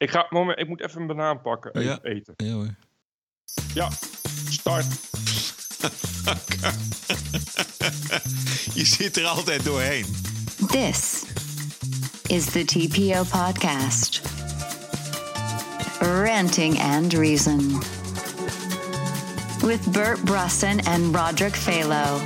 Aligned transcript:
Ik, 0.00 0.10
ga, 0.10 0.26
moment, 0.30 0.58
ik 0.58 0.68
moet 0.68 0.80
even 0.82 1.00
een 1.00 1.06
banaan 1.06 1.40
pakken. 1.40 1.74
Even 1.74 1.88
Ja. 1.90 1.98
eten. 2.02 2.34
Ja 2.36 2.52
hoor. 2.52 2.74
Ja, 3.74 3.88
start. 4.48 4.86
Je 8.74 8.84
zit 8.84 9.16
er 9.16 9.24
altijd 9.26 9.64
doorheen. 9.64 10.04
This 10.66 11.24
is 12.26 12.44
the 12.44 12.64
TPO 12.64 13.22
Podcast. 13.24 14.20
Ranting 16.00 16.80
and 16.80 17.12
Reason. 17.12 17.78
With 19.62 19.92
Bert 19.92 20.24
Brussen 20.24 20.84
and 20.86 21.14
Roderick 21.16 21.54
Phalo. 21.56 22.20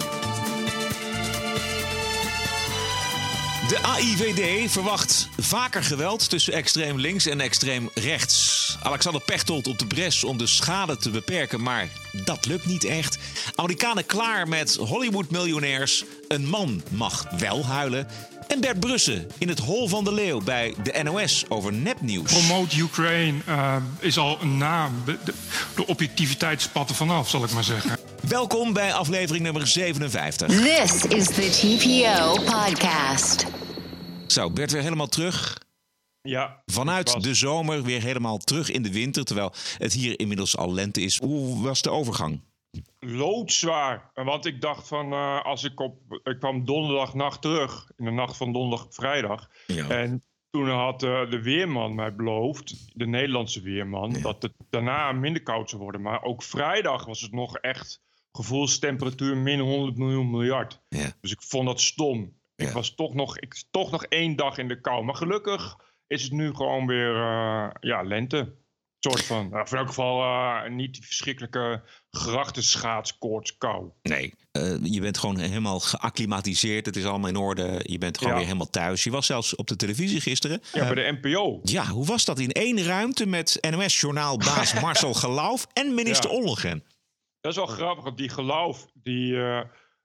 De 3.75 3.83
AIVD 3.83 4.71
verwacht 4.71 5.29
vaker 5.39 5.85
geweld 5.85 6.29
tussen 6.29 6.53
extreem 6.53 6.99
links 6.99 7.27
en 7.27 7.41
extreem 7.41 7.91
rechts. 7.95 8.77
Alexander 8.83 9.23
Pechtold 9.23 9.67
op 9.67 9.79
de 9.79 9.87
bres 9.87 10.25
om 10.25 10.39
de 10.39 10.47
schade 10.47 10.97
te 10.97 11.11
beperken, 11.11 11.63
maar 11.63 11.89
dat 12.13 12.47
lukt 12.47 12.67
niet 12.67 12.85
echt. 12.85 13.19
Amerikanen 13.55 14.07
klaar 14.07 14.49
met 14.49 14.75
Hollywood-miljonairs. 14.75 16.05
Een 16.29 16.49
man 16.49 16.83
mag 16.91 17.27
wel 17.39 17.65
huilen. 17.67 18.07
En 18.49 18.61
Bert 18.61 18.81
Brussen 18.81 19.31
in 19.39 19.49
het 19.49 19.59
hol 19.59 19.89
van 19.89 20.05
de 20.05 20.13
leeuw 20.13 20.41
bij 20.41 20.75
de 20.83 21.03
NOS 21.03 21.45
over 21.49 21.73
nepnieuws. 21.73 22.33
Promote 22.33 22.77
Ukraine 22.77 23.39
eh, 23.47 23.77
is 23.99 24.19
al 24.19 24.39
een 24.41 24.59
naam. 24.59 25.03
De, 25.05 25.19
de, 25.25 25.35
de 25.77 25.87
objectiviteit 25.87 26.63
spat 26.63 26.89
er 26.89 26.95
vanaf, 26.95 27.29
zal 27.29 27.45
ik 27.45 27.53
maar 27.53 27.65
zeggen. 27.65 27.99
Welkom 28.29 28.73
bij 28.73 28.93
aflevering 28.93 29.45
nummer 29.45 29.67
57. 29.67 30.49
This 30.49 31.05
is 31.05 31.27
the 31.27 31.49
TPO 31.51 32.33
Podcast. 32.35 33.64
Zo, 34.27 34.51
Bert 34.51 34.73
weer 34.73 34.83
helemaal 34.83 35.09
terug. 35.09 35.63
Ja. 36.23 36.63
Vanuit 36.67 37.23
de 37.23 37.35
zomer 37.35 37.83
weer 37.83 38.03
helemaal 38.03 38.39
terug 38.39 38.71
in 38.71 38.83
de 38.83 38.93
winter, 38.93 39.25
terwijl 39.25 39.53
het 39.79 39.93
hier 39.93 40.19
inmiddels 40.19 40.57
al 40.57 40.75
lente 40.75 41.01
is. 41.01 41.19
Hoe 41.19 41.63
was 41.63 41.83
de 41.83 41.91
overgang? 41.91 42.41
loodzwaar. 42.99 44.11
Want 44.15 44.47
ik 44.47 44.61
dacht 44.61 44.89
van, 44.89 45.13
eh, 45.13 45.45
als 45.45 45.65
ik 45.65 45.81
op... 45.81 46.21
Ik 46.23 46.39
kwam 46.39 46.65
donderdagnacht 46.65 47.43
terug. 47.43 47.91
In 47.97 48.05
de 48.05 48.11
nacht 48.11 48.37
van 48.37 48.53
donderdag 48.53 48.87
op 48.87 48.95
vrijdag. 48.95 49.51
Ja. 49.67 49.89
En 49.89 50.23
toen 50.51 50.69
had 50.69 51.03
eh, 51.03 51.31
de 51.31 51.43
weerman 51.43 51.95
mij 51.95 52.15
beloofd, 52.15 52.99
de 52.99 53.07
Nederlandse 53.07 53.61
weerman, 53.61 54.17
dat 54.23 54.43
het 54.43 54.53
daarna 54.71 55.13
minder 55.13 55.43
koud 55.43 55.71
zou 55.71 55.83
worden. 55.83 56.03
Maar 56.03 56.23
ook 56.23 56.43
vrijdag 56.43 57.05
was 57.05 57.21
het 57.21 57.33
nog 57.33 57.57
echt 57.57 58.03
gevoelstemperatuur 58.33 59.37
min 59.37 59.61
100 59.61 59.97
miljoen 59.97 60.31
miljard. 60.31 60.81
Ja. 60.89 61.13
Dus 61.21 61.33
ik 61.33 61.43
vond 61.43 61.67
dat 61.67 61.81
stom. 61.81 62.43
Ja. 62.57 62.67
Ik 62.67 62.73
was 62.73 62.95
toch 62.95 63.15
nog, 63.15 63.39
ik, 63.39 63.63
toch 63.71 63.91
nog 63.91 64.05
één 64.05 64.37
dag 64.37 64.59
in 64.59 64.69
de 64.69 64.81
kou. 64.81 65.05
Maar 65.05 65.15
gelukkig 65.15 65.77
is 66.07 66.23
het 66.23 66.33
nu 66.33 66.55
gewoon 66.55 66.87
weer 66.87 67.15
eh, 67.17 67.69
ja, 67.81 68.03
lente. 68.03 68.55
Soort 68.99 69.25
van. 69.25 69.49
Nou, 69.49 69.67
in 69.71 69.77
elk 69.77 69.87
geval 69.89 70.23
eh, 70.23 70.71
niet 70.71 70.93
die 70.95 71.05
verschrikkelijke 71.05 71.83
grachtenschaatskoortskou. 72.11 73.91
Nee, 74.03 74.35
eh, 74.53 74.77
je 74.83 75.01
bent 75.01 75.19
gewoon 75.19 75.39
helemaal 75.39 75.81
geacclimatiseerd. 75.81 76.87
Het 76.87 76.97
is 76.97 77.05
allemaal 77.05 77.29
in 77.29 77.37
orde. 77.37 77.81
Je 77.83 77.99
bent 77.99 78.17
gewoon 78.19 78.33
Ja. 78.33 78.39
weer 78.39 78.47
helemaal 78.47 78.71
thuis. 78.71 79.05
Je 79.05 79.11
was 79.11 79.27
zelfs 79.27 79.55
op 79.55 79.67
de 79.67 79.77
televisie 79.77 80.21
gisteren. 80.21 80.61
Ja, 80.73 80.93
bij 80.93 80.95
de 80.95 81.19
NPO. 81.21 81.61
Ja, 81.63 81.87
hoe 81.87 82.07
was 82.07 82.25
dat 82.25 82.39
in 82.39 82.51
één 82.53 82.83
ruimte 82.85 83.27
met 83.27 83.59
NOS-journaalbaas 83.71 84.75
Marcel 84.81 85.15
Gelauf 85.15 85.67
en 85.73 85.95
minister 85.95 86.31
Ja. 86.31 86.37
Ollongren? 86.37 86.85
Dat 87.41 87.53
is 87.53 87.59
wel 87.59 87.67
grappig, 87.67 88.05
want 88.05 88.17
die 88.19 88.29
geloof, 88.29 88.87
die, 88.95 89.37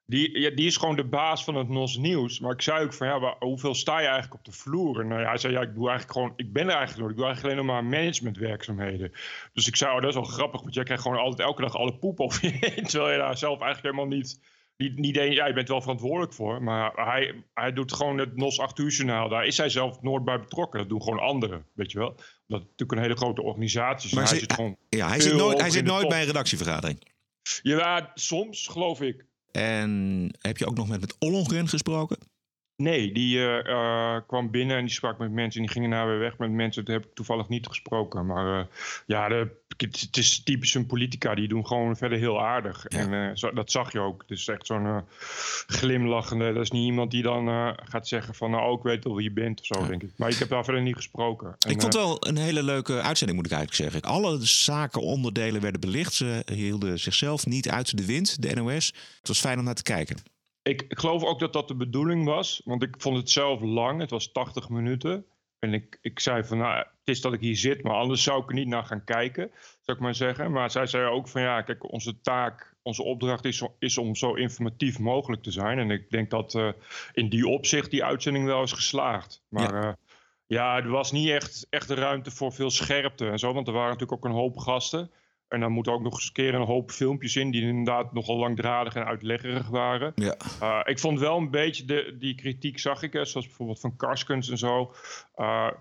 die, 0.09 0.39
ja, 0.39 0.49
die 0.49 0.65
is 0.65 0.77
gewoon 0.77 0.95
de 0.95 1.03
baas 1.03 1.43
van 1.43 1.55
het 1.55 1.67
NOS 1.69 1.97
Nieuws. 1.97 2.39
Maar 2.39 2.51
ik 2.51 2.61
zei 2.61 2.83
ook 2.83 2.93
van, 2.93 3.07
ja, 3.07 3.19
maar 3.19 3.35
hoeveel 3.39 3.75
sta 3.75 3.99
je 3.99 4.05
eigenlijk 4.07 4.33
op 4.33 4.45
de 4.45 4.51
vloer? 4.51 4.99
En 4.99 5.07
nou 5.07 5.21
ja, 5.21 5.27
hij 5.27 5.37
zei, 5.37 5.53
ja, 5.53 5.61
ik 5.61 5.73
doe 5.73 5.89
eigenlijk 5.89 6.11
gewoon, 6.17 6.33
ik 6.35 6.53
ben 6.53 6.63
er 6.69 6.75
eigenlijk 6.75 6.99
nooit. 6.99 7.11
Ik 7.11 7.17
doe 7.17 7.25
eigenlijk 7.25 7.55
alleen 7.55 7.65
nog 7.65 7.75
maar 7.75 7.99
managementwerkzaamheden. 7.99 9.11
Dus 9.53 9.67
ik 9.67 9.75
zei, 9.75 9.95
oh, 9.95 10.01
dat 10.01 10.09
is 10.09 10.15
wel 10.15 10.23
grappig, 10.23 10.61
want 10.61 10.73
jij 10.73 10.83
krijgt 10.83 11.03
gewoon 11.03 11.17
altijd 11.17 11.47
elke 11.47 11.61
dag 11.61 11.75
alle 11.75 11.97
poep 11.97 12.19
over 12.19 12.45
je 12.45 12.51
heen. 12.59 12.83
Terwijl 12.83 13.11
je 13.11 13.17
daar 13.17 13.37
zelf 13.37 13.61
eigenlijk 13.61 13.95
helemaal 13.95 14.17
niet, 14.17 14.39
niet, 14.77 14.97
niet 14.97 15.17
eens, 15.17 15.35
ja, 15.35 15.47
je 15.47 15.53
bent 15.53 15.67
wel 15.67 15.81
verantwoordelijk 15.81 16.33
voor. 16.33 16.63
Maar 16.63 16.91
hij, 16.93 17.43
hij 17.53 17.73
doet 17.73 17.93
gewoon 17.93 18.17
het 18.17 18.35
NOS 18.35 18.59
8 18.59 18.79
uur 18.79 18.89
journaal. 18.91 19.29
Daar 19.29 19.45
is 19.45 19.57
hij 19.57 19.69
zelf 19.69 20.01
nooit 20.01 20.23
bij 20.25 20.39
betrokken. 20.39 20.79
Dat 20.79 20.89
doen 20.89 21.03
gewoon 21.03 21.19
anderen, 21.19 21.65
weet 21.73 21.91
je 21.91 21.97
wel. 21.97 22.15
Dat 22.47 22.59
is 22.61 22.65
natuurlijk 22.65 22.91
een 22.91 23.01
hele 23.01 23.15
grote 23.15 23.41
organisatie. 23.41 24.09
is. 24.09 24.15
Maar 24.15 24.23
hij 24.23 24.31
zit- 24.31 24.39
zit 24.41 24.53
gewoon... 24.53 24.77
Ja, 24.89 25.07
hij 25.07 25.19
zit 25.19 25.35
nooit, 25.35 25.61
hij 25.61 25.69
zit 25.69 25.85
nooit 25.85 26.07
bij 26.07 26.19
een 26.19 26.25
redactievergadering. 26.25 27.07
Ja, 27.61 28.11
soms 28.13 28.67
geloof 28.67 29.01
ik. 29.01 29.27
En 29.51 30.29
heb 30.39 30.57
je 30.57 30.65
ook 30.65 30.75
nog 30.75 30.87
met, 30.87 30.99
met 30.99 31.15
gesproken? 31.69 32.17
Nee, 32.81 33.11
die 33.11 33.37
eh, 33.37 33.59
eh, 33.67 34.21
kwam 34.27 34.51
binnen 34.51 34.77
en 34.77 34.85
die 34.85 34.93
sprak 34.93 35.17
met 35.17 35.31
mensen 35.31 35.59
en 35.61 35.65
die 35.65 35.75
gingen 35.75 35.89
nou 35.89 36.09
weer 36.09 36.19
weg 36.19 36.37
met 36.37 36.51
mensen. 36.51 36.85
Dat 36.85 36.93
heb 36.93 37.05
ik 37.05 37.13
toevallig 37.13 37.47
niet 37.47 37.67
gesproken. 37.67 38.25
Maar 38.25 38.59
eh, 38.59 38.65
ja, 39.05 39.27
de, 39.27 39.47
het, 39.77 40.17
is 40.17 40.43
typisch 40.43 40.73
een 40.73 40.85
politica. 40.85 41.35
Die 41.35 41.47
doen 41.47 41.67
gewoon 41.67 41.97
verder 41.97 42.17
heel 42.17 42.41
aardig. 42.41 42.85
Ja. 42.87 42.97
En 42.97 43.37
zo, 43.37 43.53
dat 43.53 43.71
zag 43.71 43.91
je 43.91 43.99
ook. 43.99 44.21
Het 44.21 44.37
is 44.37 44.47
echt 44.47 44.65
zo'n 44.65 45.03
glimlachende. 45.67 46.53
Dat 46.53 46.63
is 46.63 46.71
niet 46.71 46.85
iemand 46.85 47.11
die 47.11 47.23
dan 47.23 47.75
gaat 47.83 48.07
zeggen 48.07 48.35
van 48.35 48.51
nou, 48.51 48.77
ik 48.77 48.83
weet 48.83 49.05
al 49.05 49.15
wie 49.15 49.23
je 49.23 49.31
bent 49.31 49.59
of 49.59 49.65
zo, 49.65 49.87
denk 49.87 50.03
ik. 50.03 50.11
Maar 50.15 50.29
ik 50.29 50.37
heb 50.37 50.49
daar 50.49 50.63
verder 50.63 50.81
niet 50.81 50.95
gesproken. 50.95 51.47
En, 51.47 51.71
ik 51.71 51.81
vond 51.81 51.93
het 51.93 52.03
wel 52.03 52.27
een 52.27 52.37
hele 52.37 52.63
leuke 52.63 53.01
uitzending, 53.01 53.37
moet 53.37 53.51
ik 53.51 53.57
eigenlijk 53.57 53.91
zeggen. 53.91 54.11
Alle 54.11 54.45
zaken, 54.45 55.01
onderdelen 55.01 55.61
werden 55.61 55.81
belicht. 55.81 56.13
Ze 56.13 56.43
hielden 56.53 56.99
zichzelf 56.99 57.45
niet 57.45 57.69
uit 57.69 57.97
de 57.97 58.05
wind, 58.05 58.41
de 58.41 58.55
NOS. 58.55 58.93
Het 59.17 59.27
was 59.27 59.39
fijn 59.39 59.59
om 59.59 59.63
naar 59.63 59.73
te 59.73 59.83
kijken. 59.83 60.37
Ik, 60.69 60.81
ik 60.81 60.99
geloof 60.99 61.23
ook 61.23 61.39
dat 61.39 61.53
dat 61.53 61.67
de 61.67 61.75
bedoeling 61.75 62.25
was. 62.25 62.61
Want 62.65 62.83
ik 62.83 62.95
vond 62.97 63.17
het 63.17 63.29
zelf 63.29 63.61
lang. 63.61 63.99
Het 63.99 64.09
was 64.09 64.31
80 64.31 64.69
minuten. 64.69 65.25
En 65.59 65.73
ik, 65.73 65.97
ik 66.01 66.19
zei 66.19 66.43
van, 66.43 66.57
nou, 66.57 66.77
het 66.77 66.87
is 67.03 67.21
dat 67.21 67.33
ik 67.33 67.39
hier 67.39 67.55
zit, 67.55 67.83
maar 67.83 67.93
anders 67.93 68.23
zou 68.23 68.43
ik 68.43 68.49
er 68.49 68.55
niet 68.55 68.67
naar 68.67 68.83
gaan 68.83 69.03
kijken, 69.03 69.51
zou 69.81 69.97
ik 69.97 70.03
maar 70.03 70.15
zeggen. 70.15 70.51
Maar 70.51 70.71
zij 70.71 70.85
zei 70.85 71.05
ook 71.05 71.27
van, 71.27 71.41
ja, 71.41 71.61
kijk, 71.61 71.91
onze 71.91 72.21
taak, 72.21 72.75
onze 72.81 73.03
opdracht 73.03 73.45
is, 73.45 73.63
is 73.79 73.97
om 73.97 74.15
zo 74.15 74.33
informatief 74.33 74.99
mogelijk 74.99 75.43
te 75.43 75.51
zijn. 75.51 75.79
En 75.79 75.91
ik 75.91 76.09
denk 76.09 76.29
dat 76.29 76.55
eh, 76.55 76.69
in 77.13 77.29
die 77.29 77.47
opzicht 77.47 77.91
die 77.91 78.03
uitzending 78.03 78.45
wel 78.45 78.63
is 78.63 78.71
geslaagd. 78.71 79.43
Maar 79.47 79.73
ja, 79.73 79.97
ja 80.45 80.77
er 80.77 80.89
was 80.89 81.11
niet 81.11 81.29
echt, 81.29 81.67
echt 81.69 81.87
de 81.87 81.93
ruimte 81.93 82.31
voor 82.31 82.53
veel 82.53 82.69
scherpte 82.69 83.29
en 83.29 83.39
zo, 83.39 83.53
want 83.53 83.67
er 83.67 83.73
waren 83.73 83.91
natuurlijk 83.91 84.25
ook 84.25 84.31
een 84.31 84.39
hoop 84.39 84.57
gasten. 84.57 85.11
En 85.49 85.59
dan 85.59 85.71
moeten 85.71 85.93
ook 85.93 86.01
nog 86.01 86.13
eens 86.13 86.27
een 86.27 86.33
keer 86.33 86.53
een 86.53 86.65
hoop 86.65 86.91
filmpjes 86.91 87.35
in 87.35 87.51
die 87.51 87.61
inderdaad 87.61 88.13
nogal 88.13 88.37
langdradig 88.37 88.95
en 88.95 89.05
uitleggerig 89.05 89.67
waren. 89.67 90.11
Ja. 90.15 90.35
Uh, 90.61 90.79
ik 90.83 90.99
vond 90.99 91.19
wel 91.19 91.37
een 91.37 91.49
beetje 91.49 91.85
de, 91.85 92.15
die 92.19 92.35
kritiek, 92.35 92.79
zag 92.79 93.01
ik, 93.01 93.13
hè, 93.13 93.25
zoals 93.25 93.47
bijvoorbeeld 93.47 93.79
van 93.79 93.95
Karskens 93.95 94.49
en 94.49 94.57
zo. 94.57 94.93
Uh, 95.37 95.71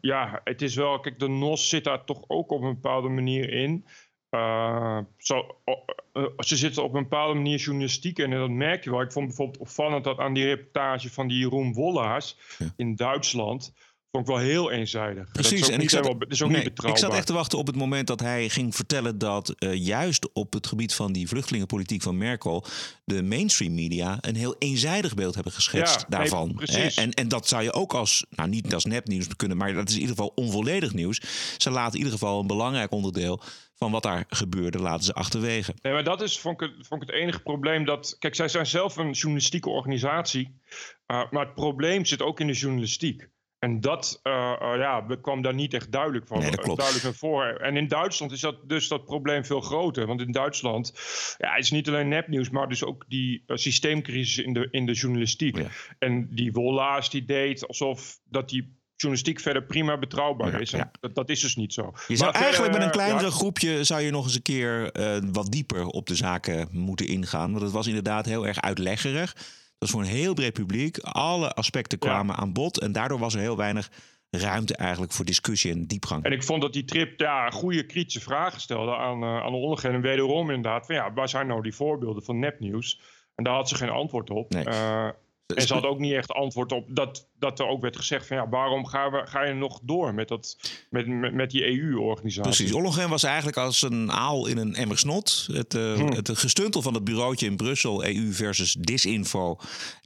ja, 0.00 0.40
het 0.44 0.62
is 0.62 0.74
wel, 0.74 1.00
kijk, 1.00 1.18
de 1.18 1.28
NOS 1.28 1.68
zit 1.68 1.84
daar 1.84 2.04
toch 2.04 2.24
ook 2.26 2.50
op 2.50 2.62
een 2.62 2.74
bepaalde 2.74 3.08
manier 3.08 3.52
in. 3.52 3.86
Uh, 4.30 4.98
zo, 5.16 5.56
ze 6.38 6.56
zitten 6.56 6.82
op 6.82 6.94
een 6.94 7.02
bepaalde 7.02 7.34
manier 7.34 7.58
journalistiek 7.58 8.18
in 8.18 8.32
en 8.32 8.38
dat 8.38 8.50
merk 8.50 8.84
je 8.84 8.90
wel. 8.90 9.00
Ik 9.00 9.12
vond 9.12 9.26
bijvoorbeeld 9.26 9.58
opvallend 9.58 10.04
dat 10.04 10.18
aan 10.18 10.34
die 10.34 10.44
reportage 10.44 11.10
van 11.10 11.28
die 11.28 11.38
Jeroen 11.38 11.72
Wollaars 11.72 12.36
ja. 12.58 12.66
in 12.76 12.96
Duitsland 12.96 13.74
vond 14.12 14.28
ik 14.28 14.34
wel 14.34 14.44
heel 14.44 14.70
eenzijdig. 14.70 15.32
Precies, 15.32 15.60
dat 15.60 15.60
is 15.60 15.64
ook, 15.66 15.72
en 15.72 15.78
niet, 15.78 15.82
ik 15.82 15.90
zat, 15.90 16.04
helemaal, 16.04 16.28
is 16.28 16.42
ook 16.42 16.48
nee, 16.48 16.58
niet 16.58 16.68
betrouwbaar. 16.68 17.02
Ik 17.02 17.08
zat 17.08 17.16
echt 17.16 17.26
te 17.26 17.32
wachten 17.32 17.58
op 17.58 17.66
het 17.66 17.76
moment 17.76 18.06
dat 18.06 18.20
hij 18.20 18.48
ging 18.48 18.74
vertellen 18.74 19.18
dat 19.18 19.54
uh, 19.58 19.74
juist 19.74 20.32
op 20.32 20.52
het 20.52 20.66
gebied 20.66 20.94
van 20.94 21.12
die 21.12 21.28
vluchtelingenpolitiek 21.28 22.02
van 22.02 22.18
Merkel 22.18 22.64
de 23.04 23.22
mainstream 23.22 23.74
media 23.74 24.18
een 24.20 24.36
heel 24.36 24.56
eenzijdig 24.58 25.14
beeld 25.14 25.34
hebben 25.34 25.52
geschetst 25.52 26.00
ja, 26.00 26.06
daarvan. 26.08 26.46
Nee, 26.46 26.54
precies. 26.54 26.96
En, 26.96 27.10
en 27.10 27.28
dat 27.28 27.48
zou 27.48 27.62
je 27.62 27.72
ook 27.72 27.94
als, 27.94 28.26
nou 28.30 28.48
niet 28.48 28.74
als 28.74 28.84
nepnieuws 28.84 29.36
kunnen, 29.36 29.56
maar 29.56 29.72
dat 29.72 29.88
is 29.88 29.94
in 29.94 30.00
ieder 30.00 30.16
geval 30.16 30.32
onvolledig 30.34 30.94
nieuws. 30.94 31.20
Ze 31.56 31.70
laten 31.70 31.92
in 31.92 31.98
ieder 31.98 32.12
geval 32.12 32.40
een 32.40 32.46
belangrijk 32.46 32.92
onderdeel 32.92 33.42
van 33.74 33.90
wat 33.90 34.02
daar 34.02 34.24
gebeurde, 34.28 34.78
laten 34.78 35.04
ze 35.04 35.12
achterwege. 35.12 35.74
Nee, 35.82 35.92
maar 35.92 36.04
dat 36.04 36.22
is, 36.22 36.38
vond 36.38 36.60
ik, 36.60 36.70
het, 36.70 36.86
vond 36.86 37.02
ik 37.02 37.08
het 37.08 37.16
enige 37.16 37.40
probleem. 37.40 37.84
Dat, 37.84 38.16
kijk, 38.18 38.34
zij 38.34 38.48
zijn 38.48 38.66
zelf 38.66 38.96
een 38.96 39.10
journalistieke 39.10 39.68
organisatie. 39.68 40.60
Uh, 41.06 41.30
maar 41.30 41.44
het 41.44 41.54
probleem 41.54 42.04
zit 42.04 42.22
ook 42.22 42.40
in 42.40 42.46
de 42.46 42.52
journalistiek. 42.52 43.28
En 43.62 43.80
dat 43.80 44.20
uh, 44.22 44.32
uh, 44.62 44.76
ja, 44.76 45.06
kwam 45.20 45.42
daar 45.42 45.54
niet 45.54 45.74
echt 45.74 45.92
duidelijk 45.92 46.26
van. 46.26 46.38
Nee, 46.38 46.50
dat 46.50 46.60
klopt. 46.60 46.78
Duidelijk 46.78 47.06
naar 47.06 47.14
voren. 47.14 47.60
En 47.60 47.76
in 47.76 47.88
Duitsland 47.88 48.32
is 48.32 48.40
dat 48.40 48.68
dus 48.68 48.88
dat 48.88 49.04
probleem 49.04 49.44
veel 49.44 49.60
groter. 49.60 50.06
Want 50.06 50.20
in 50.20 50.32
Duitsland 50.32 50.92
ja, 51.38 51.56
is 51.56 51.70
niet 51.70 51.88
alleen 51.88 52.08
nepnieuws, 52.08 52.50
maar 52.50 52.68
dus 52.68 52.84
ook 52.84 53.04
die 53.08 53.44
uh, 53.46 53.56
systeemcrisis 53.56 54.44
in 54.44 54.52
de, 54.52 54.68
in 54.70 54.86
de 54.86 54.92
journalistiek. 54.92 55.56
Ja. 55.56 55.66
En 55.98 56.28
die 56.30 56.52
Wollaars 56.52 57.10
die 57.10 57.24
deed 57.24 57.66
alsof 57.66 58.18
dat 58.24 58.48
die 58.48 58.80
journalistiek 58.96 59.40
verder 59.40 59.62
prima 59.62 59.98
betrouwbaar 59.98 60.52
Ja, 60.52 60.58
is. 60.58 60.72
En 60.72 60.78
ja. 60.78 60.90
dat, 61.00 61.14
dat 61.14 61.28
is 61.28 61.40
dus 61.40 61.56
niet 61.56 61.72
zo. 61.72 61.92
Je 62.08 62.16
zou 62.16 62.32
Maar 62.32 62.42
eigenlijk 62.42 62.72
verder, 62.72 62.88
met 62.88 62.96
een 62.96 63.00
eh, 63.00 63.06
kleinere 63.06 63.30
ja, 63.30 63.36
groepje 63.36 63.84
zou 63.84 64.00
je 64.00 64.10
nog 64.10 64.24
eens 64.24 64.34
een 64.34 64.42
keer 64.42 64.98
uh, 64.98 65.30
wat 65.32 65.50
dieper 65.50 65.86
op 65.86 66.06
de 66.06 66.14
zaken 66.14 66.68
moeten 66.70 67.06
ingaan. 67.06 67.50
Want 67.50 67.62
het 67.62 67.72
was 67.72 67.86
inderdaad 67.86 68.26
heel 68.26 68.46
erg 68.46 68.60
uitleggerig. 68.60 69.60
Was 69.82 69.90
voor 69.90 70.00
een 70.00 70.06
heel 70.06 70.34
breed 70.34 70.52
publiek. 70.52 70.98
Alle 70.98 71.54
aspecten 71.54 71.98
kwamen 71.98 72.36
aan 72.36 72.52
bod. 72.52 72.80
En 72.80 72.92
daardoor 72.92 73.18
was 73.18 73.34
er 73.34 73.40
heel 73.40 73.56
weinig 73.56 73.90
ruimte 74.30 74.76
eigenlijk 74.76 75.12
voor 75.12 75.24
discussie 75.24 75.72
en 75.72 75.86
diepgang. 75.86 76.24
En 76.24 76.32
ik 76.32 76.42
vond 76.42 76.62
dat 76.62 76.72
die 76.72 76.84
trip 76.84 77.20
ja, 77.20 77.50
goede 77.50 77.86
kritische 77.86 78.20
vragen 78.20 78.60
stelde 78.60 78.96
aan, 78.96 79.22
uh, 79.22 79.42
aan 79.42 79.50
de 79.50 79.58
ondergrond. 79.58 79.94
En 79.94 80.00
wederom 80.00 80.50
inderdaad, 80.50 80.86
van 80.86 80.94
ja, 80.94 81.12
waar 81.12 81.28
zijn 81.28 81.46
nou 81.46 81.62
die 81.62 81.74
voorbeelden 81.74 82.22
van 82.22 82.38
nepnieuws? 82.38 83.00
En 83.34 83.44
daar 83.44 83.54
had 83.54 83.68
ze 83.68 83.74
geen 83.74 83.88
antwoord 83.88 84.30
op. 84.30 84.50
Nee. 84.50 84.66
Uh, 84.66 85.08
En 85.54 85.66
ze 85.66 85.74
had 85.74 85.84
ook 85.84 85.98
niet 85.98 86.12
echt 86.12 86.32
antwoord 86.32 86.72
op 86.72 86.84
dat, 86.88 87.28
dat 87.38 87.58
er 87.58 87.66
ook 87.66 87.82
werd 87.82 87.96
gezegd 87.96 88.26
van 88.26 88.36
ja, 88.36 88.48
waarom 88.48 88.86
gaan 88.86 89.10
we, 89.10 89.22
ga 89.24 89.42
je 89.42 89.54
nog 89.54 89.80
door 89.82 90.14
met, 90.14 90.28
dat, 90.28 90.56
met, 90.90 91.06
met, 91.06 91.34
met 91.34 91.50
die 91.50 91.64
EU-organisatie? 91.64 92.52
Precies. 92.52 92.72
Ollongren 92.72 93.08
was 93.08 93.22
eigenlijk 93.22 93.56
als 93.56 93.82
een 93.82 94.12
aal 94.12 94.46
in 94.46 94.56
een 94.56 94.74
emmer 94.74 94.98
snot. 94.98 95.48
Het, 95.52 95.74
uh, 95.74 96.08
het 96.08 96.30
gestuntel 96.38 96.82
van 96.82 96.94
het 96.94 97.04
bureautje 97.04 97.46
in 97.46 97.56
Brussel, 97.56 98.04
EU 98.04 98.32
versus 98.32 98.76
disinfo. 98.80 99.58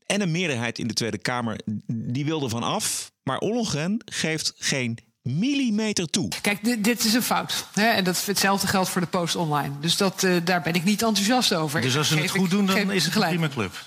En 0.07 0.21
een 0.21 0.31
meerderheid 0.31 0.79
in 0.79 0.87
de 0.87 0.95
Tweede 0.95 1.19
Kamer, 1.19 1.61
die 1.87 2.25
wilde 2.25 2.49
van 2.49 2.63
af. 2.63 3.13
Maar 3.23 3.39
Ollongren 3.39 4.03
geeft 4.05 4.55
geen 4.59 4.99
millimeter 5.27 6.11
toe. 6.11 6.29
Kijk, 6.41 6.65
dit, 6.65 6.85
dit 6.85 7.05
is 7.05 7.15
een 7.15 7.23
fout. 7.23 7.67
Hè? 7.73 7.87
En 7.87 8.05
dat, 8.05 8.27
hetzelfde 8.27 8.67
geldt 8.67 8.89
voor 8.89 9.01
de 9.01 9.07
post 9.07 9.37
online. 9.37 9.73
Dus 9.81 9.97
dat, 9.97 10.23
uh, 10.23 10.37
daar 10.45 10.63
ben 10.63 10.75
ik 10.75 10.85
niet 10.85 11.03
enthousiast 11.03 11.55
over. 11.55 11.81
Dus 11.81 11.97
als 11.97 12.09
ze 12.09 12.19
het 12.19 12.31
goed 12.31 12.51
doen, 12.51 12.67
dan 12.67 12.91
is 12.91 13.05
het 13.05 13.15
een 13.15 13.29
prima 13.29 13.49
club. 13.49 13.85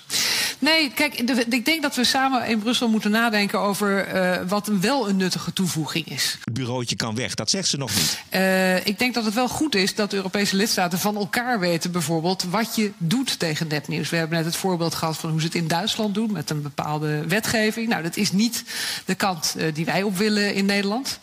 Nee, 0.60 0.90
kijk, 0.90 1.26
de, 1.26 1.44
ik 1.48 1.64
denk 1.64 1.82
dat 1.82 1.96
we 1.96 2.04
samen 2.04 2.46
in 2.46 2.58
Brussel 2.58 2.88
moeten 2.88 3.10
nadenken 3.10 3.60
over 3.60 4.14
uh, 4.14 4.48
wat 4.48 4.66
wel 4.66 5.08
een 5.08 5.16
nuttige 5.16 5.52
toevoeging 5.52 6.06
is. 6.06 6.38
Het 6.44 6.54
bureautje 6.54 6.96
kan 6.96 7.14
weg, 7.14 7.34
dat 7.34 7.50
zegt 7.50 7.68
ze 7.68 7.76
nog 7.76 7.94
niet. 7.94 8.22
Uh, 8.30 8.86
ik 8.86 8.98
denk 8.98 9.14
dat 9.14 9.24
het 9.24 9.34
wel 9.34 9.48
goed 9.48 9.74
is 9.74 9.94
dat 9.94 10.10
de 10.10 10.16
Europese 10.16 10.56
lidstaten 10.56 10.98
van 10.98 11.16
elkaar 11.16 11.60
weten, 11.60 11.92
bijvoorbeeld, 11.92 12.44
wat 12.50 12.76
je 12.76 12.92
doet 12.98 13.38
tegen 13.38 13.68
nepnieuws. 13.68 14.10
We 14.10 14.16
hebben 14.16 14.36
net 14.36 14.46
het 14.46 14.56
voorbeeld 14.56 14.94
gehad 14.94 15.16
van 15.16 15.30
hoe 15.30 15.40
ze 15.40 15.46
het 15.46 15.54
in 15.54 15.68
Duitsland 15.68 16.14
doen 16.14 16.32
met 16.32 16.50
een 16.50 16.62
bepaalde 16.62 17.26
wetgeving. 17.26 17.88
Nou, 17.88 18.02
dat 18.02 18.16
is 18.16 18.32
niet 18.32 18.64
de 19.04 19.14
kant 19.14 19.54
uh, 19.56 19.74
die 19.74 19.84
wij 19.84 20.02
op 20.02 20.16
willen 20.16 20.54
in 20.54 20.64
Nederland. 20.64 21.18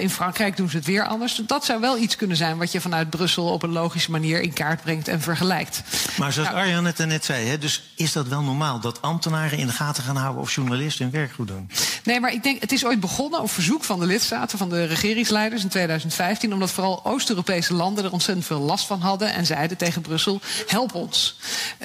in 0.00 0.10
Frankrijk 0.10 0.56
doen 0.56 0.70
ze 0.70 0.76
het 0.76 0.86
weer 0.86 1.06
anders. 1.06 1.42
Dat 1.46 1.64
zou 1.64 1.80
wel 1.80 1.98
iets 1.98 2.16
kunnen 2.16 2.36
zijn 2.36 2.58
wat 2.58 2.72
je 2.72 2.80
vanuit 2.80 3.10
Brussel 3.10 3.46
op 3.46 3.62
een 3.62 3.72
logische 3.72 4.10
manier 4.10 4.40
in 4.40 4.52
kaart 4.52 4.82
brengt 4.82 5.08
en 5.08 5.20
vergelijkt. 5.20 5.82
Maar 6.16 6.32
zoals 6.32 6.48
nou, 6.48 6.60
Arjan 6.60 6.84
het 6.84 6.98
net 6.98 7.24
zei, 7.24 7.46
hè, 7.46 7.58
dus 7.58 7.82
is 7.94 8.12
dat 8.12 8.28
wel 8.28 8.42
normaal? 8.42 8.67
Dat 8.76 9.02
ambtenaren 9.02 9.58
in 9.58 9.66
de 9.66 9.72
gaten 9.72 10.02
gaan 10.02 10.16
houden 10.16 10.42
of 10.42 10.54
journalisten 10.54 11.04
hun 11.04 11.14
werk 11.14 11.32
goed 11.32 11.48
doen. 11.48 11.70
Nee, 12.04 12.20
maar 12.20 12.32
ik 12.32 12.42
denk, 12.42 12.60
het 12.60 12.72
is 12.72 12.84
ooit 12.84 13.00
begonnen 13.00 13.40
op 13.40 13.50
verzoek 13.50 13.84
van 13.84 14.00
de 14.00 14.06
lidstaten, 14.06 14.58
van 14.58 14.68
de 14.68 14.84
regeringsleiders 14.84 15.62
in 15.62 15.68
2015, 15.68 16.52
omdat 16.52 16.70
vooral 16.70 17.04
Oost-Europese 17.04 17.74
landen 17.74 18.04
er 18.04 18.12
ontzettend 18.12 18.46
veel 18.46 18.60
last 18.60 18.86
van 18.86 19.00
hadden 19.00 19.32
en 19.32 19.46
zeiden 19.46 19.76
tegen 19.76 20.02
Brussel: 20.02 20.40
help 20.66 20.94
ons. 20.94 21.36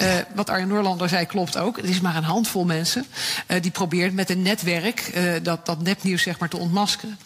Uh, 0.02 0.14
wat 0.36 0.50
Arjen 0.50 0.68
Noorlander 0.68 1.10
zei 1.10 1.26
klopt 1.26 1.58
ook. 1.58 1.78
Het 1.78 1.86
is 1.86 2.02
maar 2.02 2.16
een 2.16 2.24
handvol 2.24 2.66
mensen 2.66 3.06
uh, 3.48 3.62
die 3.62 3.72
probeert 3.72 4.14
met 4.14 4.30
een 4.30 4.42
netwerk 4.42 5.12
uh, 5.16 5.34
dat, 5.44 5.66
dat 5.66 5.82
nepnieuws 5.82 6.22
zeg 6.22 6.40
maar, 6.40 6.50
te 6.50 6.58
ontmaskeren. 6.58 7.18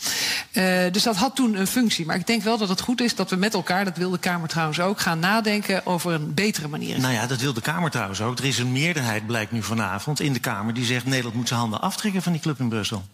dus 0.91 1.03
dat 1.03 1.15
had 1.15 1.35
toen 1.35 1.55
een 1.55 1.67
functie. 1.67 2.05
Maar 2.05 2.15
ik 2.15 2.27
denk 2.27 2.43
wel 2.43 2.57
dat 2.57 2.69
het 2.69 2.81
goed 2.81 3.01
is 3.01 3.15
dat 3.15 3.29
we 3.29 3.35
met 3.35 3.53
elkaar, 3.53 3.85
dat 3.85 3.97
wil 3.97 4.09
de 4.09 4.17
Kamer 4.17 4.47
trouwens 4.47 4.79
ook, 4.79 4.99
gaan 4.99 5.19
nadenken 5.19 5.85
over 5.85 6.13
een 6.13 6.33
betere 6.33 6.67
manier. 6.67 6.99
Nou 6.99 7.13
ja, 7.13 7.27
dat 7.27 7.41
wil 7.41 7.53
de 7.53 7.61
Kamer 7.61 7.91
trouwens 7.91 8.21
ook. 8.21 8.37
Er 8.37 8.45
is 8.45 8.57
een 8.57 8.71
meerderheid, 8.71 9.27
nu 9.51 9.63
vanavond, 9.63 10.19
in 10.19 10.33
de 10.33 10.39
Kamer 10.39 10.73
die 10.73 10.85
zegt 10.85 11.05
Nederland 11.05 11.35
moet 11.35 11.47
zijn 11.47 11.59
handen 11.59 11.81
aftrekken 11.81 12.21
van 12.21 12.31
die 12.31 12.41
club 12.41 12.59
in 12.59 12.69
Brussel. 12.69 13.05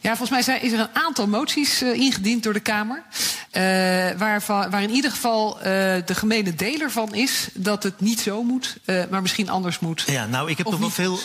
Ja, 0.00 0.16
volgens 0.16 0.46
mij 0.46 0.58
is 0.60 0.72
er 0.72 0.80
een 0.80 0.94
aantal 1.02 1.26
moties 1.26 1.82
uh, 1.82 1.94
ingediend 1.94 2.42
door 2.42 2.52
de 2.52 2.60
Kamer. 2.60 3.02
Uh, 3.52 3.62
waar, 4.18 4.42
waar, 4.46 4.82
in 4.82 4.90
ieder 4.90 5.10
geval 5.10 5.56
uh, 5.56 5.62
de 5.64 6.14
gemene 6.14 6.54
deler 6.54 6.90
van 6.90 7.14
is 7.14 7.48
dat 7.54 7.82
het 7.82 8.00
niet 8.00 8.20
zo 8.20 8.42
moet, 8.42 8.78
maar 9.10 9.22
misschien 9.22 9.48
anders 9.48 9.78
moet. 9.78 10.04
Ja, 10.06 10.26
nou, 10.26 10.50
ik 10.50 10.58
heb 10.58 10.66
toch 10.66 10.78
wel 10.78 10.90
veel 10.90 11.18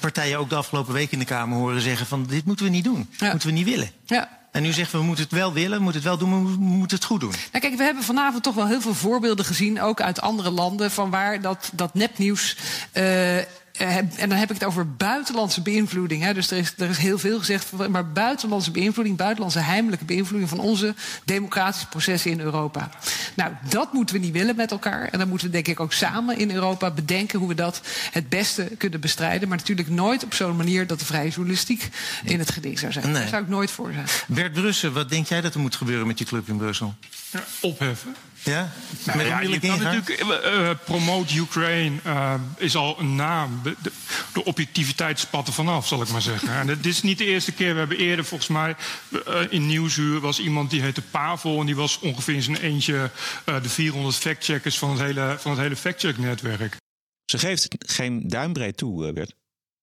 partijen 0.00 0.38
ook 0.38 0.48
de 0.48 0.54
afgelopen 0.54 0.92
week 0.92 1.12
in 1.12 1.18
de 1.18 1.24
Kamer 1.24 1.58
horen 1.58 1.80
zeggen: 1.80 2.06
van 2.06 2.26
dit 2.26 2.44
moeten 2.44 2.64
we 2.64 2.70
niet 2.70 2.84
doen. 2.84 3.08
Ja. 3.16 3.30
Moeten 3.30 3.48
we 3.48 3.54
niet 3.54 3.66
willen. 3.66 3.90
Ja. 4.04 4.28
En 4.54 4.62
nu 4.62 4.72
zeggen 4.72 4.94
we, 4.94 5.00
we 5.00 5.06
moeten 5.06 5.24
het 5.24 5.32
wel 5.32 5.52
willen, 5.52 5.78
we 5.78 5.82
moeten 5.82 6.00
het 6.00 6.10
wel 6.10 6.18
doen, 6.18 6.44
we 6.44 6.56
moeten 6.58 6.96
het 6.96 7.06
goed 7.06 7.20
doen. 7.20 7.30
Nou, 7.30 7.64
kijk, 7.64 7.76
we 7.76 7.82
hebben 7.82 8.02
vanavond 8.02 8.42
toch 8.42 8.54
wel 8.54 8.66
heel 8.66 8.80
veel 8.80 8.94
voorbeelden 8.94 9.44
gezien, 9.44 9.80
ook 9.80 10.00
uit 10.00 10.20
andere 10.20 10.50
landen, 10.50 10.90
van 10.90 11.10
waar 11.10 11.40
dat, 11.40 11.70
dat 11.72 11.94
nepnieuws. 11.94 12.56
Uh, 12.92 13.38
en 13.78 14.28
dan 14.28 14.30
heb 14.30 14.48
ik 14.50 14.54
het 14.54 14.64
over 14.64 14.92
buitenlandse 14.92 15.62
beïnvloeding. 15.62 16.22
Hè. 16.22 16.34
Dus 16.34 16.50
er 16.50 16.58
is, 16.58 16.74
er 16.78 16.90
is 16.90 16.98
heel 16.98 17.18
veel 17.18 17.38
gezegd, 17.38 17.72
maar 17.88 18.12
buitenlandse 18.12 18.70
beïnvloeding, 18.70 19.16
buitenlandse 19.16 19.58
heimelijke 19.58 20.04
beïnvloeding 20.04 20.50
van 20.50 20.58
onze 20.58 20.94
democratische 21.24 21.88
processen 21.88 22.30
in 22.30 22.40
Europa. 22.40 22.90
Nou, 23.34 23.52
dat 23.68 23.92
moeten 23.92 24.14
we 24.14 24.20
niet 24.20 24.32
willen 24.32 24.56
met 24.56 24.70
elkaar. 24.70 25.08
En 25.08 25.18
dan 25.18 25.28
moeten 25.28 25.46
we 25.46 25.52
denk 25.52 25.68
ik 25.68 25.80
ook 25.80 25.92
samen 25.92 26.38
in 26.38 26.50
Europa 26.50 26.90
bedenken 26.90 27.38
hoe 27.38 27.48
we 27.48 27.54
dat 27.54 27.80
het 28.10 28.28
beste 28.28 28.68
kunnen 28.78 29.00
bestrijden. 29.00 29.48
Maar 29.48 29.58
natuurlijk 29.58 29.88
nooit 29.88 30.24
op 30.24 30.34
zo'n 30.34 30.56
manier 30.56 30.86
dat 30.86 30.98
de 30.98 31.04
vrije 31.04 31.30
journalistiek 31.30 31.88
in 32.24 32.38
het 32.38 32.50
geding 32.50 32.78
zou 32.78 32.92
zijn. 32.92 33.04
Nee. 33.04 33.14
Daar 33.14 33.28
zou 33.28 33.42
ik 33.42 33.48
nooit 33.48 33.70
voor 33.70 33.92
zijn. 33.92 34.06
Bert 34.26 34.52
Brussen, 34.52 34.92
wat 34.92 35.08
denk 35.08 35.26
jij 35.26 35.40
dat 35.40 35.54
er 35.54 35.60
moet 35.60 35.76
gebeuren 35.76 36.06
met 36.06 36.16
die 36.16 36.26
club 36.26 36.48
in 36.48 36.56
Brussel? 36.56 36.94
Ja, 37.30 37.44
opheffen. 37.60 38.14
Ja? 38.44 38.72
Nou, 39.06 39.22
ja, 39.22 39.40
je 39.40 39.58
kan 39.58 39.82
natuurlijk 39.82 40.22
uh, 40.22 40.70
Promote 40.84 41.36
Ukraine 41.36 41.96
uh, 42.06 42.34
is 42.56 42.76
al 42.76 42.98
een 42.98 43.16
naam. 43.16 43.60
De, 43.62 43.74
de, 43.82 43.92
de 44.32 44.44
objectiviteit 44.44 45.18
spat 45.18 45.46
er 45.46 45.52
vanaf, 45.52 45.86
zal 45.86 46.02
ik 46.02 46.08
maar 46.08 46.22
zeggen. 46.22 46.48
En 46.48 46.66
dit 46.66 46.86
is 46.86 47.02
niet 47.02 47.18
de 47.18 47.24
eerste 47.24 47.52
keer. 47.52 47.72
We 47.72 47.78
hebben 47.78 47.98
eerder 47.98 48.24
volgens 48.24 48.48
mij 48.48 48.76
uh, 49.12 49.40
in 49.48 49.66
Nieuwsuur 49.66 50.20
was 50.20 50.40
iemand 50.40 50.70
die 50.70 50.82
heette 50.82 51.02
Pavel 51.02 51.60
en 51.60 51.66
die 51.66 51.76
was 51.76 51.98
ongeveer 51.98 52.34
in 52.34 52.42
zijn 52.42 52.56
eentje 52.56 53.10
de 53.44 53.68
400 53.68 54.16
factcheckers 54.16 54.78
van 54.78 54.90
het 54.90 55.00
hele, 55.00 55.36
van 55.38 55.50
het 55.50 55.60
hele 55.60 55.76
factcheck-netwerk. 55.76 56.76
Ze 57.24 57.38
geeft 57.38 57.68
geen 57.78 58.28
duimbreed 58.28 58.76
toe, 58.76 59.12
Bert. 59.12 59.34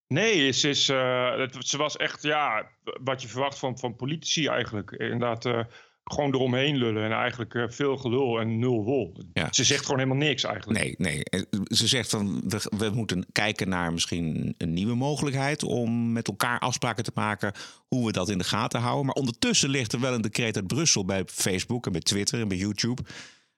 Nee, 0.08 0.52
ze, 0.52 0.70
is, 0.70 0.88
het, 0.88 1.56
ze 1.60 1.78
was 1.78 1.98
echt 1.98 2.24
ja, 2.24 2.70
wat 3.04 3.22
je 3.22 3.28
verwacht 3.28 3.60
van, 3.60 3.78
van 3.78 3.96
politici 3.96 4.48
eigenlijk. 4.48 4.92
Inderdaad 4.92 5.68
gewoon 6.04 6.34
eromheen 6.34 6.78
lullen 6.78 7.04
en 7.04 7.12
eigenlijk 7.12 7.54
uh, 7.54 7.64
veel 7.68 7.98
gelul 7.98 8.40
en 8.40 8.60
nul 8.60 8.84
wol. 8.84 9.18
Ja. 9.34 9.48
Ze 9.52 9.64
zegt 9.64 9.86
gewoon 9.86 10.00
helemaal 10.00 10.28
niks 10.28 10.44
eigenlijk. 10.44 10.80
Nee, 10.80 10.96
nee. 10.98 11.24
Ze 11.64 11.88
zegt 11.88 12.10
van 12.10 12.42
we, 12.48 12.62
we, 12.78 12.90
moeten 12.90 13.26
kijken 13.32 13.70
naar 13.70 13.94
misschien 13.94 14.56
een 14.58 14.74
nieuwe 14.74 14.96
mogelijkheid 14.96 15.64
om 15.64 16.12
met 16.12 16.28
elkaar 16.28 16.60
afspraken 16.60 17.04
te 17.04 17.12
maken 17.14 17.54
hoe 17.88 18.06
we 18.06 18.12
dat 18.12 18.30
in 18.30 18.38
de 18.38 18.44
gaten 18.44 18.80
houden. 18.80 19.06
Maar 19.06 19.16
ondertussen 19.16 19.70
ligt 19.70 19.94
er 19.94 20.00
wel 20.00 20.14
een 20.14 20.22
decreet 20.22 20.56
uit 20.56 20.68
Brussel 20.68 21.06
bij 21.06 21.24
Facebook 21.26 21.86
en 21.86 21.92
bij 21.92 22.02
Twitter 22.02 22.42
en 22.42 22.48
bij 22.48 22.58
YouTube. 22.58 23.02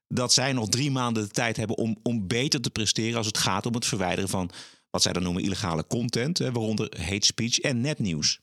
Dat 0.07 0.34
zij 0.34 0.54
nog 0.54 0.69
drie 0.69 0.92
maanden 0.92 1.24
de 1.24 1.30
tijd 1.30 1.57
hebben 1.57 1.78
om, 1.78 1.98
om 2.04 2.28
beter 2.28 2.62
te 2.62 2.69
presteren 2.69 3.18
als 3.18 3.28
het 3.28 3.38
gaat 3.38 3.66
om 3.66 3.74
het 3.74 3.86
verwijderen 3.86 4.30
van 4.30 4.51
wat 4.89 5.01
zij 5.01 5.13
dan 5.13 5.24
noemen 5.24 5.44
illegale 5.44 5.88
content, 5.88 6.38
waaronder 6.38 6.94
hate 6.98 7.25
speech 7.25 7.60
en 7.60 7.81
nepnieuws. 7.81 8.39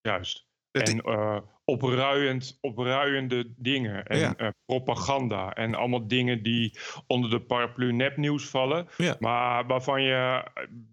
Juist. 0.00 0.46
En 0.70 1.02
uh, 1.04 1.38
opruiend, 1.64 2.58
opruiende 2.60 3.52
dingen. 3.56 4.04
En 4.06 4.18
ja. 4.18 4.34
uh, 4.36 4.48
propaganda. 4.66 5.52
En 5.52 5.74
allemaal 5.74 6.06
dingen 6.06 6.42
die 6.42 6.78
onder 7.06 7.30
de 7.30 7.40
paraplu 7.40 7.92
nepnieuws 7.92 8.44
vallen. 8.44 8.88
Ja. 8.96 9.16
Maar 9.18 9.66
waarvan 9.66 10.02
je, 10.02 10.44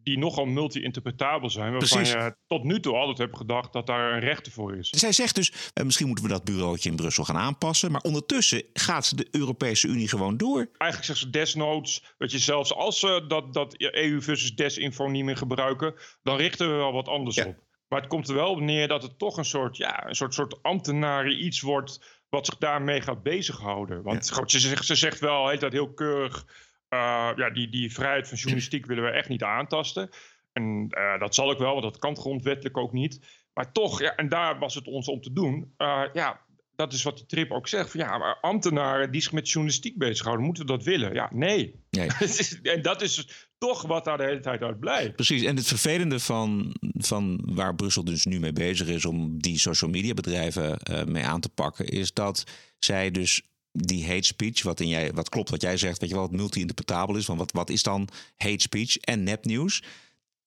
die 0.03 0.17
nogal 0.17 0.45
multi-interpretabel 0.45 1.49
zijn. 1.49 1.71
Waarvan 1.71 1.97
Precies. 1.97 2.13
je 2.13 2.35
tot 2.47 2.63
nu 2.63 2.79
toe 2.79 2.95
altijd 2.95 3.17
hebt 3.17 3.37
gedacht 3.37 3.73
dat 3.73 3.87
daar 3.87 4.13
een 4.13 4.19
rechter 4.19 4.51
voor 4.51 4.77
is. 4.77 4.89
Zij 4.89 5.11
zegt 5.11 5.35
dus, 5.35 5.51
uh, 5.51 5.85
misschien 5.85 6.07
moeten 6.07 6.25
we 6.25 6.31
dat 6.31 6.43
bureautje 6.43 6.89
in 6.89 6.95
Brussel 6.95 7.23
gaan 7.23 7.37
aanpassen. 7.37 7.91
Maar 7.91 8.01
ondertussen 8.01 8.63
gaat 8.73 9.17
de 9.17 9.27
Europese 9.31 9.87
Unie 9.87 10.07
gewoon 10.07 10.37
door. 10.37 10.57
Eigenlijk 10.57 11.03
zegt 11.03 11.19
ze 11.19 11.29
desnoods, 11.29 12.13
dat 12.17 12.31
je 12.31 12.39
zelfs 12.39 12.73
als 12.73 12.99
ze 12.99 13.25
dat, 13.27 13.53
dat 13.53 13.75
EU 13.77 14.21
versus 14.21 14.55
desinfo 14.55 15.07
niet 15.07 15.23
meer 15.23 15.37
gebruiken. 15.37 15.93
Dan 16.23 16.37
richten 16.37 16.69
we 16.69 16.75
wel 16.75 16.93
wat 16.93 17.07
anders 17.07 17.35
Ja. 17.35 17.45
op. 17.45 17.55
Maar 17.91 17.99
het 17.99 18.09
komt 18.09 18.29
er 18.29 18.35
wel 18.35 18.49
op 18.49 18.59
neer 18.59 18.87
dat 18.87 19.03
het 19.03 19.19
toch 19.19 19.37
een 19.37 19.45
soort, 19.45 19.77
ja, 19.77 20.07
een 20.07 20.15
soort, 20.15 20.33
soort 20.33 20.63
ambtenaren 20.63 21.45
iets 21.45 21.61
wordt 21.61 22.21
wat 22.29 22.45
zich 22.45 22.57
daarmee 22.57 23.01
gaat 23.01 23.23
bezighouden. 23.23 24.03
Want 24.03 24.31
goed, 24.31 24.51
ze, 24.51 24.59
zegt, 24.59 24.85
ze 24.85 24.95
zegt 24.95 25.19
wel 25.19 25.47
heet 25.47 25.59
dat 25.59 25.71
heel 25.71 25.93
keurig, 25.93 26.45
uh, 26.89 27.31
ja, 27.35 27.49
die, 27.49 27.69
die 27.69 27.93
vrijheid 27.93 28.27
van 28.27 28.37
journalistiek 28.37 28.85
willen 28.85 29.03
we 29.03 29.09
echt 29.09 29.29
niet 29.29 29.43
aantasten. 29.43 30.09
En 30.53 30.87
uh, 30.89 31.19
dat 31.19 31.35
zal 31.35 31.51
ook 31.51 31.59
wel, 31.59 31.71
want 31.71 31.83
dat 31.83 31.97
kan 31.97 32.17
grondwettelijk 32.17 32.77
ook 32.77 32.91
niet. 32.91 33.41
Maar 33.53 33.71
toch, 33.71 33.99
ja, 33.99 34.15
en 34.15 34.29
daar 34.29 34.59
was 34.59 34.75
het 34.75 34.87
ons 34.87 35.07
om 35.07 35.21
te 35.21 35.33
doen. 35.33 35.73
Uh, 35.77 36.03
ja, 36.13 36.41
dat 36.81 36.93
is 36.93 37.03
wat 37.03 37.17
die 37.17 37.25
trip 37.25 37.51
ook 37.51 37.67
zegt. 37.67 37.91
Van, 37.91 37.99
ja, 37.99 38.17
maar 38.17 38.37
ambtenaren 38.41 39.11
die 39.11 39.21
zich 39.21 39.31
met 39.31 39.49
journalistiek 39.49 39.97
bezighouden, 39.97 40.45
moeten 40.45 40.65
we 40.65 40.71
dat 40.71 40.83
willen? 40.83 41.13
Ja, 41.13 41.29
nee. 41.33 41.75
Nee. 41.89 42.09
en 42.75 42.81
dat 42.81 43.01
is 43.01 43.27
toch 43.57 43.81
wat 43.81 44.05
daar 44.05 44.17
de 44.17 44.23
hele 44.23 44.39
tijd 44.39 44.61
uit 44.61 44.79
blijft. 44.79 45.15
Precies, 45.15 45.43
en 45.43 45.55
het 45.55 45.67
vervelende 45.67 46.19
van, 46.19 46.75
van 46.97 47.41
waar 47.45 47.75
Brussel 47.75 48.03
dus 48.03 48.25
nu 48.25 48.39
mee 48.39 48.53
bezig 48.53 48.87
is 48.87 49.05
om 49.05 49.41
die 49.41 49.59
social 49.59 49.89
media 49.89 50.13
bedrijven 50.13 50.79
uh, 50.91 51.03
mee 51.03 51.23
aan 51.23 51.41
te 51.41 51.49
pakken, 51.49 51.87
is 51.87 52.13
dat 52.13 52.43
zij 52.79 53.11
dus 53.11 53.41
die 53.71 54.07
hate 54.07 54.23
speech, 54.23 54.63
wat, 54.63 54.79
in 54.79 54.87
jij, 54.87 55.13
wat 55.13 55.29
klopt 55.29 55.49
wat 55.49 55.61
jij 55.61 55.77
zegt, 55.77 55.99
weet 55.99 56.09
je 56.09 56.15
wel, 56.15 56.27
wat 56.27 56.37
multi-interpretabel 56.37 57.15
is, 57.15 57.25
van 57.25 57.37
wat, 57.37 57.51
wat 57.51 57.69
is 57.69 57.83
dan 57.83 58.07
hate 58.37 58.61
speech 58.61 58.97
en 58.97 59.23
nepnieuws, 59.23 59.83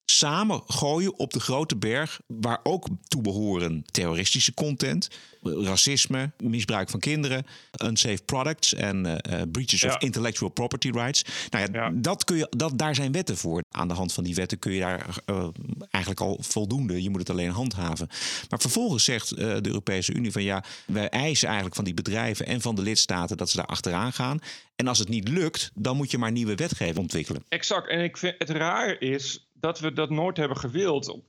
samen 0.07 0.63
gooien 0.67 1.19
op 1.19 1.33
de 1.33 1.41
grote 1.41 1.77
berg 1.77 2.21
waar 2.27 2.61
ook 2.63 2.87
toe 3.09 3.23
behoren 3.23 3.85
terroristische 3.91 4.55
content, 4.55 5.09
racisme, 5.43 6.31
misbruik 6.39 6.89
van 6.91 7.01
kinderen, 7.01 7.47
unsafe 7.85 8.23
products 8.25 8.75
en 8.75 9.07
uh, 9.07 9.15
breaches 9.53 9.81
Ja. 9.81 9.89
of 9.89 9.99
intellectual 10.03 10.51
property 10.51 10.91
rights. 10.91 11.25
Nou 11.51 11.65
ja, 11.73 11.81
Ja. 11.81 11.91
Dat 11.95 12.25
kun 12.25 12.37
je, 12.37 12.47
dat, 12.57 12.79
daar 12.79 12.95
zijn 12.95 13.13
wetten 13.13 13.37
voor. 13.37 13.63
Aan 13.71 13.89
de 13.89 13.95
hand 13.95 14.13
van 14.13 14.25
die 14.25 14.35
wetten 14.35 14.59
kun 14.59 14.73
je 14.73 14.81
daar 14.81 15.17
eh, 15.25 15.49
eigenlijk 15.91 16.23
al 16.25 16.39
voldoende. 16.41 17.03
Je 17.03 17.11
moet 17.11 17.21
het 17.21 17.31
alleen 17.31 17.51
handhaven. 17.51 18.09
Maar 18.49 18.61
vervolgens 18.61 19.05
zegt 19.05 19.31
eh, 19.33 19.37
de 19.61 19.69
Europese 19.69 20.13
Unie 20.13 20.33
van 20.33 20.43
ja, 20.43 20.65
wij 20.87 21.09
eisen 21.09 21.47
eigenlijk 21.47 21.77
van 21.77 21.85
die 21.85 21.95
bedrijven 21.95 22.47
en 22.47 22.61
van 22.61 22.75
de 22.75 22.83
lidstaten 22.83 23.37
dat 23.37 23.51
ze 23.51 23.57
daar 23.57 23.67
achteraan 23.67 24.13
gaan. 24.13 24.39
En 24.77 24.89
als 24.89 24.99
het 24.99 25.09
niet 25.09 25.29
lukt, 25.29 25.71
dan 25.75 25.97
moet 25.97 26.11
je 26.11 26.19
maar 26.19 26.33
nieuwe 26.33 26.55
wetgeving 26.55 26.99
ontwikkelen. 26.99 27.45
Exact. 27.49 27.89
En 27.89 28.03
ik 28.03 28.17
vind 28.17 28.35
het 28.39 28.51
raar 28.51 29.01
is 29.01 29.49
dat 29.65 29.81
we 29.81 29.93
dat 29.93 30.11
nooit 30.11 30.37
hebben 30.37 30.57
gewild. 30.57 31.21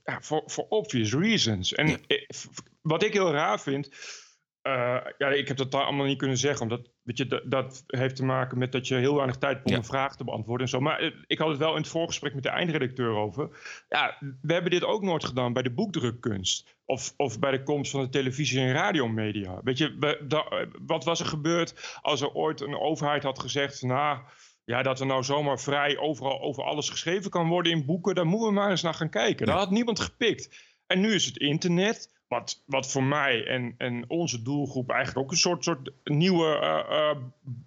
Voor 0.46 0.66
obvious 0.68 1.14
reasons. 1.14 1.74
En 1.74 2.00
wat 2.82 3.02
ik 3.02 3.12
heel 3.12 3.32
raar 3.32 3.60
vind. 3.60 3.90
Uh, 4.62 5.00
ja, 5.18 5.28
ik 5.28 5.48
heb 5.48 5.56
dat 5.56 5.74
allemaal 5.74 6.06
niet 6.06 6.18
kunnen 6.18 6.36
zeggen. 6.36 6.62
Omdat 6.62 6.90
weet 7.02 7.18
je, 7.18 7.26
dat, 7.26 7.42
dat 7.50 7.84
heeft 7.86 8.16
te 8.16 8.24
maken 8.24 8.58
met 8.58 8.72
dat 8.72 8.88
je 8.88 8.94
heel 8.94 9.14
weinig 9.14 9.36
tijd 9.36 9.56
hebt 9.56 9.68
om 9.68 9.74
een 9.74 9.84
vraag 9.84 10.16
te 10.16 10.24
beantwoorden 10.24 10.66
en 10.66 10.72
zo. 10.72 10.80
Maar 10.80 11.12
ik 11.26 11.38
had 11.38 11.48
het 11.48 11.58
wel 11.58 11.70
in 11.70 11.80
het 11.80 11.88
voorgesprek 11.88 12.34
met 12.34 12.42
de 12.42 12.48
eindredacteur 12.48 13.10
over. 13.10 13.48
Ja, 13.88 14.16
we 14.42 14.52
hebben 14.52 14.70
dit 14.70 14.84
ook 14.84 15.02
nooit 15.02 15.24
gedaan 15.24 15.52
bij 15.52 15.62
de 15.62 15.74
boekdrukkunst. 15.74 16.76
Of, 16.84 17.14
of 17.16 17.38
bij 17.38 17.50
de 17.50 17.62
komst 17.62 17.90
van 17.90 18.00
de 18.00 18.08
televisie- 18.08 18.60
en 18.60 18.72
radiomedia. 18.72 19.60
Weet 19.64 19.78
je, 19.78 19.96
we, 20.00 20.72
wat 20.86 21.04
was 21.04 21.20
er 21.20 21.26
gebeurd 21.26 21.98
als 22.02 22.20
er 22.20 22.32
ooit 22.32 22.60
een 22.60 22.78
overheid 22.78 23.22
had 23.22 23.38
gezegd... 23.38 23.82
nou, 23.82 24.18
ja, 24.66 24.82
dat 24.82 25.00
er 25.00 25.06
nou 25.06 25.22
zomaar 25.22 25.60
vrij 25.60 25.98
overal 25.98 26.40
over 26.40 26.64
alles 26.64 26.90
geschreven 26.90 27.30
kan 27.30 27.48
worden 27.48 27.72
in 27.72 27.84
boeken... 27.84 28.14
daar 28.14 28.26
moeten 28.26 28.48
we 28.48 28.54
maar 28.54 28.70
eens 28.70 28.82
naar 28.82 28.94
gaan 28.94 29.10
kijken. 29.10 29.46
Daar 29.46 29.56
had 29.56 29.70
niemand 29.70 30.00
gepikt. 30.00 30.50
En 30.86 31.00
nu 31.00 31.14
is 31.14 31.24
het 31.24 31.36
internet... 31.36 32.14
Wat, 32.28 32.62
wat 32.66 32.90
voor 32.90 33.02
mij 33.02 33.46
en, 33.46 33.74
en 33.78 34.04
onze 34.08 34.42
doelgroep 34.42 34.90
eigenlijk 34.90 35.26
ook 35.26 35.30
een 35.30 35.38
soort, 35.38 35.64
soort 35.64 35.92
nieuwe 36.04 36.60
uh, 36.60 36.96
uh, 36.98 37.16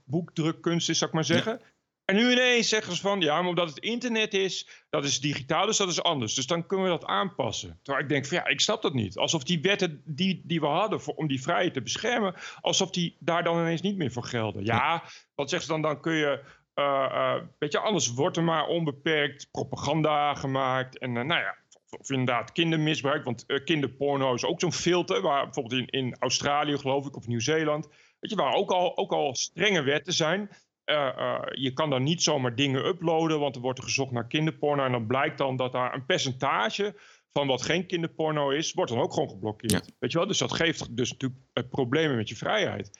boekdrukkunst 0.06 0.90
is, 0.90 0.98
zou 0.98 1.10
ik 1.10 1.16
maar 1.16 1.26
zeggen. 1.26 1.62
En 2.06 2.16
nu 2.16 2.32
ineens 2.32 2.70
zeggen 2.70 2.96
ze 2.96 3.02
van, 3.02 3.22
ja, 3.22 3.40
maar 3.40 3.50
omdat 3.50 3.70
het 3.70 3.80
internet 3.80 4.34
is, 4.34 4.86
dat 4.90 5.06
is 5.06 5.20
digitaal, 5.20 5.66
dus 5.66 5.78
dat 5.78 5.90
is 5.90 6.04
anders. 6.04 6.34
Dus 6.34 6.48
dan 6.48 6.66
kunnen 6.66 6.86
we 6.86 6.92
dat 6.92 7.06
aanpassen. 7.06 7.80
Terwijl 7.84 8.04
ik 8.04 8.10
denk 8.10 8.26
van, 8.26 8.38
ja, 8.38 8.48
ik 8.48 8.60
snap 8.60 8.82
dat 8.82 8.94
niet. 8.94 9.18
Alsof 9.18 9.44
die 9.44 9.62
wetten 9.62 10.02
die, 10.06 10.42
die 10.46 10.60
we 10.60 10.66
hadden 10.66 11.02
voor, 11.02 11.14
om 11.14 11.28
die 11.28 11.42
vrijheid 11.42 11.74
te 11.74 11.82
beschermen, 11.82 12.36
alsof 12.62 12.90
die 12.90 13.18
daar 13.20 13.44
dan 13.44 13.60
ineens 13.60 13.82
niet 13.82 13.98
meer 13.98 14.12
voor 14.12 14.24
gelden. 14.24 14.66
Ja, 14.66 15.04
wat 15.36 15.50
zeggen 15.50 15.68
ze 15.68 15.74
dan? 15.74 15.82
Dan 15.82 16.02
kun 16.02 16.14
je, 16.14 16.44
weet 17.60 17.72
je, 17.72 17.80
anders 17.80 18.14
wordt 18.14 18.38
er 18.38 18.44
maar 18.44 18.68
onbeperkt 18.68 19.48
propaganda 19.52 20.34
gemaakt. 20.34 20.98
En 20.98 21.12
nou 21.14 21.28
ja, 21.28 21.56
of 22.00 22.10
inderdaad 22.10 22.52
kindermisbruik. 22.52 23.24
Want 23.24 23.46
kinderporno 23.64 24.34
is 24.34 24.46
ook 24.46 24.60
zo'n 24.60 24.74
filter. 24.74 25.22
Waar 25.22 25.44
bijvoorbeeld 25.44 25.82
in, 25.82 25.88
in 25.88 26.16
Australië, 26.20 26.78
geloof 26.78 27.06
ik, 27.06 27.16
of 27.16 27.28
Nieuw-Zeeland. 27.28 27.88
Weet 28.20 28.32
je, 28.32 28.36
waar 28.36 28.54
ook 28.54 28.72
al, 28.72 28.98
ook 28.98 29.12
al 29.12 29.36
strenge 29.36 29.82
wetten 29.82 30.14
zijn. 30.14 30.50
Uh, 30.86 30.96
uh, 31.18 31.40
je 31.52 31.74
kan 31.74 31.90
dan 31.90 32.04
niet 32.04 32.24
zomaar 32.24 32.56
dingen 32.56 32.86
uploaden, 32.86 33.40
want 33.40 33.56
er 33.56 33.62
wordt 33.62 33.78
er 33.78 33.84
gezocht 33.84 34.12
naar 34.12 34.28
kinderporno. 34.28 34.86
En 34.86 34.92
dan 34.92 35.08
blijkt 35.08 35.38
dan 35.38 35.56
dat 35.56 35.72
daar 35.72 35.94
een 35.94 36.06
percentage 36.06 36.96
van 37.32 37.48
wat 37.48 37.62
geen 37.62 37.86
kinderporno 37.86 38.50
is, 38.50 38.74
wordt 38.74 38.92
dan 38.92 39.02
ook 39.02 39.14
gewoon 39.14 39.30
geblokkeerd. 39.30 39.96
Weet 40.00 40.12
je 40.12 40.18
wel? 40.18 40.28
Dus 40.28 40.38
dat 40.38 40.54
geeft 40.54 40.96
dus 40.96 41.12
natuurlijk 41.12 41.70
problemen 41.70 42.16
met 42.16 42.30
je 42.30 42.36
vrijheid. 42.36 43.00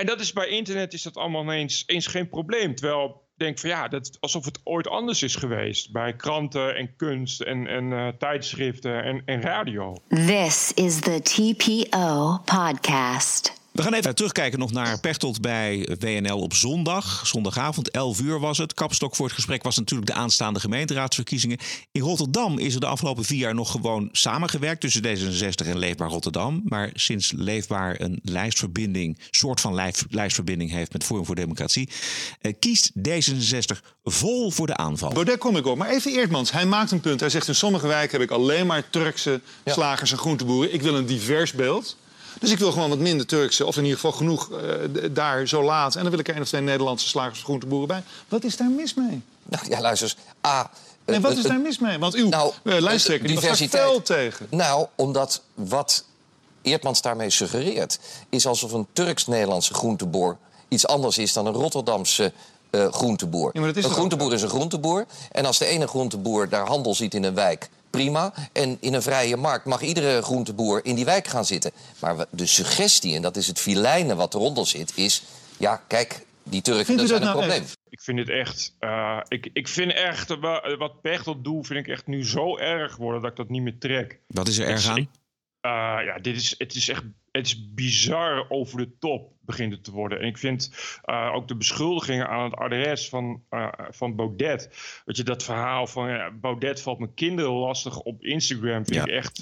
En 0.00 0.06
dat 0.06 0.20
is 0.20 0.32
bij 0.32 0.48
internet 0.48 0.92
is 0.92 1.02
dat 1.02 1.16
allemaal 1.16 1.52
eens, 1.52 1.82
eens 1.86 2.06
geen 2.06 2.28
probleem. 2.28 2.74
Terwijl 2.74 3.06
ik 3.06 3.14
denk 3.36 3.58
van 3.58 3.70
ja, 3.70 3.88
dat, 3.88 4.16
alsof 4.20 4.44
het 4.44 4.60
ooit 4.64 4.88
anders 4.88 5.22
is 5.22 5.34
geweest. 5.34 5.92
Bij 5.92 6.16
kranten 6.16 6.76
en 6.76 6.96
kunst 6.96 7.40
en, 7.40 7.66
en 7.66 7.84
uh, 7.84 8.08
tijdschriften 8.08 9.02
en, 9.02 9.22
en 9.24 9.40
radio. 9.40 9.96
This 10.08 10.72
is 10.74 11.00
the 11.00 11.20
TPO 11.22 12.38
podcast. 12.44 13.57
We 13.78 13.84
gaan 13.84 13.94
even 13.94 14.14
terugkijken 14.14 14.58
nog 14.58 14.72
naar 14.72 15.00
Pechtold 15.00 15.40
bij 15.40 15.88
WNL 15.98 16.38
op 16.38 16.54
zondag. 16.54 17.26
Zondagavond, 17.26 17.90
11 17.90 18.20
uur 18.20 18.40
was 18.40 18.58
het. 18.58 18.74
Kapstok 18.74 19.16
voor 19.16 19.26
het 19.26 19.34
gesprek 19.34 19.62
was 19.62 19.76
natuurlijk 19.76 20.10
de 20.10 20.16
aanstaande 20.16 20.60
gemeenteraadsverkiezingen. 20.60 21.58
In 21.92 22.00
Rotterdam 22.00 22.58
is 22.58 22.74
er 22.74 22.80
de 22.80 22.86
afgelopen 22.86 23.24
vier 23.24 23.38
jaar 23.38 23.54
nog 23.54 23.70
gewoon 23.70 24.08
samengewerkt 24.12 24.80
tussen 24.80 25.02
D66 25.02 25.66
en 25.66 25.78
Leefbaar 25.78 26.08
Rotterdam. 26.08 26.62
Maar 26.64 26.90
sinds 26.94 27.32
Leefbaar 27.36 28.00
een 28.00 28.20
lijstverbinding, 28.22 29.18
soort 29.30 29.60
van 29.60 29.74
lijstverbinding 30.10 30.70
heeft 30.70 30.92
met 30.92 31.04
Forum 31.04 31.24
voor 31.24 31.34
Democratie, 31.34 31.88
eh, 32.40 32.52
kiest 32.58 32.92
D66 33.08 33.82
vol 34.04 34.50
voor 34.50 34.66
de 34.66 34.76
aanval. 34.76 35.12
Baudet 35.12 35.38
kom 35.38 35.56
ik 35.56 35.66
op. 35.66 35.76
Maar 35.76 35.90
even 35.90 36.12
Eerdmans, 36.12 36.52
hij 36.52 36.66
maakt 36.66 36.90
een 36.90 37.00
punt. 37.00 37.20
Hij 37.20 37.30
zegt 37.30 37.48
in 37.48 37.54
sommige 37.54 37.86
wijken 37.86 38.20
heb 38.20 38.30
ik 38.30 38.36
alleen 38.36 38.66
maar 38.66 38.90
Turkse 38.90 39.40
slagers 39.64 40.10
en 40.10 40.18
groenteboeren. 40.18 40.74
Ik 40.74 40.82
wil 40.82 40.96
een 40.96 41.06
divers 41.06 41.52
beeld. 41.52 41.96
Dus 42.40 42.50
ik 42.50 42.58
wil 42.58 42.72
gewoon 42.72 42.88
wat 42.88 42.98
minder 42.98 43.26
Turkse, 43.26 43.66
of 43.66 43.76
in 43.76 43.82
ieder 43.82 43.98
geval 43.98 44.12
genoeg 44.16 44.50
uh, 44.50 44.58
daar 45.10 45.48
zo 45.48 45.62
laat. 45.62 45.94
En 45.94 46.00
dan 46.00 46.10
wil 46.10 46.18
ik 46.20 46.28
er 46.28 46.34
één 46.34 46.42
of 46.42 46.48
twee 46.48 46.60
Nederlandse 46.60 47.08
slagers 47.08 47.42
groenteboeren 47.42 47.88
bij. 47.88 48.02
Wat 48.28 48.44
is 48.44 48.56
daar 48.56 48.70
mis 48.70 48.94
mee? 48.94 49.22
Nou 49.42 49.64
ja, 49.68 49.80
luister 49.80 50.08
eens. 50.08 50.26
A, 50.46 50.70
nee, 51.06 51.20
wat 51.20 51.36
is 51.36 51.42
daar 51.42 51.60
mis 51.60 51.78
mee? 51.78 51.98
Want 51.98 52.14
uw 52.14 52.28
nou, 52.28 52.52
lijsttrekker 52.62 53.28
diversiteit, 53.28 53.84
was 53.84 54.00
tegen. 54.02 54.46
Nou, 54.50 54.86
omdat 54.94 55.42
wat 55.54 56.04
Eertmans 56.62 57.02
daarmee 57.02 57.30
suggereert... 57.30 57.98
is 58.28 58.46
alsof 58.46 58.72
een 58.72 58.86
Turks-Nederlandse 58.92 59.74
groenteboer 59.74 60.36
iets 60.68 60.86
anders 60.86 61.18
is 61.18 61.32
dan 61.32 61.46
een 61.46 61.52
Rotterdamse 61.52 62.32
uh, 62.70 62.92
groenteboer. 62.92 63.50
Ja, 63.52 63.62
een 63.62 63.82
groenteboer 63.82 64.32
is 64.32 64.42
een 64.42 64.48
groenteboer. 64.48 65.06
En 65.32 65.44
als 65.44 65.58
de 65.58 65.66
ene 65.66 65.86
groenteboer 65.86 66.48
daar 66.48 66.66
handel 66.66 66.94
ziet 66.94 67.14
in 67.14 67.24
een 67.24 67.34
wijk 67.34 67.68
prima. 67.98 68.32
En 68.52 68.76
in 68.80 68.94
een 68.94 69.02
vrije 69.02 69.36
markt 69.36 69.64
mag 69.64 69.80
iedere 69.80 70.22
groenteboer 70.22 70.84
in 70.84 70.94
die 70.94 71.04
wijk 71.04 71.26
gaan 71.26 71.44
zitten. 71.44 71.72
Maar 72.00 72.26
de 72.30 72.46
suggestie, 72.46 73.14
en 73.14 73.22
dat 73.22 73.36
is 73.36 73.46
het 73.46 73.60
filijnen 73.60 74.16
wat 74.16 74.34
eronder 74.34 74.66
zit, 74.66 74.92
is... 74.96 75.22
ja, 75.58 75.82
kijk, 75.88 76.26
die 76.42 76.62
Turken, 76.62 76.96
dat 76.96 77.08
zijn 77.08 77.20
een 77.20 77.26
nou 77.26 77.38
probleem. 77.38 77.64
Ik 77.88 78.00
vind 78.00 78.18
het 78.18 78.28
echt... 78.28 78.76
Uh, 78.80 79.20
ik, 79.28 79.50
ik 79.52 79.68
vind 79.68 79.92
echt... 79.92 80.28
wat 80.78 81.00
Pechtel 81.00 81.42
doet, 81.42 81.66
vind 81.66 81.78
ik 81.86 81.88
echt 81.88 82.06
nu 82.06 82.26
zo 82.26 82.56
erg 82.58 82.96
worden... 82.96 83.22
dat 83.22 83.30
ik 83.30 83.36
dat 83.36 83.48
niet 83.48 83.62
meer 83.62 83.78
trek. 83.78 84.20
Wat 84.26 84.48
is 84.48 84.58
er 84.58 84.68
erg 84.68 84.86
aan? 84.86 84.98
Uh, 84.98 86.04
ja, 86.04 86.18
dit 86.20 86.36
is, 86.36 86.54
het 86.58 86.74
is 86.74 86.88
echt 86.88 87.02
het 87.38 87.46
is 87.46 87.72
bizar 87.74 88.46
over 88.48 88.78
de 88.78 88.98
top 88.98 89.30
begint 89.40 89.72
het 89.72 89.84
te 89.84 89.90
worden. 89.90 90.20
En 90.20 90.26
ik 90.26 90.38
vind 90.38 90.70
uh, 91.04 91.32
ook 91.34 91.48
de 91.48 91.56
beschuldigingen 91.56 92.28
aan 92.28 92.44
het 92.44 92.54
adres 92.54 93.08
van, 93.08 93.42
uh, 93.50 93.68
van 93.90 94.16
Baudet. 94.16 94.68
Weet 95.04 95.16
je, 95.16 95.22
dat 95.22 95.42
verhaal 95.42 95.86
van 95.86 96.08
ja, 96.08 96.30
Baudet 96.30 96.80
valt 96.80 96.98
mijn 96.98 97.14
kinderen 97.14 97.52
lastig 97.52 97.98
op 97.98 98.24
Instagram. 98.24 98.84
Vind 98.84 98.94
ja. 98.94 99.02
ik 99.02 99.08
echt. 99.08 99.40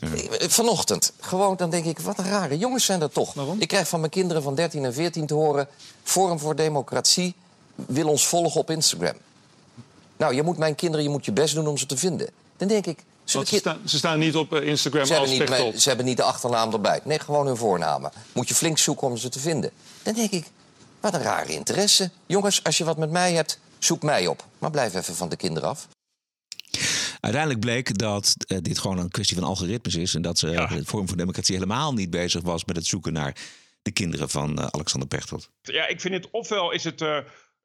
Vanochtend, 0.53 1.13
gewoon 1.21 1.57
dan 1.57 1.71
denk 1.71 1.85
ik, 1.85 1.99
wat 1.99 2.19
een 2.19 2.25
rare 2.25 2.59
jongens 2.59 2.85
zijn 2.85 3.01
dat 3.01 3.15
toch. 3.15 3.35
Waarom? 3.35 3.61
Ik 3.61 3.69
krijg 3.69 3.89
van 3.89 4.01
mijn 4.01 4.13
kinderen 4.13 4.43
van 4.43 4.55
13 4.55 4.85
en 4.85 4.95
14 4.95 5.27
te 5.27 5.35
horen... 5.35 5.69
Forum 6.03 6.39
voor 6.39 6.57
Democratie 6.57 7.35
wil 7.75 8.09
ons 8.09 8.27
volgen 8.27 8.61
op 8.61 8.71
Instagram. 8.71 9.17
Nou, 10.17 10.35
je 10.35 10.43
moet 10.43 10.59
mijn 10.59 10.75
kinderen, 10.75 11.05
je 11.05 11.11
moet 11.11 11.25
je 11.25 11.33
best 11.33 11.55
doen 11.55 11.67
om 11.67 11.77
ze 11.77 11.87
te 11.87 11.97
vinden. 11.97 12.29
Dan 12.57 12.69
denk 12.69 12.87
ik, 12.87 13.05
ze, 13.27 13.45
staan, 13.45 13.79
ze, 13.85 13.97
staan, 13.97 14.19
niet 14.19 14.37
op 14.37 14.55
eh, 14.55 14.69
Instagram 14.69 15.07
ze 15.07 15.17
als 15.17 15.37
hebben 15.37 15.65
niet, 15.65 15.83
Ze 15.83 15.89
hebben 15.89 16.07
niet 16.07 16.17
de 16.17 16.23
achternaam 16.23 16.73
erbij. 16.73 17.01
Nee, 17.05 17.19
gewoon 17.19 17.47
hun 17.47 17.57
voornamen. 17.57 18.13
Moet 18.33 18.49
je 18.49 18.55
flink 18.55 18.79
zoeken 18.79 19.07
om 19.07 19.17
ze 19.17 19.29
te 19.29 19.39
vinden. 19.39 19.71
Dan 20.03 20.15
denk 20.15 20.31
ik, 20.31 20.47
wat 21.01 21.15
een 21.15 21.23
rare 21.23 21.53
interesse. 21.53 22.11
Jongens, 22.27 22.65
als 22.65 22.79
je 22.79 22.85
wat 22.85 22.97
met 22.97 23.11
mij 23.11 23.33
hebt, 23.33 23.59
zoek 23.79 24.03
mij 24.03 24.27
op. 24.27 24.45
Maar 24.59 24.71
blijf 24.71 24.95
even 24.95 25.15
van 25.15 25.29
de 25.29 25.37
kinderen 25.37 25.69
af. 25.69 25.89
Uiteindelijk 27.21 27.61
bleek 27.61 27.99
dat 27.99 28.35
uh, 28.47 28.59
dit 28.63 28.79
gewoon 28.79 28.99
een 28.99 29.11
kwestie 29.11 29.37
van 29.37 29.47
algoritmes 29.47 29.95
is. 29.95 30.15
En 30.15 30.23
dat 30.23 30.39
ze 30.39 30.49
ja. 30.49 30.69
het 30.69 30.87
Forum 30.87 31.09
voor 31.09 31.17
Democratie 31.17 31.55
helemaal 31.55 31.93
niet 31.93 32.11
bezig 32.11 32.43
was 32.43 32.65
met 32.65 32.77
het 32.77 32.87
zoeken 32.87 33.13
naar 33.13 33.37
de 33.83 33.91
kinderen 33.91 34.29
van 34.29 34.59
uh, 34.59 34.67
Alexander 34.67 35.09
Pechtold. 35.09 35.51
Ja, 35.63 35.87
ik 35.87 36.01
vind 36.01 36.15
het 36.15 36.29
ofwel 36.31 36.71
is 36.71 36.85
het 36.85 37.03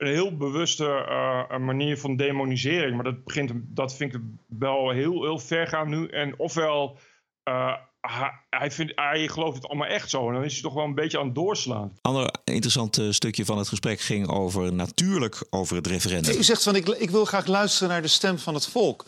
een 0.01 0.08
heel 0.08 0.38
bewuste 0.38 1.05
uh, 1.10 1.58
manier 1.58 1.98
van 1.98 2.15
demonisering. 2.15 2.96
Maar 2.96 3.03
dat, 3.03 3.24
begint, 3.24 3.51
dat 3.55 3.96
vind 3.96 4.13
ik 4.13 4.22
wel 4.46 4.89
heel, 4.89 5.24
heel 5.24 5.39
ver 5.39 5.67
gaan 5.67 5.89
nu. 5.89 6.08
En 6.08 6.39
ofwel, 6.39 6.98
uh, 7.50 7.74
hij, 8.50 8.72
vindt, 8.72 8.91
hij 8.96 9.27
gelooft 9.27 9.55
het 9.55 9.67
allemaal 9.67 9.88
echt 9.88 10.10
zo. 10.10 10.27
En 10.27 10.34
dan 10.34 10.43
is 10.43 10.53
hij 10.53 10.62
toch 10.62 10.74
wel 10.74 10.84
een 10.84 10.96
beetje 10.96 11.20
aan 11.20 11.25
het 11.25 11.36
doorslaan. 11.36 11.81
Een 11.81 12.00
ander 12.01 12.34
interessant 12.43 12.98
uh, 12.98 13.12
stukje 13.12 13.46
van 13.46 13.58
het 13.58 13.67
gesprek 13.67 14.00
ging 14.00 14.27
over 14.27 14.74
natuurlijk 14.74 15.46
over 15.50 15.75
het 15.75 15.88
referendum. 15.88 16.38
U 16.38 16.43
zegt 16.43 16.63
van 16.63 16.75
ik, 16.75 16.88
ik 16.88 17.10
wil 17.10 17.25
graag 17.25 17.46
luisteren 17.46 17.89
naar 17.89 18.01
de 18.01 18.08
stem 18.08 18.39
van 18.39 18.53
het 18.53 18.67
volk. 18.67 19.05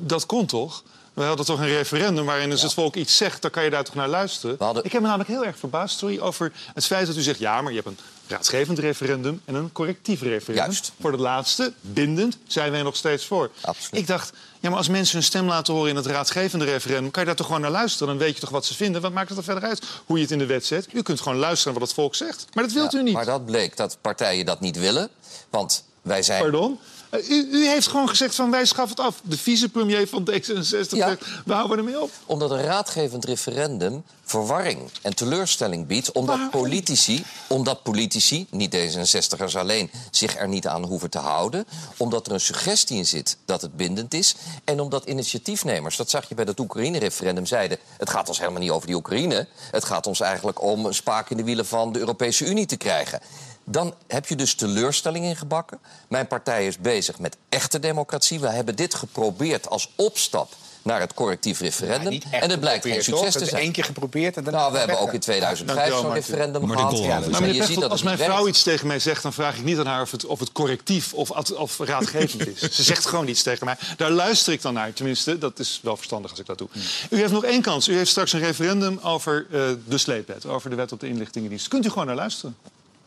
Dat 0.00 0.26
kon 0.26 0.46
toch? 0.46 0.84
We 1.14 1.22
hadden 1.22 1.46
toch 1.46 1.60
een 1.60 1.66
referendum 1.66 2.24
waarin 2.24 2.50
als 2.50 2.62
het 2.62 2.74
volk 2.74 2.94
iets 2.94 3.16
zegt, 3.16 3.42
dan 3.42 3.50
kan 3.50 3.64
je 3.64 3.70
daar 3.70 3.84
toch 3.84 3.94
naar 3.94 4.08
luisteren. 4.08 4.56
Hadden... 4.58 4.84
Ik 4.84 4.92
heb 4.92 5.00
me 5.00 5.06
namelijk 5.06 5.30
heel 5.30 5.44
erg 5.44 5.58
verbaasd 5.58 5.98
sorry, 5.98 6.18
over 6.18 6.52
het 6.74 6.86
feit 6.86 7.06
dat 7.06 7.16
u 7.16 7.20
zegt: 7.20 7.38
ja, 7.38 7.62
maar 7.62 7.72
je 7.72 7.80
hebt 7.82 7.88
een 7.88 8.04
raadsgevend 8.28 8.78
referendum 8.78 9.40
en 9.44 9.54
een 9.54 9.72
correctief 9.72 10.22
referendum. 10.22 10.64
Juist. 10.64 10.92
Voor 11.00 11.12
het 11.12 11.20
laatste, 11.20 11.72
bindend, 11.80 12.38
zijn 12.46 12.70
wij 12.70 12.82
nog 12.82 12.96
steeds 12.96 13.24
voor. 13.26 13.50
Absoluut. 13.60 14.00
Ik 14.00 14.06
dacht, 14.06 14.32
ja, 14.60 14.68
maar 14.68 14.78
als 14.78 14.88
mensen 14.88 15.14
hun 15.14 15.24
stem 15.24 15.46
laten 15.46 15.74
horen 15.74 15.90
in 15.90 15.96
het 15.96 16.06
raadsgevende 16.06 16.64
referendum, 16.64 17.10
kan 17.10 17.22
je 17.22 17.28
daar 17.28 17.36
toch 17.36 17.46
gewoon 17.46 17.60
naar 17.60 17.70
luisteren? 17.70 18.08
Dan 18.08 18.18
weet 18.18 18.34
je 18.34 18.40
toch 18.40 18.50
wat 18.50 18.64
ze 18.64 18.74
vinden. 18.74 19.02
Wat 19.02 19.12
maakt 19.12 19.28
het 19.28 19.38
er 19.38 19.44
verder 19.44 19.64
uit 19.64 19.82
hoe 20.06 20.16
je 20.16 20.22
het 20.22 20.32
in 20.32 20.38
de 20.38 20.46
wet 20.46 20.66
zet? 20.66 20.88
U 20.92 21.02
kunt 21.02 21.20
gewoon 21.20 21.38
luisteren 21.38 21.72
naar 21.72 21.80
wat 21.80 21.88
het 21.88 21.98
volk 21.98 22.14
zegt. 22.14 22.46
Maar 22.52 22.64
dat 22.64 22.72
wilt 22.72 22.94
u 22.94 23.02
niet. 23.02 23.14
Maar 23.14 23.24
dat 23.24 23.44
bleek 23.44 23.76
dat 23.76 23.98
partijen 24.00 24.46
dat 24.46 24.60
niet 24.60 24.78
willen. 24.78 25.10
Want 25.50 25.84
wij 26.02 26.22
zijn. 26.22 26.42
Pardon? 26.42 26.78
Eh, 27.16 27.30
u, 27.30 27.48
u, 27.50 27.66
heeft 27.68 27.86
gewoon 27.86 28.08
gezegd 28.08 28.34
van 28.34 28.50
wij 28.50 28.64
schaffen 28.64 28.96
het 28.96 29.06
af. 29.06 29.20
De 29.22 29.38
vicepremier 29.38 30.08
van 30.08 30.30
D66 30.30 30.88
ja. 30.88 31.08
zegt, 31.08 31.24
we 31.44 31.52
houden 31.52 31.78
ermee 31.78 32.00
op. 32.00 32.10
Omdat 32.26 32.50
een 32.50 32.62
raadgevend 32.62 33.24
referendum 33.24 34.04
verwarring 34.24 34.90
en 35.02 35.14
teleurstelling 35.14 35.86
biedt... 35.86 36.12
omdat 36.12 36.50
politici, 36.50 37.24
omdat 37.46 37.82
politici, 37.82 38.46
niet 38.50 38.76
D66'ers 38.76 39.56
alleen... 39.56 39.90
zich 40.10 40.36
er 40.36 40.48
niet 40.48 40.66
aan 40.66 40.84
hoeven 40.84 41.10
te 41.10 41.18
houden. 41.18 41.66
Omdat 41.96 42.26
er 42.26 42.32
een 42.32 42.40
suggestie 42.40 42.96
in 42.96 43.06
zit 43.06 43.36
dat 43.44 43.62
het 43.62 43.76
bindend 43.76 44.14
is. 44.14 44.34
En 44.64 44.80
omdat 44.80 45.04
initiatiefnemers, 45.04 45.96
dat 45.96 46.10
zag 46.10 46.28
je 46.28 46.34
bij 46.34 46.44
dat 46.44 46.60
Oekraïne-referendum... 46.60 47.46
zeiden, 47.46 47.78
het 47.98 48.10
gaat 48.10 48.28
ons 48.28 48.38
helemaal 48.38 48.60
niet 48.60 48.70
over 48.70 48.86
die 48.86 48.96
Oekraïne. 48.96 49.46
Het 49.70 49.84
gaat 49.84 50.06
ons 50.06 50.20
eigenlijk 50.20 50.62
om 50.62 50.86
een 50.86 50.94
spaak 50.94 51.30
in 51.30 51.36
de 51.36 51.44
wielen 51.44 51.66
van 51.66 51.92
de 51.92 51.98
Europese 51.98 52.46
Unie 52.46 52.66
te 52.66 52.76
krijgen 52.76 53.20
dan 53.68 53.94
heb 54.06 54.26
je 54.26 54.36
dus 54.36 54.54
teleurstelling 54.54 55.24
ingebakken. 55.24 55.78
Mijn 56.08 56.26
partij 56.26 56.66
is 56.66 56.78
bezig 56.78 57.18
met 57.18 57.36
echte 57.48 57.78
democratie. 57.78 58.40
We 58.40 58.48
hebben 58.48 58.76
dit 58.76 58.94
geprobeerd 58.94 59.68
als 59.68 59.90
opstap 59.96 60.52
naar 60.86 61.00
het 61.00 61.14
correctief 61.14 61.60
referendum. 61.60 62.20
en 62.30 62.50
het 62.50 62.60
blijkt 62.60 62.84
geen 62.84 63.02
succes 63.02 63.32
te 63.32 63.44
zijn. 63.44 63.62
één 63.62 63.72
keer 63.72 63.84
geprobeerd. 63.84 64.36
En 64.36 64.44
nou, 64.44 64.72
we 64.72 64.78
hebben 64.78 64.98
ook 64.98 65.12
in 65.12 65.20
2005 65.20 65.94
zo'n 65.94 66.12
referendum 66.12 66.70
gehad. 66.70 66.98
Ja, 66.98 67.20
maar 67.30 67.52
je 67.52 67.64
ziet 67.64 67.80
dat 67.80 67.90
als 67.90 68.02
mijn 68.02 68.18
vrouw 68.18 68.48
iets 68.48 68.62
tegen 68.62 68.86
mij 68.86 68.98
zegt... 68.98 69.22
dan 69.22 69.32
vraag 69.32 69.56
ik 69.56 69.64
niet 69.64 69.78
aan 69.78 69.86
haar 69.86 70.02
of 70.02 70.10
het, 70.10 70.26
of 70.26 70.40
het 70.40 70.52
correctief 70.52 71.14
of, 71.14 71.30
of 71.50 71.78
raadgevend 71.78 72.46
is. 72.46 72.60
Ze 72.76 72.82
zegt 72.82 73.06
gewoon 73.06 73.28
iets 73.28 73.42
tegen 73.42 73.66
mij. 73.66 73.76
Daar 73.96 74.10
luister 74.10 74.52
ik 74.52 74.62
dan 74.62 74.74
naar. 74.74 74.92
Tenminste, 74.92 75.38
dat 75.38 75.58
is 75.58 75.80
wel 75.82 75.96
verstandig 75.96 76.30
als 76.30 76.40
ik 76.40 76.46
dat 76.46 76.58
doe. 76.58 76.68
U 77.10 77.16
heeft 77.16 77.32
nog 77.32 77.44
één 77.44 77.62
kans. 77.62 77.88
U 77.88 77.96
heeft 77.96 78.10
straks 78.10 78.32
een 78.32 78.40
referendum 78.40 78.98
over 79.02 79.46
uh, 79.50 79.60
de 79.86 79.98
sleepwet. 79.98 80.46
Over 80.46 80.70
de 80.70 80.76
wet 80.76 80.92
op 80.92 81.00
de 81.00 81.08
inlichtingendienst. 81.08 81.68
Kunt 81.68 81.86
u 81.86 81.88
gewoon 81.88 82.06
naar 82.06 82.16
luisteren? 82.16 82.56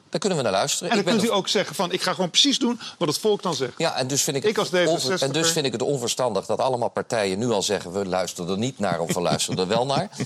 Daar 0.10 0.20
kunnen 0.20 0.38
we 0.38 0.44
naar 0.44 0.54
luisteren. 0.54 0.90
En 0.90 1.04
dan 1.04 1.14
kunt 1.14 1.24
u 1.24 1.32
ook 1.32 1.48
zeggen 1.48 1.76
van 1.76 1.92
ik 1.92 2.02
ga 2.02 2.14
gewoon 2.14 2.30
precies 2.30 2.60
doen 2.60 2.80
wat 2.98 3.08
het 3.08 3.18
volk 3.20 3.42
dan 3.42 3.56
zegt. 3.56 3.74
Ja, 3.78 3.96
en 3.96 4.08
dus 4.08 4.24
vind 4.24 4.38
ik, 4.38 4.44
ik 4.44 4.58
als 4.58 4.72
en 5.22 5.32
dus 5.32 5.52
vind 5.52 5.66
ik 5.66 5.72
het 5.72 5.82
onverstandig 5.82 6.46
dat 6.46 6.60
allemaal 6.60 6.90
partijen 6.90 7.40
nu 7.40 7.50
al 7.50 7.62
zeggen... 7.62 7.92
we 7.92 8.06
luisteren 8.06 8.52
er 8.52 8.58
niet 8.58 8.80
naar 8.80 9.00
of 9.00 9.14
we 9.14 9.22
luisteren 9.22 9.60
er 9.60 9.68
wel 9.68 9.86
naar. 9.86 10.10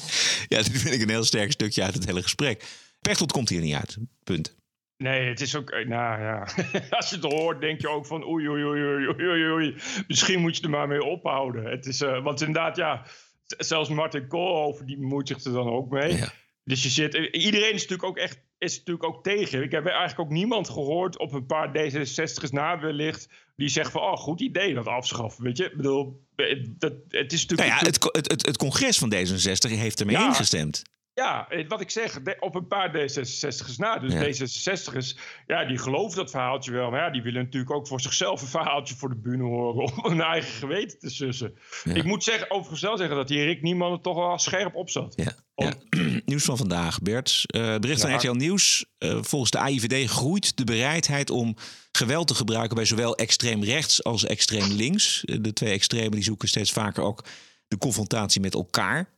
Ja, 0.48 0.58
dat 0.58 0.68
vind 0.72 0.94
ik 0.94 1.02
een 1.02 1.10
heel 1.10 1.24
sterk 1.24 1.52
stukje 1.52 1.84
uit 1.84 1.94
het 1.94 2.06
hele 2.06 2.22
gesprek. 2.22 2.66
Pechtold 3.02 3.32
komt 3.32 3.50
hier 3.50 3.62
niet 3.62 3.76
uit, 3.76 3.98
punt. 4.24 4.56
Nee, 4.98 5.28
het 5.30 5.42
is 5.42 5.56
ook, 5.56 5.70
eh, 5.70 5.88
nou 5.88 6.22
ja, 6.22 6.48
als 6.98 7.10
je 7.10 7.16
het 7.16 7.34
hoort, 7.34 7.62
denk 7.62 7.82
je 7.82 7.90
ook 7.90 8.06
van 8.06 8.28
oei, 8.28 8.50
oei, 8.50 8.64
oei, 8.64 8.82
oei, 8.82 9.28
oei, 9.28 9.52
oei. 9.52 9.76
Misschien 10.08 10.40
moet 10.40 10.58
je 10.58 10.64
er 10.64 10.70
maar 10.70 10.88
mee 10.88 11.04
ophouden. 11.04 11.66
Het 11.66 11.86
is, 11.86 12.02
uh, 12.02 12.24
want 12.24 12.42
inderdaad, 12.42 12.76
ja, 12.76 13.06
zelfs 13.46 13.90
Martin 13.90 14.28
Koolhoven, 14.28 14.86
die 14.86 15.02
moet 15.02 15.28
zich 15.28 15.44
er 15.44 15.52
dan 15.52 15.70
ook 15.70 15.90
mee. 15.90 16.18
Ja. 16.18 16.32
Dus 16.64 16.84
je 16.84 16.90
zit, 16.90 17.14
iedereen 17.14 17.74
is 17.74 17.82
natuurlijk 17.82 18.04
ook 18.04 18.18
echt 18.18 18.40
is 18.64 18.78
natuurlijk 18.78 19.06
ook 19.06 19.24
tegen. 19.24 19.64
Ik 19.64 19.72
heb 19.72 19.86
eigenlijk 19.86 20.20
ook 20.20 20.30
niemand 20.30 20.70
gehoord 20.70 21.18
op 21.18 21.34
een 21.34 21.46
paar 21.46 21.70
D66's 21.70 22.52
na 22.52 22.80
wellicht... 22.80 23.30
die 23.56 23.70
zegt 23.70 23.92
van, 23.92 24.02
oh, 24.02 24.18
goed 24.18 24.42
idee 24.42 24.74
dat 24.74 24.88
afschaffen, 24.88 25.44
weet 25.44 25.58
je. 25.58 25.66
Ik 25.66 25.76
bedoel, 25.76 26.22
dat, 26.70 26.94
het 27.08 27.34
is 27.34 27.46
natuurlijk... 27.46 27.70
Nou 27.70 27.86
ja, 27.86 27.86
het, 27.86 28.28
het, 28.28 28.46
het, 28.46 28.58
congres 28.58 28.98
van 28.98 29.14
D66 29.14 29.72
heeft 29.72 30.00
ermee 30.00 30.16
ingestemd. 30.16 30.84
Ja, 31.16 31.48
wat 31.68 31.82
ik 31.82 31.90
zeg, 31.90 32.20
op 32.40 32.56
een 32.56 32.68
paar 32.68 32.90
D66'ers 32.90 33.76
na. 33.78 34.00
Dus 34.00 34.42
D66'ers, 34.42 35.20
ja, 35.48 35.66
die 35.66 35.78
geloven 35.78 36.18
dat 36.18 36.32
verhaaltje 36.32 36.72
wel. 36.72 36.90
Maar 36.90 37.00
ja, 37.00 37.10
die 37.10 37.22
willen 37.22 37.44
natuurlijk 37.44 37.74
ook 37.74 37.88
voor 37.88 38.02
zichzelf 38.02 38.42
een 38.42 38.48
verhaaltje 38.48 38.96
voor 38.96 39.10
de 39.10 39.16
bühne 39.16 39.44
horen... 39.44 39.84
om 40.04 40.10
hun 40.10 40.22
eigen 40.22 40.52
geweten 40.52 41.00
te 41.00 41.10
sussen. 41.10 41.58
Ik 41.84 42.04
moet 42.04 42.24
zeggen, 42.24 42.52
overigens 42.52 42.82
wel 42.82 42.98
zeggen 42.98 43.16
dat 43.16 43.28
die 43.28 43.44
Rick 43.44 43.62
Niemand 43.62 43.96
er 43.96 44.02
toch 44.02 44.16
wel 44.16 44.38
scherp 44.38 44.76
op 44.76 44.90
zat. 44.90 45.14
Ja. 45.16 45.34
Ja. 45.56 45.74
Nieuws 46.26 46.44
van 46.44 46.58
vandaag, 46.58 47.02
Bert. 47.02 47.44
Uh, 47.48 47.78
bericht 47.78 48.02
van 48.02 48.16
RTL 48.16 48.32
Nieuws. 48.32 48.86
Uh, 49.00 49.18
volgens 49.22 49.52
de 49.52 49.58
AIVD 49.58 50.10
groeit 50.10 50.58
de 50.58 50.64
bereidheid 50.64 51.30
om 51.30 51.56
geweld 51.92 52.28
te 52.28 52.36
gebruiken 52.36 52.76
bij 52.76 52.86
zowel 52.86 53.16
extreem 53.16 53.64
rechts 53.64 54.04
als 54.04 54.26
extreem 54.26 54.72
links. 54.72 55.22
De 55.26 55.54
twee 55.54 55.74
extremen 55.74 56.12
die 56.12 56.24
zoeken 56.24 56.48
steeds 56.48 56.72
vaker 56.72 57.04
ook 57.04 57.26
de 57.68 57.78
confrontatie 57.78 58.42
met 58.42 58.54
elkaar. 58.54 59.10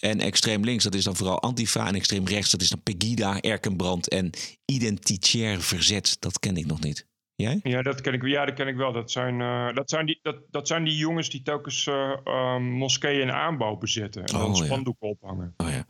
En 0.00 0.20
extreem 0.20 0.64
links, 0.64 0.84
dat 0.84 0.94
is 0.94 1.04
dan 1.04 1.16
vooral 1.16 1.40
Antifa. 1.40 1.86
En 1.86 1.94
extreem 1.94 2.26
rechts, 2.26 2.50
dat 2.50 2.62
is 2.62 2.68
dan 2.68 2.82
Pegida, 2.82 3.40
Erkenbrand 3.40 4.08
en 4.08 4.30
identitair 4.64 5.62
verzet. 5.62 6.16
Dat 6.18 6.38
ken 6.38 6.56
ik 6.56 6.66
nog 6.66 6.80
niet. 6.80 7.06
Jij? 7.36 7.60
Ja, 7.62 7.82
dat 7.82 8.00
ken 8.00 8.12
ik, 8.12 8.26
ja, 8.26 8.44
dat 8.44 8.54
ken 8.54 8.68
ik 8.68 8.76
wel. 8.76 8.92
Dat 8.92 9.10
zijn, 9.10 9.40
uh, 9.40 9.74
dat 9.74 9.90
zijn, 9.90 10.06
die, 10.06 10.18
dat, 10.22 10.36
dat 10.50 10.68
zijn 10.68 10.84
die 10.84 10.96
jongens 10.96 11.30
die 11.30 11.42
telkens 11.42 11.86
uh, 11.86 12.12
uh, 12.24 12.58
moskeeën 12.58 13.20
in 13.20 13.32
aanbouw 13.32 13.76
bezetten. 13.76 14.24
En 14.24 14.34
oh, 14.34 14.40
dan 14.40 14.56
spandoeken 14.56 15.08
ja. 15.08 15.14
ophangen. 15.20 15.54
Oh, 15.56 15.70
ja. 15.70 15.84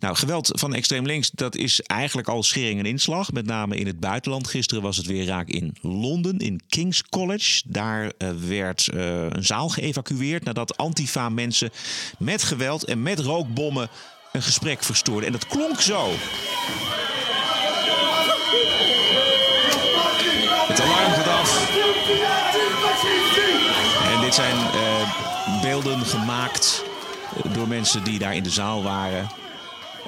Nou, 0.00 0.16
geweld 0.16 0.50
van 0.54 0.74
extreem 0.74 1.06
links, 1.06 1.30
dat 1.30 1.56
is 1.56 1.80
eigenlijk 1.80 2.28
al 2.28 2.42
schering 2.42 2.78
en 2.78 2.86
inslag. 2.86 3.32
Met 3.32 3.46
name 3.46 3.76
in 3.76 3.86
het 3.86 4.00
buitenland. 4.00 4.48
Gisteren 4.48 4.82
was 4.82 4.96
het 4.96 5.06
weer 5.06 5.26
raak 5.26 5.48
in 5.48 5.76
Londen, 5.80 6.38
in 6.38 6.60
King's 6.68 7.02
College. 7.02 7.62
Daar 7.66 8.12
werd 8.48 8.88
een 8.92 9.44
zaal 9.44 9.68
geëvacueerd 9.68 10.44
nadat 10.44 10.76
Antifa 10.76 11.28
mensen 11.28 11.70
met 12.18 12.42
geweld 12.42 12.84
en 12.84 13.02
met 13.02 13.18
rookbommen 13.18 13.88
een 14.32 14.42
gesprek 14.42 14.82
verstoorden. 14.82 15.26
En 15.26 15.32
dat 15.32 15.46
klonk 15.46 15.80
zo. 15.80 16.10
Dit 24.34 24.44
zijn 24.44 24.74
uh, 24.74 25.62
beelden 25.62 26.06
gemaakt 26.06 26.84
door 27.52 27.68
mensen 27.68 28.04
die 28.04 28.18
daar 28.18 28.34
in 28.34 28.42
de 28.42 28.50
zaal 28.50 28.82
waren. 28.82 29.30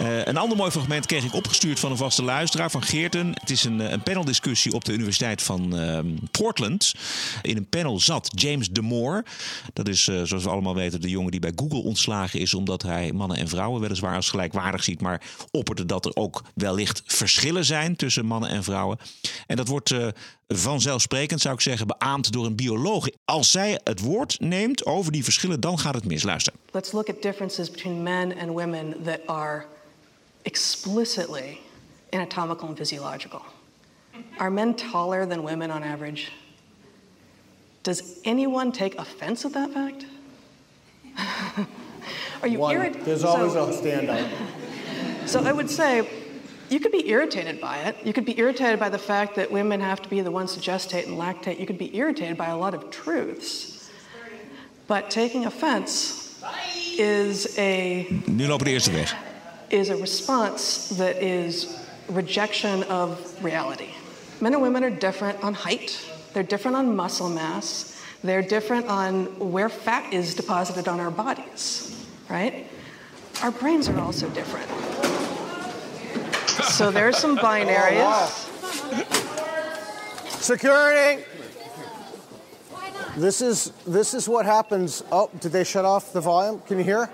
Uh, 0.00 0.24
een 0.24 0.36
ander 0.36 0.56
mooi 0.56 0.70
fragment 0.70 1.06
kreeg 1.06 1.24
ik 1.24 1.34
opgestuurd 1.34 1.80
van 1.80 1.90
een 1.90 1.96
vaste 1.96 2.22
luisteraar, 2.22 2.70
van 2.70 2.82
Geerten. 2.82 3.32
Het 3.40 3.50
is 3.50 3.64
een, 3.64 3.92
een 3.92 4.02
paneldiscussie 4.02 4.72
op 4.72 4.84
de 4.84 4.92
Universiteit 4.92 5.42
van 5.42 5.80
uh, 5.80 5.98
Portland. 6.30 6.94
In 7.42 7.56
een 7.56 7.68
panel 7.68 8.00
zat 8.00 8.30
James 8.34 8.70
Demore. 8.70 9.24
Dat 9.72 9.88
is, 9.88 10.02
zoals 10.04 10.44
we 10.44 10.48
allemaal 10.48 10.74
weten, 10.74 11.00
de 11.00 11.08
jongen 11.08 11.30
die 11.30 11.40
bij 11.40 11.52
Google 11.56 11.82
ontslagen 11.82 12.40
is... 12.40 12.54
omdat 12.54 12.82
hij 12.82 13.12
mannen 13.12 13.36
en 13.36 13.48
vrouwen 13.48 13.80
weliswaar 13.80 14.16
als 14.16 14.30
gelijkwaardig 14.30 14.84
ziet... 14.84 15.00
maar 15.00 15.22
opperde 15.50 15.86
dat 15.86 16.04
er 16.04 16.14
ook 16.14 16.42
wellicht 16.54 17.02
verschillen 17.06 17.64
zijn 17.64 17.96
tussen 17.96 18.26
mannen 18.26 18.50
en 18.50 18.64
vrouwen. 18.64 18.98
En 19.46 19.56
dat 19.56 19.68
wordt 19.68 19.94
vanzelfsprekend, 20.46 21.40
zou 21.40 21.54
ik 21.54 21.60
zeggen, 21.60 21.86
beaamd 21.86 22.32
door 22.32 22.46
een 22.46 22.56
bioloog. 22.56 23.08
Als 23.24 23.50
zij 23.50 23.80
het 23.84 24.00
woord 24.00 24.40
neemt 24.40 24.86
over 24.86 25.12
die 25.12 25.24
verschillen, 25.24 25.60
dan 25.60 25.78
gaat 25.78 25.94
het 25.94 26.04
mis. 26.04 26.22
Luister. 26.22 26.52
Let's 26.70 26.92
look 26.92 27.08
at 27.08 27.22
differences 27.22 27.70
between 27.70 28.02
men 28.02 28.38
and 28.38 28.50
women 28.50 28.94
that 29.04 29.20
are 29.26 29.64
explicitly 30.42 31.58
anatomical 32.10 32.68
and 32.68 32.76
physiological. 32.76 33.40
Are 34.36 34.50
men 34.50 34.74
taller 34.74 35.28
than 35.28 35.42
women 35.42 35.70
on 35.70 35.82
average? 35.82 36.32
Does 37.82 38.02
anyone 38.22 38.70
take 38.70 38.98
offense 38.98 39.46
at 39.46 39.52
that 39.52 39.72
fact? 39.72 40.06
Are 42.42 42.48
you 42.48 42.70
irritated? 42.70 43.04
There's 43.04 43.24
always 43.24 43.52
so, 43.52 43.68
a 43.68 43.72
standout. 43.72 44.28
So 45.26 45.40
I 45.40 45.52
would 45.52 45.70
say 45.70 46.08
you 46.68 46.80
could 46.80 46.92
be 46.92 47.08
irritated 47.08 47.60
by 47.60 47.78
it. 47.78 47.96
You 48.04 48.12
could 48.12 48.24
be 48.24 48.38
irritated 48.38 48.78
by 48.78 48.88
the 48.88 48.98
fact 48.98 49.36
that 49.36 49.50
women 49.50 49.80
have 49.80 50.02
to 50.02 50.08
be 50.08 50.20
the 50.20 50.30
ones 50.30 50.54
to 50.54 50.60
gestate 50.60 51.06
and 51.06 51.16
lactate. 51.16 51.58
You 51.60 51.66
could 51.66 51.78
be 51.78 51.96
irritated 51.96 52.36
by 52.36 52.48
a 52.48 52.56
lot 52.56 52.74
of 52.74 52.90
truths. 52.90 53.90
But 54.86 55.10
taking 55.10 55.46
offense 55.46 56.42
is 56.98 57.58
a. 57.58 58.06
Nu 58.26 58.46
lopen 58.46 58.66
de 58.66 58.72
eerste 58.72 58.92
weg. 58.92 59.14
is 59.70 59.88
a 59.88 59.96
response 59.96 60.90
that 60.90 61.22
is 61.22 61.82
rejection 62.08 62.82
of 62.84 63.42
reality. 63.42 63.90
Men 64.40 64.52
and 64.52 64.62
women 64.62 64.84
are 64.84 64.90
different 64.90 65.42
on 65.42 65.54
height, 65.54 65.98
they're 66.32 66.42
different 66.42 66.76
on 66.76 66.94
muscle 66.94 67.28
mass, 67.28 68.00
they're 68.22 68.42
different 68.42 68.86
on 68.86 69.26
where 69.38 69.68
fat 69.68 70.12
is 70.12 70.34
deposited 70.34 70.88
on 70.88 71.00
our 71.00 71.10
bodies, 71.10 72.06
right? 72.28 72.66
Our 73.42 73.50
brains 73.50 73.88
are 73.88 73.98
also 73.98 74.28
different. 74.30 74.70
So 76.76 76.90
there's 76.90 77.16
some 77.16 77.38
binaries. 77.38 78.28
Security. 80.28 81.24
This 83.16 83.40
is 83.40 83.72
this 83.86 84.12
is 84.12 84.28
what 84.28 84.44
happens. 84.44 85.02
Oh, 85.10 85.30
did 85.40 85.52
they 85.52 85.64
shut 85.64 85.86
off 85.86 86.12
the 86.12 86.20
volume? 86.20 86.60
Can 86.66 86.76
you 86.76 86.84
hear? 86.84 87.08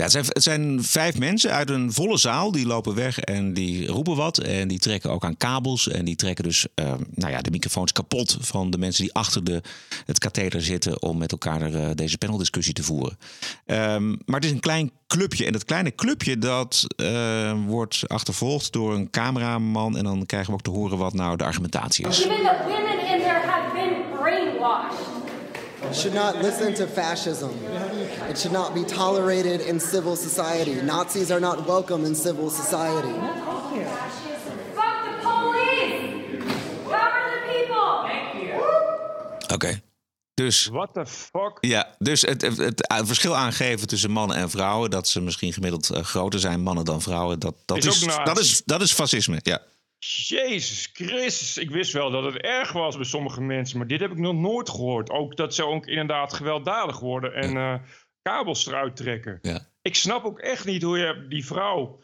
Ja, 0.00 0.04
het 0.04 0.42
zijn, 0.42 0.84
vijf 0.84 1.18
mensen 1.18 1.50
uit 1.50 1.70
een 1.70 1.92
volle 1.92 2.18
zaal. 2.18 2.52
Die 2.52 2.66
lopen 2.66 2.94
weg 2.94 3.18
en 3.18 3.52
die 3.52 3.86
roepen 3.86 4.16
wat. 4.16 4.38
En 4.38 4.68
die 4.68 4.78
trekken 4.78 5.10
ook 5.10 5.24
aan 5.24 5.36
kabels. 5.36 5.88
En 5.88 6.04
die 6.04 6.16
trekken 6.16 6.44
dus 6.44 6.66
uh, 6.74 6.92
nou 7.14 7.32
ja, 7.32 7.40
de 7.40 7.50
microfoons 7.50 7.92
kapot 7.92 8.36
van 8.40 8.70
de 8.70 8.78
mensen 8.78 9.02
die 9.02 9.14
achter 9.14 9.44
de, 9.44 9.62
het 10.06 10.18
katheder 10.18 10.62
zitten. 10.62 11.02
om 11.02 11.18
met 11.18 11.32
elkaar 11.32 11.70
uh, 11.70 11.88
deze 11.94 12.18
paneldiscussie 12.18 12.74
te 12.74 12.82
voeren. 12.82 13.18
Um, 13.66 14.18
maar 14.24 14.40
het 14.40 14.44
is 14.44 14.50
een 14.50 14.60
klein 14.60 14.90
clubje. 15.06 15.46
En 15.46 15.52
dat 15.52 15.64
kleine 15.64 15.94
clubje 15.94 16.38
dat 16.38 16.86
uh, 16.96 17.52
wordt 17.66 18.02
achtervolgd 18.06 18.72
door 18.72 18.94
een 18.94 19.10
cameraman. 19.10 19.96
En 19.96 20.04
dan 20.04 20.26
krijgen 20.26 20.48
we 20.48 20.54
ook 20.54 20.64
te 20.64 20.70
horen 20.70 20.98
wat 20.98 21.12
nou 21.12 21.36
de 21.36 21.44
argumentatie 21.44 22.06
is. 22.06 22.24
Even 22.24 22.36
the 22.36 22.56
women 22.66 22.98
in 23.14 23.20
there 23.20 23.46
have 23.46 23.72
been 23.74 24.18
brainwashed. 24.18 25.16
Should 25.94 26.14
not 26.14 26.42
listen 26.42 26.74
to 26.74 26.86
fascism. 26.86 27.50
It 28.28 28.38
should 28.38 28.52
not 28.52 28.74
be 28.74 28.84
tolerated 28.84 29.60
in 29.60 29.80
civil 29.80 30.16
society. 30.16 30.74
Nazis 30.82 31.30
are 31.30 31.40
not 31.40 31.66
welcome 31.66 32.04
in 32.04 32.14
civil 32.14 32.50
society. 32.50 33.12
Fuck 34.74 34.98
the 35.04 35.14
police! 35.22 36.42
Cover 36.84 37.24
the 37.32 37.40
people! 37.52 38.02
Thank 38.04 38.42
you. 38.42 38.62
Oké. 39.44 39.54
Okay. 39.54 39.82
Dus, 40.34 40.68
What 40.72 40.94
the 40.94 41.06
fuck? 41.06 41.58
Ja, 41.60 41.94
dus 41.98 42.22
het, 42.22 42.42
het, 42.42 42.58
het, 42.58 42.86
verschil 43.06 43.36
aangeven 43.36 43.86
tussen 43.86 44.10
mannen 44.10 44.36
en 44.36 44.50
vrouwen, 44.50 44.90
dat 44.90 45.08
ze 45.08 45.20
misschien 45.20 45.52
gemiddeld 45.52 45.90
uh, 45.90 46.02
groter 46.02 46.40
zijn, 46.40 46.60
mannen 46.60 46.84
dan 46.84 47.02
vrouwen, 47.02 47.38
dat, 47.38 47.54
dat, 47.64 47.76
is, 47.76 47.86
is 47.86 48.16
dat, 48.24 48.38
is, 48.38 48.62
dat 48.64 48.80
is 48.80 48.92
fascisme. 48.92 49.40
Ja. 49.42 49.62
Jezus 50.26 50.90
Christus, 50.92 51.56
ik 51.56 51.70
wist 51.70 51.92
wel 51.92 52.10
dat 52.10 52.24
het 52.24 52.36
erg 52.36 52.72
was 52.72 52.96
bij 52.96 53.04
sommige 53.04 53.40
mensen, 53.40 53.78
maar 53.78 53.86
dit 53.86 54.00
heb 54.00 54.10
ik 54.10 54.18
nog 54.18 54.34
nooit 54.34 54.70
gehoord. 54.70 55.10
Ook 55.10 55.36
dat 55.36 55.54
ze 55.54 55.66
ook 55.66 55.86
inderdaad 55.86 56.32
gewelddadig 56.32 56.98
worden 56.98 57.34
en 57.34 57.56
uh, 57.56 57.74
kabels 58.22 58.66
eruit 58.66 58.96
trekken. 58.96 59.38
Ja. 59.42 59.66
Ik 59.82 59.94
snap 59.94 60.24
ook 60.24 60.38
echt 60.38 60.64
niet 60.64 60.82
hoe 60.82 60.98
je 60.98 61.26
die 61.28 61.46
vrouw 61.46 61.98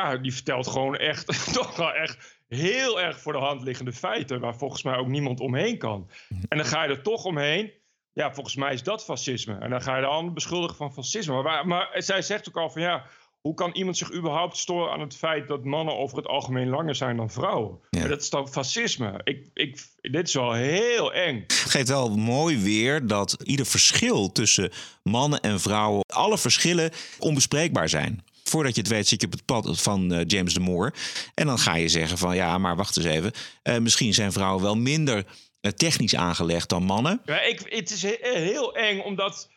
ja, 0.00 0.16
die 0.16 0.34
vertelt 0.34 0.66
gewoon 0.66 0.96
echt, 0.96 1.26
toch 1.54 1.76
wel 1.76 1.92
echt 1.92 2.38
heel 2.48 3.00
erg 3.00 3.20
voor 3.20 3.32
de 3.32 3.38
hand 3.38 3.62
liggende 3.62 3.92
feiten. 3.92 4.40
Waar 4.40 4.56
volgens 4.56 4.82
mij 4.82 4.96
ook 4.96 5.08
niemand 5.08 5.40
omheen 5.40 5.78
kan. 5.78 6.10
En 6.48 6.56
dan 6.56 6.66
ga 6.66 6.82
je 6.82 6.90
er 6.90 7.02
toch 7.02 7.24
omheen. 7.24 7.72
Ja, 8.12 8.34
volgens 8.34 8.56
mij 8.56 8.72
is 8.72 8.82
dat 8.82 9.04
fascisme. 9.04 9.58
En 9.58 9.70
dan 9.70 9.82
ga 9.82 9.94
je 9.94 10.00
de 10.00 10.08
ander 10.08 10.32
beschuldigen 10.32 10.76
van 10.76 10.92
fascisme. 10.92 11.42
Maar, 11.42 11.66
maar 11.66 11.90
zij 11.94 12.22
zegt 12.22 12.48
ook 12.48 12.56
al 12.56 12.70
van 12.70 12.82
ja. 12.82 13.06
Hoe 13.40 13.54
kan 13.54 13.72
iemand 13.72 13.96
zich 13.96 14.12
überhaupt 14.12 14.56
storen 14.56 14.92
aan 14.92 15.00
het 15.00 15.16
feit 15.16 15.48
dat 15.48 15.64
mannen 15.64 15.96
over 15.96 16.16
het 16.16 16.26
algemeen 16.26 16.68
langer 16.68 16.94
zijn 16.94 17.16
dan 17.16 17.30
vrouwen? 17.30 17.78
Dat 17.90 18.20
is 18.20 18.30
dan 18.30 18.48
fascisme. 18.48 19.20
Ik, 19.24 19.46
ik, 19.54 19.86
dit 20.00 20.28
is 20.28 20.34
wel 20.34 20.52
heel 20.52 21.12
eng. 21.12 21.40
Het 21.40 21.52
geeft 21.52 21.88
wel 21.88 22.16
mooi 22.16 22.58
weer 22.58 23.06
dat 23.06 23.36
ieder 23.44 23.66
verschil 23.66 24.32
tussen 24.32 24.72
mannen 25.02 25.40
en 25.40 25.60
vrouwen, 25.60 26.04
alle 26.06 26.38
verschillen 26.38 26.90
onbespreekbaar 27.18 27.88
zijn. 27.88 28.24
Voordat 28.44 28.74
je 28.74 28.80
het 28.80 28.90
weet 28.90 29.08
zit 29.08 29.20
je 29.20 29.26
op 29.26 29.32
het 29.32 29.44
pad 29.44 29.80
van 29.80 30.12
uh, 30.12 30.20
James 30.26 30.54
de 30.54 30.60
Moore. 30.60 30.92
En 31.34 31.46
dan 31.46 31.58
ga 31.58 31.74
je 31.74 31.88
zeggen 31.88 32.18
van 32.18 32.36
ja, 32.36 32.58
maar 32.58 32.76
wacht 32.76 32.96
eens 32.96 33.06
even. 33.06 33.32
Uh, 33.62 33.78
misschien 33.78 34.14
zijn 34.14 34.32
vrouwen 34.32 34.62
wel 34.62 34.76
minder 34.76 35.16
uh, 35.16 35.72
technisch 35.72 36.16
aangelegd 36.16 36.68
dan 36.68 36.82
mannen. 36.82 37.20
Ja, 37.24 37.40
ik, 37.40 37.60
het 37.68 37.90
is 37.90 38.02
heel 38.20 38.74
eng 38.76 39.00
omdat... 39.00 39.50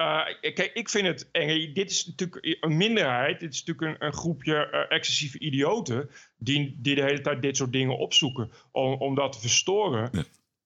Uh, 0.00 0.52
kijk, 0.54 0.70
ik 0.74 0.88
vind 0.88 1.06
het 1.06 1.28
eng. 1.32 1.74
Dit 1.74 1.90
is 1.90 2.06
natuurlijk 2.06 2.56
een 2.60 2.76
minderheid. 2.76 3.40
Dit 3.40 3.52
is 3.52 3.64
natuurlijk 3.64 4.00
een, 4.00 4.06
een 4.06 4.12
groepje 4.12 4.68
uh, 4.72 4.96
excessieve 4.96 5.38
idioten. 5.38 6.10
Die, 6.38 6.76
die 6.78 6.94
de 6.94 7.02
hele 7.02 7.20
tijd 7.20 7.42
dit 7.42 7.56
soort 7.56 7.72
dingen 7.72 7.98
opzoeken. 7.98 8.50
Om, 8.70 8.92
om 8.92 9.14
dat 9.14 9.32
te 9.32 9.40
verstoren. 9.40 10.08
Ja. 10.12 10.22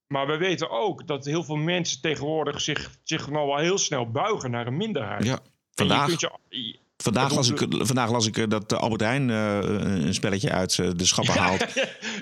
Maar 0.06 0.26
we 0.26 0.36
weten 0.36 0.70
ook 0.70 1.06
dat 1.06 1.24
heel 1.24 1.44
veel 1.44 1.56
mensen 1.56 2.00
tegenwoordig 2.00 2.60
zich, 2.60 2.90
zich 3.02 3.30
nou 3.30 3.46
wel 3.46 3.58
heel 3.58 3.78
snel 3.78 4.10
buigen 4.10 4.50
naar 4.50 4.66
een 4.66 4.76
minderheid. 4.76 5.24
Ja, 5.24 5.38
vandaag. 5.70 6.20
Je, 6.48 6.78
Vandaag 6.96 7.34
las, 7.34 7.50
ik, 7.50 7.66
vandaag 7.68 8.10
las 8.10 8.26
ik 8.26 8.50
dat 8.50 8.72
Albert 8.72 9.00
Heijn 9.00 9.28
uh, 9.28 9.58
een 10.04 10.14
spelletje 10.14 10.50
uit 10.50 10.76
de 10.76 11.04
schappen 11.04 11.34
haalt. 11.34 11.64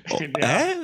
Oh, 0.09 0.21
hè? 0.33 0.75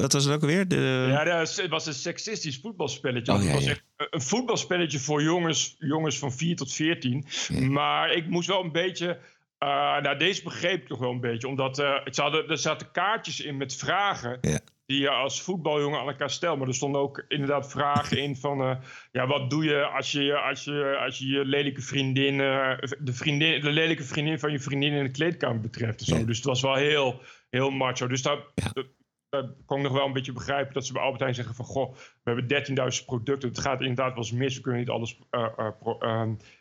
Wat 0.00 0.12
was 0.12 0.24
het 0.24 0.34
ook 0.34 0.40
alweer? 0.40 0.68
De... 0.68 1.06
Ja, 1.08 1.24
het 1.24 1.68
was 1.68 1.86
een 1.86 1.94
seksistisch 1.94 2.58
voetbalspelletje. 2.62 3.32
Oh, 3.32 3.38
ja, 3.38 3.44
het 3.44 3.54
was 3.54 3.64
echt 3.64 3.82
een 3.96 4.22
voetbalspelletje 4.22 4.98
voor 4.98 5.22
jongens, 5.22 5.76
jongens 5.78 6.18
van 6.18 6.32
4 6.32 6.56
tot 6.56 6.72
14. 6.72 7.24
Ja. 7.48 7.60
Maar 7.60 8.12
ik 8.12 8.28
moest 8.28 8.48
wel 8.48 8.64
een 8.64 8.72
beetje. 8.72 9.18
Uh, 9.58 9.68
nou, 10.00 10.18
deze 10.18 10.42
begreep 10.42 10.82
ik 10.82 10.88
toch 10.88 10.98
wel 10.98 11.10
een 11.10 11.20
beetje. 11.20 11.48
Omdat 11.48 11.78
uh, 11.78 11.94
het 12.04 12.18
er 12.18 12.58
zaten 12.58 12.90
kaartjes 12.90 13.40
in 13.40 13.56
met 13.56 13.74
vragen. 13.74 14.38
Ja 14.40 14.60
die 14.86 15.00
je 15.00 15.10
als 15.10 15.42
voetbaljongen 15.42 16.00
aan 16.00 16.08
elkaar 16.08 16.30
stelt. 16.30 16.58
Maar 16.58 16.68
er 16.68 16.74
stonden 16.74 17.00
ook 17.00 17.24
inderdaad 17.28 17.70
vragen 17.70 18.18
in 18.18 18.36
van... 18.36 18.60
Uh, 18.60 18.76
ja, 19.12 19.26
wat 19.26 19.50
doe 19.50 19.64
je 19.64 19.84
als 19.84 20.12
je 20.12 20.38
als 20.38 20.64
je, 20.64 20.96
als 21.04 21.18
je, 21.18 21.26
je 21.26 21.44
lelijke 21.44 21.82
vriendin, 21.82 22.34
uh, 22.34 22.78
de 22.98 23.12
vriendin... 23.12 23.60
de 23.60 23.70
lelijke 23.70 24.02
vriendin 24.02 24.38
van 24.38 24.52
je 24.52 24.60
vriendin 24.60 24.92
in 24.92 25.04
de 25.04 25.10
kleedkamer 25.10 25.60
betreft. 25.60 26.02
Zo. 26.02 26.16
Ja. 26.16 26.24
Dus 26.24 26.36
het 26.36 26.46
was 26.46 26.62
wel 26.62 26.74
heel, 26.74 27.20
heel 27.50 27.70
macho. 27.70 28.06
Dus 28.06 28.22
daar, 28.22 28.38
ja. 28.54 28.84
daar 29.28 29.44
kon 29.66 29.76
ik 29.78 29.82
nog 29.82 29.92
wel 29.92 30.06
een 30.06 30.12
beetje 30.12 30.32
begrijpen... 30.32 30.74
dat 30.74 30.86
ze 30.86 30.92
bij 30.92 31.02
Albert 31.02 31.20
Heijn 31.20 31.34
zeggen 31.34 31.54
van... 31.54 31.64
goh, 31.64 31.94
we 32.22 32.32
hebben 32.32 32.66
13.000 33.00 33.04
producten. 33.06 33.48
Het 33.48 33.58
gaat 33.58 33.80
inderdaad 33.80 34.08
wel 34.14 34.16
eens 34.16 34.32
mis. 34.32 34.56
We 34.56 34.60
kunnen 34.60 34.80
niet 34.80 34.90
alles 34.90 35.18
uh, 35.30 35.70
pro, 35.78 35.98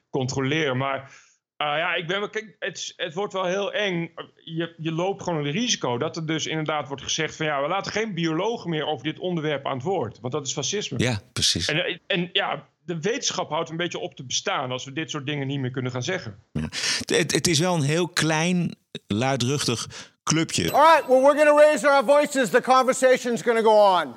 controleren. 0.10 0.78
Maar... 0.78 1.25
Uh, 1.58 1.68
ja, 1.68 1.94
ik 1.94 2.08
ben, 2.08 2.30
kijk, 2.30 2.56
het, 2.60 2.94
het 2.96 3.14
wordt 3.14 3.34
wel 3.34 3.46
heel 3.46 3.74
eng. 3.74 4.14
Je, 4.36 4.74
je 4.78 4.92
loopt 4.92 5.24
gewoon 5.24 5.46
een 5.46 5.52
risico 5.52 5.98
dat 5.98 6.16
er 6.16 6.26
dus 6.26 6.46
inderdaad 6.46 6.88
wordt 6.88 7.04
gezegd 7.04 7.36
van 7.36 7.46
ja, 7.46 7.62
we 7.62 7.68
laten 7.68 7.92
geen 7.92 8.14
biologen 8.14 8.70
meer 8.70 8.86
over 8.86 9.04
dit 9.04 9.20
onderwerp 9.20 9.66
aan 9.66 9.76
het 9.76 9.84
woord. 9.84 10.20
Want 10.20 10.34
dat 10.34 10.46
is 10.46 10.54
fascisme. 10.54 11.00
Ja, 11.00 11.22
precies. 11.34 11.68
En, 11.68 12.02
en 12.08 12.30
ja, 12.34 12.68
de 12.86 13.00
wetenschap 13.02 13.50
houdt 13.50 13.70
een 13.70 13.78
beetje 13.78 14.00
op 14.00 14.16
te 14.16 14.24
bestaan 14.24 14.72
als 14.72 14.86
we 14.86 14.94
dit 14.94 15.10
soort 15.10 15.26
dingen 15.26 15.48
niet 15.48 15.60
meer 15.60 15.72
kunnen 15.72 15.92
gaan 15.92 16.04
zeggen. 16.04 16.40
Ja. 16.52 16.70
Het, 17.06 17.32
het 17.32 17.48
is 17.48 17.60
wel 17.60 17.76
een 17.76 17.82
heel 17.82 18.08
klein, 18.08 18.76
luidruchtig 19.08 19.88
clubje. 20.24 20.72
All 20.72 20.82
right, 20.82 21.08
well 21.08 21.22
we're 21.22 21.36
going 21.36 21.50
to 21.50 21.58
raise 21.58 21.88
our 21.88 22.06
voices. 22.06 22.50
The 22.50 22.62
conversation's 22.62 23.42
going 23.42 23.58
to 23.58 23.64
go 23.64 24.00
on. 24.00 24.16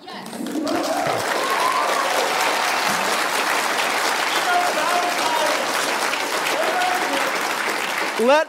Let, 8.20 8.48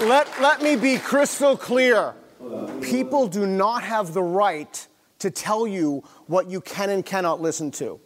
let, 0.00 0.40
let 0.40 0.62
me 0.62 0.76
be 0.76 0.96
crystal 0.96 1.58
clear. 1.58 2.14
People 2.80 3.28
do 3.28 3.46
not 3.46 3.82
have 3.82 4.14
the 4.14 4.22
right 4.22 4.88
to 5.18 5.30
tell 5.30 5.66
you 5.66 6.02
what 6.26 6.48
you 6.48 6.62
can 6.62 6.88
and 6.88 7.04
cannot 7.04 7.40
listen 7.40 7.70
to. 7.72 8.00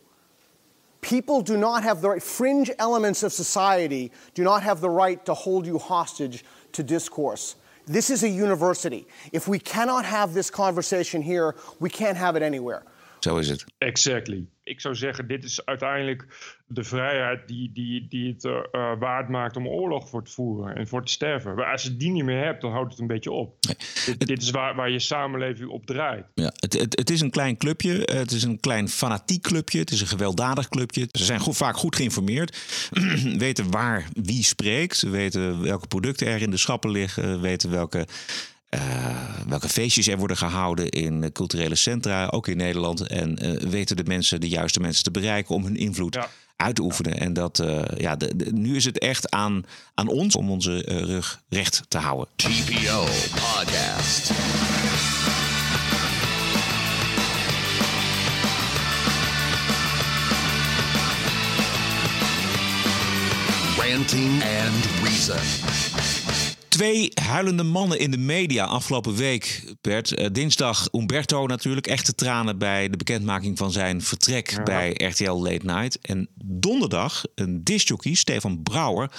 People 1.01 1.41
do 1.41 1.57
not 1.57 1.85
have 1.85 2.01
the 2.01 2.11
right, 2.11 2.23
fringe 2.23 2.71
elements 2.81 3.23
of 3.23 3.33
society 3.33 4.11
do 4.35 4.43
not 4.43 4.65
have 4.65 4.81
the 4.81 4.91
right 4.91 5.25
to 5.27 5.35
hold 5.35 5.67
you 5.67 5.79
hostage 5.79 6.45
to 6.73 6.83
discourse. 6.83 7.55
This 7.87 8.11
is 8.11 8.25
a 8.25 8.29
university. 8.29 9.07
If 9.33 9.47
we 9.47 9.61
cannot 9.61 10.05
have 10.05 10.35
this 10.35 10.51
conversation 10.51 11.23
here, 11.23 11.55
we 11.79 11.91
can't 11.91 12.17
have 12.17 12.35
it 12.35 12.43
anywhere. 12.43 12.83
Zo 13.21 13.37
is 13.37 13.49
het. 13.49 13.65
Exactly. 13.79 14.47
Ik 14.63 14.81
zou 14.81 14.95
zeggen, 14.95 15.29
dit 15.29 15.45
is 15.45 15.65
uiteindelijk 15.65 16.27
de 16.67 16.85
vrijheid 16.85 17.49
die, 17.49 17.71
die, 17.73 18.07
die 18.09 18.33
het 18.33 18.45
uh, 18.45 18.63
waard 18.99 19.29
maakt 19.29 19.57
om 19.57 19.69
oorlog 19.69 20.09
voor 20.09 20.25
te 20.25 20.31
voeren 20.31 20.77
en 20.77 20.89
voor 20.89 21.05
te 21.05 21.13
sterven. 21.13 21.55
Maar 21.55 21.73
als 21.73 21.83
je 21.83 21.97
die 21.97 22.11
niet 22.11 22.25
meer 22.25 22.45
hebt, 22.45 22.61
dan 22.61 22.73
houdt 22.73 22.91
het 22.91 23.01
een 23.01 23.07
beetje 23.07 23.31
op. 23.31 23.57
Nee. 23.61 23.77
Dit, 24.07 24.27
dit, 24.27 24.43
is 24.43 24.51
waar, 24.51 24.75
waar 24.75 24.91
je 24.91 24.99
samenleving 24.99 25.71
op 25.71 25.87
draait. 25.87 26.27
Ja, 26.35 26.53
het, 26.57 26.73
het, 26.73 26.97
het, 26.97 27.11
is 27.11 27.21
een 27.21 27.31
klein 27.31 27.57
clubje. 27.57 27.93
Het 28.05 28.31
is 28.31 28.43
een 28.43 28.61
klein 28.61 28.89
fanatiek 28.89 29.43
clubje. 29.43 29.79
Het 29.79 29.91
is 29.91 30.01
een 30.01 30.07
gewelddadig 30.07 30.69
clubje. 30.69 31.09
Ze 31.11 31.25
zijn 31.25 31.41
goed, 31.41 31.57
vaak 31.57 31.77
goed 31.77 31.97
geïnformeerd. 31.97 32.59
weten 33.39 33.71
waar 33.71 34.09
wie 34.13 34.45
spreekt. 34.45 34.97
Ze 34.97 35.11
weten 35.11 35.63
welke 35.63 35.87
producten 35.87 36.27
er 36.27 36.43
in 36.43 36.51
de 36.51 36.57
schappen 36.57 36.91
liggen. 36.91 37.41
Weten 37.41 37.71
welke 37.71 38.07
uh, 38.71 38.81
welke 39.47 39.69
feestjes 39.69 40.09
er 40.09 40.19
worden 40.19 40.37
gehouden 40.37 40.89
in 40.89 41.33
culturele 41.33 41.75
centra, 41.75 42.27
ook 42.27 42.49
in 42.49 42.57
Nederland. 42.57 43.07
En 43.07 43.45
uh, 43.45 43.61
weten 43.71 43.97
de 43.97 44.05
mensen, 44.05 44.41
de 44.41 44.49
juiste 44.49 44.81
mensen 44.81 45.03
te 45.03 45.11
bereiken 45.11 45.55
om 45.55 45.65
hun 45.65 45.77
invloed 45.77 46.15
ja. 46.15 46.29
uit 46.57 46.75
te 46.75 46.83
oefenen. 46.83 47.21
En 47.21 47.33
dat, 47.33 47.59
uh, 47.59 47.83
ja, 47.97 48.17
de, 48.17 48.37
de, 48.37 48.53
nu 48.53 48.77
is 48.77 48.85
het 48.85 48.99
echt 48.99 49.31
aan, 49.31 49.65
aan 49.95 50.09
ons 50.09 50.37
om 50.37 50.51
onze 50.51 50.79
rug 50.87 51.41
recht 51.49 51.83
te 51.89 51.99
houden. 51.99 52.29
TPO 52.37 53.05
Podcast. 53.31 54.31
Ranting 63.77 64.43
and 64.43 64.87
Reason. 65.03 66.18
Twee 66.79 67.11
huilende 67.23 67.63
mannen 67.63 67.99
in 67.99 68.11
de 68.11 68.19
media 68.19 68.65
afgelopen 68.65 69.15
week, 69.15 69.75
Bert. 69.81 70.19
Uh, 70.19 70.27
dinsdag 70.33 70.89
Umberto 70.93 71.47
natuurlijk, 71.47 71.87
echte 71.87 72.15
tranen 72.15 72.59
bij 72.59 72.89
de 72.89 72.97
bekendmaking 72.97 73.59
van 73.59 73.73
zijn 73.73 74.03
vertrek 74.03 74.51
ja. 74.51 74.63
bij 74.63 74.91
RTL 74.91 75.31
Late 75.31 75.65
Night. 75.65 75.99
En 76.01 76.29
donderdag 76.45 77.25
een 77.35 77.65
discjockey, 77.65 78.15
Stefan 78.15 78.63
Brouwer, 78.63 79.11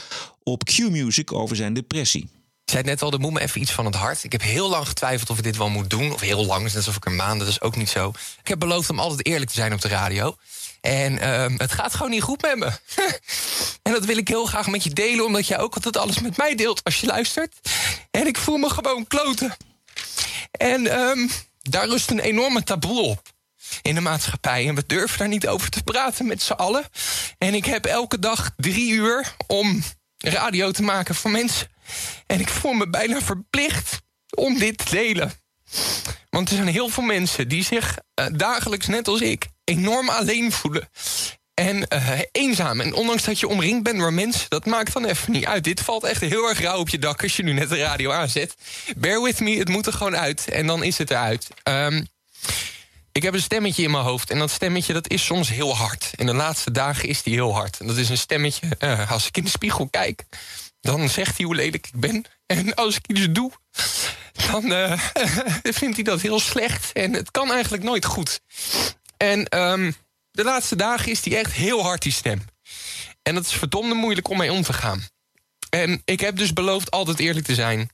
op 0.43 0.63
Q-Music 0.63 1.33
over 1.33 1.55
zijn 1.55 1.73
depressie. 1.73 2.21
Ik 2.65 2.75
zei 2.75 2.83
net 2.83 3.01
al, 3.01 3.11
er 3.11 3.19
moet 3.19 3.33
me 3.33 3.39
even 3.39 3.61
iets 3.61 3.71
van 3.71 3.85
het 3.85 3.95
hart. 3.95 4.23
Ik 4.23 4.31
heb 4.31 4.41
heel 4.41 4.69
lang 4.69 4.87
getwijfeld 4.87 5.29
of 5.29 5.37
ik 5.37 5.43
dit 5.43 5.57
wel 5.57 5.69
moet 5.69 5.89
doen. 5.89 6.13
Of 6.13 6.21
heel 6.21 6.45
lang, 6.45 6.63
net 6.63 6.75
alsof 6.75 6.95
ik 6.95 7.05
een 7.05 7.15
maand, 7.15 7.39
dat 7.39 7.47
is 7.47 7.61
ook 7.61 7.75
niet 7.75 7.89
zo. 7.89 8.09
Ik 8.39 8.47
heb 8.47 8.59
beloofd 8.59 8.89
om 8.89 8.99
altijd 8.99 9.25
eerlijk 9.25 9.49
te 9.49 9.55
zijn 9.55 9.73
op 9.73 9.81
de 9.81 9.87
radio. 9.87 10.35
En 10.81 11.13
uh, 11.13 11.57
het 11.57 11.71
gaat 11.71 11.93
gewoon 11.93 12.11
niet 12.11 12.21
goed 12.21 12.41
met 12.41 12.55
me. 12.55 12.71
en 13.83 13.91
dat 13.91 14.05
wil 14.05 14.17
ik 14.17 14.27
heel 14.27 14.45
graag 14.45 14.67
met 14.67 14.83
je 14.83 14.89
delen, 14.89 15.25
omdat 15.25 15.47
jij 15.47 15.59
ook 15.59 15.75
altijd 15.75 15.97
alles 15.97 16.19
met 16.19 16.37
mij 16.37 16.55
deelt 16.55 16.83
als 16.83 16.99
je 16.99 17.07
luistert. 17.07 17.55
En 18.11 18.27
ik 18.27 18.37
voel 18.37 18.57
me 18.57 18.69
gewoon 18.69 19.07
kloten. 19.07 19.55
En 20.51 20.99
um, 20.99 21.29
daar 21.61 21.87
rust 21.87 22.09
een 22.09 22.19
enorme 22.19 22.63
taboe 22.63 23.01
op 23.01 23.21
in 23.81 23.95
de 23.95 24.01
maatschappij. 24.01 24.67
En 24.67 24.75
we 24.75 24.83
durven 24.85 25.17
daar 25.17 25.27
niet 25.27 25.47
over 25.47 25.69
te 25.69 25.83
praten 25.83 26.27
met 26.27 26.41
z'n 26.41 26.53
allen. 26.53 26.83
En 27.37 27.53
ik 27.53 27.65
heb 27.65 27.85
elke 27.85 28.19
dag 28.19 28.51
drie 28.57 28.91
uur 28.91 29.35
om 29.47 29.83
radio 30.17 30.71
te 30.71 30.83
maken 30.83 31.15
voor 31.15 31.31
mensen. 31.31 31.67
En 32.25 32.39
ik 32.39 32.49
voel 32.49 32.73
me 32.73 32.89
bijna 32.89 33.21
verplicht 33.21 34.01
om 34.35 34.57
dit 34.57 34.77
te 34.77 34.89
delen. 34.89 35.33
Want 36.29 36.49
er 36.49 36.55
zijn 36.55 36.67
heel 36.67 36.89
veel 36.89 37.03
mensen 37.03 37.47
die 37.47 37.63
zich 37.63 37.97
uh, 38.19 38.25
dagelijks, 38.31 38.87
net 38.87 39.07
als 39.07 39.21
ik, 39.21 39.47
enorm 39.69 40.09
alleen 40.09 40.51
voelen. 40.51 40.89
En 41.53 41.85
uh, 41.93 42.19
eenzaam. 42.31 42.81
En 42.81 42.93
ondanks 42.93 43.23
dat 43.23 43.39
je 43.39 43.47
omringd 43.47 43.83
bent 43.83 43.99
door 43.99 44.13
mensen, 44.13 44.49
dat 44.49 44.65
maakt 44.65 44.93
dan 44.93 45.05
even 45.05 45.31
niet 45.31 45.45
uit. 45.45 45.63
Dit 45.63 45.79
valt 45.79 46.03
echt 46.03 46.21
heel 46.21 46.49
erg 46.49 46.61
rauw 46.61 46.79
op 46.79 46.89
je 46.89 46.99
dak 46.99 47.23
als 47.23 47.35
je 47.35 47.43
nu 47.43 47.53
net 47.53 47.69
de 47.69 47.77
radio 47.77 48.11
aanzet. 48.11 48.55
Bear 48.97 49.21
with 49.21 49.39
me, 49.39 49.57
het 49.57 49.69
moet 49.69 49.85
er 49.85 49.93
gewoon 49.93 50.17
uit. 50.17 50.49
En 50.49 50.67
dan 50.67 50.83
is 50.83 50.97
het 50.97 51.11
eruit. 51.11 51.47
Um, 51.63 52.07
ik 53.11 53.23
heb 53.23 53.33
een 53.33 53.41
stemmetje 53.41 53.83
in 53.83 53.91
mijn 53.91 54.03
hoofd. 54.03 54.29
En 54.29 54.39
dat 54.39 54.51
stemmetje 54.51 54.93
dat 54.93 55.09
is 55.09 55.25
soms 55.25 55.49
heel 55.49 55.75
hard. 55.75 56.11
En 56.15 56.25
de 56.25 56.33
laatste 56.33 56.71
dagen 56.71 57.09
is 57.09 57.23
die 57.23 57.33
heel 57.33 57.53
hard. 57.53 57.79
En 57.79 57.87
dat 57.87 57.97
is 57.97 58.09
een 58.09 58.17
stemmetje, 58.17 58.67
uh, 58.79 59.11
als 59.11 59.27
ik 59.27 59.37
in 59.37 59.43
de 59.43 59.49
spiegel 59.49 59.87
kijk... 59.87 60.23
dan 60.81 61.09
zegt 61.09 61.37
hij 61.37 61.45
hoe 61.45 61.55
lelijk 61.55 61.87
ik 61.87 61.99
ben. 61.99 62.25
En 62.45 62.73
als 62.73 62.95
ik 62.95 63.07
iets 63.07 63.27
doe, 63.31 63.51
dan 64.51 64.71
uh, 64.71 64.99
vindt 65.79 65.95
hij 65.95 66.03
dat 66.03 66.21
heel 66.21 66.39
slecht. 66.39 66.91
En 66.91 67.13
het 67.13 67.31
kan 67.31 67.51
eigenlijk 67.51 67.83
nooit 67.83 68.05
goed. 68.05 68.39
En 69.23 69.57
um, 69.59 69.95
de 70.31 70.43
laatste 70.43 70.75
dagen 70.75 71.11
is 71.11 71.21
die 71.21 71.37
echt 71.37 71.51
heel 71.51 71.81
hard, 71.81 72.01
die 72.01 72.11
stem. 72.11 72.45
En 73.21 73.35
dat 73.35 73.45
is 73.45 73.51
verdomde 73.51 73.95
moeilijk 73.95 74.29
om 74.29 74.37
mee 74.37 74.51
om 74.51 74.63
te 74.63 74.73
gaan. 74.73 75.07
En 75.69 76.01
ik 76.05 76.19
heb 76.19 76.35
dus 76.37 76.53
beloofd 76.53 76.91
altijd 76.91 77.19
eerlijk 77.19 77.45
te 77.45 77.55
zijn. 77.55 77.89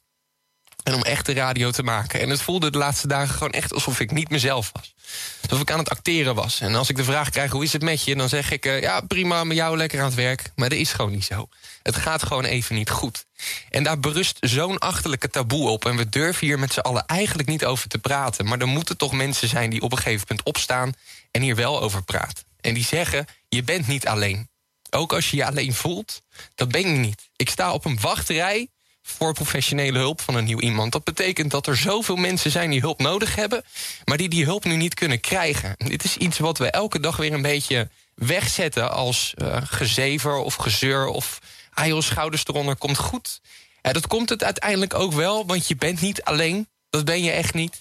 En 0.83 0.93
om 0.93 1.01
echte 1.01 1.33
radio 1.33 1.71
te 1.71 1.83
maken. 1.83 2.19
En 2.19 2.29
het 2.29 2.41
voelde 2.41 2.71
de 2.71 2.77
laatste 2.77 3.07
dagen 3.07 3.33
gewoon 3.33 3.51
echt 3.51 3.73
alsof 3.73 3.99
ik 3.99 4.11
niet 4.11 4.29
mezelf 4.29 4.71
was. 4.73 4.93
Alsof 5.41 5.61
ik 5.61 5.71
aan 5.71 5.79
het 5.79 5.89
acteren 5.89 6.35
was. 6.35 6.59
En 6.61 6.75
als 6.75 6.89
ik 6.89 6.95
de 6.95 7.03
vraag 7.03 7.29
krijg, 7.29 7.51
hoe 7.51 7.63
is 7.63 7.73
het 7.73 7.81
met 7.81 8.03
je? 8.03 8.15
Dan 8.15 8.29
zeg 8.29 8.51
ik, 8.51 8.65
uh, 8.65 8.81
ja, 8.81 9.01
prima, 9.01 9.43
met 9.43 9.57
jou 9.57 9.77
lekker 9.77 9.99
aan 9.99 10.05
het 10.05 10.15
werk. 10.15 10.51
Maar 10.55 10.69
dat 10.69 10.77
is 10.77 10.93
gewoon 10.93 11.11
niet 11.11 11.25
zo. 11.25 11.47
Het 11.85 11.95
gaat 11.95 12.23
gewoon 12.23 12.45
even 12.45 12.75
niet 12.75 12.89
goed. 12.89 13.25
En 13.69 13.83
daar 13.83 13.99
berust 13.99 14.37
zo'n 14.39 14.77
achterlijke 14.77 15.29
taboe 15.29 15.69
op. 15.69 15.85
En 15.85 15.97
we 15.97 16.09
durven 16.09 16.47
hier 16.47 16.59
met 16.59 16.73
z'n 16.73 16.79
allen 16.79 17.05
eigenlijk 17.05 17.49
niet 17.49 17.65
over 17.65 17.89
te 17.89 17.97
praten. 17.97 18.45
Maar 18.45 18.59
er 18.59 18.67
moeten 18.67 18.97
toch 18.97 19.11
mensen 19.11 19.47
zijn 19.47 19.69
die 19.69 19.81
op 19.81 19.91
een 19.91 19.97
gegeven 19.97 20.25
moment 20.29 20.47
opstaan... 20.47 20.93
en 21.31 21.41
hier 21.41 21.55
wel 21.55 21.81
over 21.81 22.03
praten. 22.03 22.43
En 22.61 22.73
die 22.73 22.83
zeggen, 22.83 23.25
je 23.49 23.63
bent 23.63 23.87
niet 23.87 24.07
alleen. 24.07 24.49
Ook 24.89 25.13
als 25.13 25.29
je 25.29 25.37
je 25.37 25.45
alleen 25.45 25.73
voelt, 25.73 26.21
dat 26.55 26.69
ben 26.69 26.81
je 26.81 26.97
niet. 26.97 27.29
Ik 27.35 27.49
sta 27.49 27.73
op 27.73 27.85
een 27.85 27.99
wachtrij 28.01 28.67
voor 29.01 29.33
professionele 29.33 29.99
hulp 29.99 30.21
van 30.21 30.35
een 30.35 30.45
nieuw 30.45 30.59
iemand. 30.59 30.91
Dat 30.91 31.03
betekent 31.03 31.51
dat 31.51 31.67
er 31.67 31.77
zoveel 31.77 32.15
mensen 32.15 32.51
zijn 32.51 32.69
die 32.69 32.79
hulp 32.79 32.99
nodig 32.99 33.35
hebben... 33.35 33.63
maar 34.05 34.17
die 34.17 34.29
die 34.29 34.45
hulp 34.45 34.63
nu 34.63 34.75
niet 34.75 34.93
kunnen 34.93 35.19
krijgen. 35.19 35.75
Dit 35.77 36.03
is 36.03 36.17
iets 36.17 36.39
wat 36.39 36.57
we 36.57 36.69
elke 36.69 36.99
dag 36.99 37.17
weer 37.17 37.33
een 37.33 37.41
beetje 37.41 37.89
wegzetten... 38.15 38.91
als 38.91 39.33
uh, 39.37 39.57
gezever 39.63 40.35
of 40.35 40.55
gezeur 40.55 41.07
of 41.07 41.39
ah 41.75 41.87
joh, 41.87 42.01
schouders 42.01 42.45
eronder, 42.47 42.75
komt 42.75 42.97
goed. 42.97 43.41
Ja, 43.81 43.93
dat 43.93 44.07
komt 44.07 44.29
het 44.29 44.43
uiteindelijk 44.43 44.93
ook 44.93 45.13
wel, 45.13 45.45
want 45.45 45.67
je 45.67 45.75
bent 45.75 46.01
niet 46.01 46.23
alleen. 46.23 46.67
Dat 46.89 47.05
ben 47.05 47.23
je 47.23 47.31
echt 47.31 47.53
niet. 47.53 47.77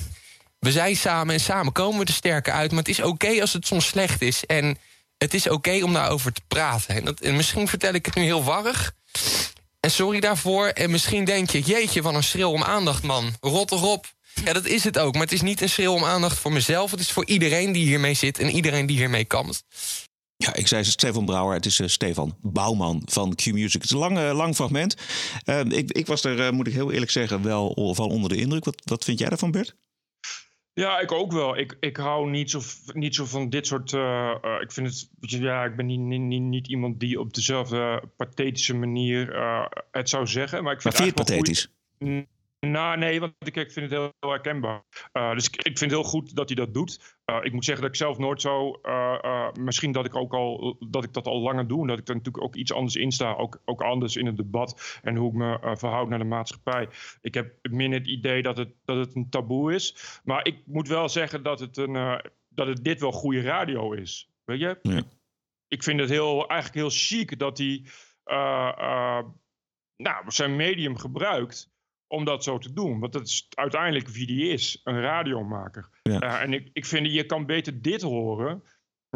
We 0.58 0.72
zijn 0.72 0.96
samen 0.96 1.34
en 1.34 1.40
samen 1.40 1.72
komen 1.72 2.00
we 2.00 2.04
er 2.04 2.12
sterker 2.12 2.52
uit. 2.52 2.70
Maar 2.70 2.78
het 2.78 2.88
is 2.88 3.02
oké 3.02 3.40
als 3.40 3.52
het 3.52 3.66
soms 3.66 3.86
slecht 3.86 4.22
is. 4.22 4.46
En 4.46 4.78
het 5.18 5.34
is 5.34 5.48
oké 5.48 5.84
om 5.84 5.92
daarover 5.92 6.32
te 6.32 6.40
praten. 6.48 6.94
En, 6.94 7.04
dat, 7.04 7.20
en 7.20 7.36
misschien 7.36 7.68
vertel 7.68 7.92
ik 7.92 8.06
het 8.06 8.14
nu 8.14 8.22
heel 8.22 8.44
warrig... 8.44 8.94
En 9.84 9.90
sorry 9.90 10.20
daarvoor. 10.20 10.66
En 10.66 10.90
misschien 10.90 11.24
denk 11.24 11.50
je, 11.50 11.60
jeetje, 11.60 12.02
wat 12.02 12.14
een 12.14 12.22
schreeuw 12.22 12.50
om 12.50 12.62
aandacht, 12.62 13.02
man. 13.02 13.34
Rot 13.40 13.72
erop. 13.72 14.06
Ja, 14.44 14.52
dat 14.52 14.66
is 14.66 14.84
het 14.84 14.98
ook. 14.98 15.12
Maar 15.12 15.22
het 15.22 15.32
is 15.32 15.42
niet 15.42 15.60
een 15.60 15.68
schreeuw 15.68 15.92
om 15.92 16.04
aandacht 16.04 16.38
voor 16.38 16.52
mezelf. 16.52 16.90
Het 16.90 17.00
is 17.00 17.10
voor 17.10 17.26
iedereen 17.26 17.72
die 17.72 17.86
hiermee 17.86 18.14
zit 18.14 18.38
en 18.38 18.50
iedereen 18.50 18.86
die 18.86 18.96
hiermee 18.96 19.24
kampt. 19.24 19.64
Ja, 20.44 20.54
ik 20.54 20.66
zei 20.66 20.84
Stefan 20.84 21.24
Brouwer. 21.24 21.54
Het 21.54 21.66
is 21.66 21.78
uh, 21.78 21.86
Stefan 21.86 22.36
Bouwman 22.42 23.02
van 23.04 23.34
Q-Music. 23.34 23.72
Het 23.72 23.84
is 23.84 23.90
een 23.90 23.98
lang, 23.98 24.18
uh, 24.18 24.34
lang 24.34 24.54
fragment. 24.54 24.96
Uh, 25.44 25.60
ik, 25.60 25.92
ik, 25.92 26.06
was 26.06 26.24
er, 26.24 26.54
moet 26.54 26.66
ik 26.66 26.72
heel 26.72 26.92
eerlijk 26.92 27.10
zeggen, 27.10 27.42
wel 27.42 27.94
van 27.94 28.10
onder 28.10 28.28
de 28.28 28.36
indruk. 28.36 28.64
Wat, 28.64 28.82
wat 28.84 29.04
vind 29.04 29.18
jij 29.18 29.28
daarvan, 29.28 29.50
Bert? 29.50 29.76
Ja, 30.72 31.00
ik 31.00 31.12
ook 31.12 31.32
wel. 31.32 31.58
Ik, 31.58 31.76
ik 31.80 31.96
hou 31.96 32.30
niet 32.30 32.50
zo, 32.50 32.60
niet 32.92 33.14
zo 33.14 33.24
van 33.24 33.48
dit 33.48 33.66
soort. 33.66 33.92
Ik 34.60 34.72
vind 34.72 34.86
het. 34.86 35.08
Ja, 35.20 35.64
ik 35.64 35.76
ben 35.76 35.86
niet, 35.86 36.00
niet, 36.00 36.42
niet 36.42 36.68
iemand 36.68 37.00
die 37.00 37.20
op 37.20 37.34
dezelfde 37.34 38.02
pathetische 38.16 38.74
manier 38.74 39.36
het 39.90 40.08
zou 40.08 40.26
zeggen. 40.26 40.64
Maar 40.64 40.72
ik 40.72 40.82
vind 40.82 40.94
maar 40.94 41.02
vind 41.02 41.18
het 41.18 41.26
pathetisch? 41.26 41.68
Goeie... 41.98 42.26
Nou, 42.70 42.98
nee, 42.98 43.20
want 43.20 43.32
ik, 43.38 43.56
ik 43.56 43.72
vind 43.72 43.90
het 43.90 44.00
heel, 44.00 44.12
heel 44.20 44.30
herkenbaar. 44.30 44.84
Uh, 45.12 45.32
dus 45.32 45.46
ik, 45.46 45.56
ik, 45.56 45.78
vind 45.78 45.90
het 45.90 46.00
heel 46.00 46.10
goed 46.10 46.34
dat 46.36 46.48
hij 46.48 46.56
dat 46.56 46.74
doet. 46.74 47.16
Uh, 47.26 47.38
ik 47.42 47.52
moet 47.52 47.64
zeggen 47.64 47.84
dat 47.84 47.92
ik 47.92 48.00
zelf 48.00 48.18
nooit 48.18 48.40
zo. 48.40 48.78
Uh, 48.82 49.52
misschien 49.52 49.92
dat 49.92 50.04
ik 50.04 50.16
ook 50.16 50.34
al 50.34 50.76
dat 50.88 51.04
ik 51.04 51.12
dat 51.12 51.26
al 51.26 51.40
langer 51.40 51.66
doe. 51.66 51.80
En 51.80 51.86
dat 51.86 51.98
ik 51.98 52.08
er 52.08 52.14
natuurlijk 52.14 52.44
ook 52.44 52.54
iets 52.54 52.72
anders 52.72 52.96
in 52.96 53.12
sta. 53.12 53.34
Ook, 53.34 53.60
ook 53.64 53.82
anders 53.82 54.16
in 54.16 54.26
het 54.26 54.36
debat. 54.36 54.98
En 55.02 55.16
hoe 55.16 55.28
ik 55.30 55.36
me 55.36 55.76
verhoud 55.76 56.08
naar 56.08 56.18
de 56.18 56.24
maatschappij. 56.24 56.88
Ik 57.20 57.34
heb 57.34 57.54
min 57.62 57.92
het 57.92 58.06
idee 58.06 58.42
dat 58.42 58.56
het, 58.56 58.74
dat 58.84 58.96
het 58.96 59.14
een 59.14 59.30
taboe 59.30 59.74
is. 59.74 60.20
Maar 60.24 60.46
ik 60.46 60.62
moet 60.66 60.88
wel 60.88 61.08
zeggen 61.08 61.42
dat 61.42 61.60
het, 61.60 61.76
een, 61.76 62.20
dat 62.48 62.66
het 62.66 62.84
dit 62.84 63.00
wel 63.00 63.12
goede 63.12 63.40
radio 63.40 63.92
is. 63.92 64.30
Weet 64.44 64.60
je? 64.60 64.78
Ja. 64.82 65.02
Ik 65.68 65.82
vind 65.82 66.00
het 66.00 66.10
heel, 66.10 66.48
eigenlijk 66.48 66.80
heel 66.80 66.98
chic 66.98 67.38
dat 67.38 67.58
hij 67.58 67.86
nou, 69.96 70.24
zijn 70.26 70.56
medium 70.56 70.96
gebruikt 70.96 71.73
om 72.14 72.24
dat 72.24 72.44
zo 72.44 72.58
te 72.58 72.72
doen. 72.72 73.00
Want 73.00 73.12
dat 73.12 73.26
is 73.26 73.46
uiteindelijk 73.50 74.08
wie 74.08 74.26
die 74.26 74.48
is, 74.48 74.80
een 74.84 75.00
radiomaker. 75.00 75.88
Ja. 76.02 76.22
Uh, 76.22 76.42
en 76.42 76.52
ik, 76.52 76.70
ik 76.72 76.86
vind, 76.86 77.12
je 77.12 77.26
kan 77.26 77.46
beter 77.46 77.82
dit 77.82 78.02
horen 78.02 78.62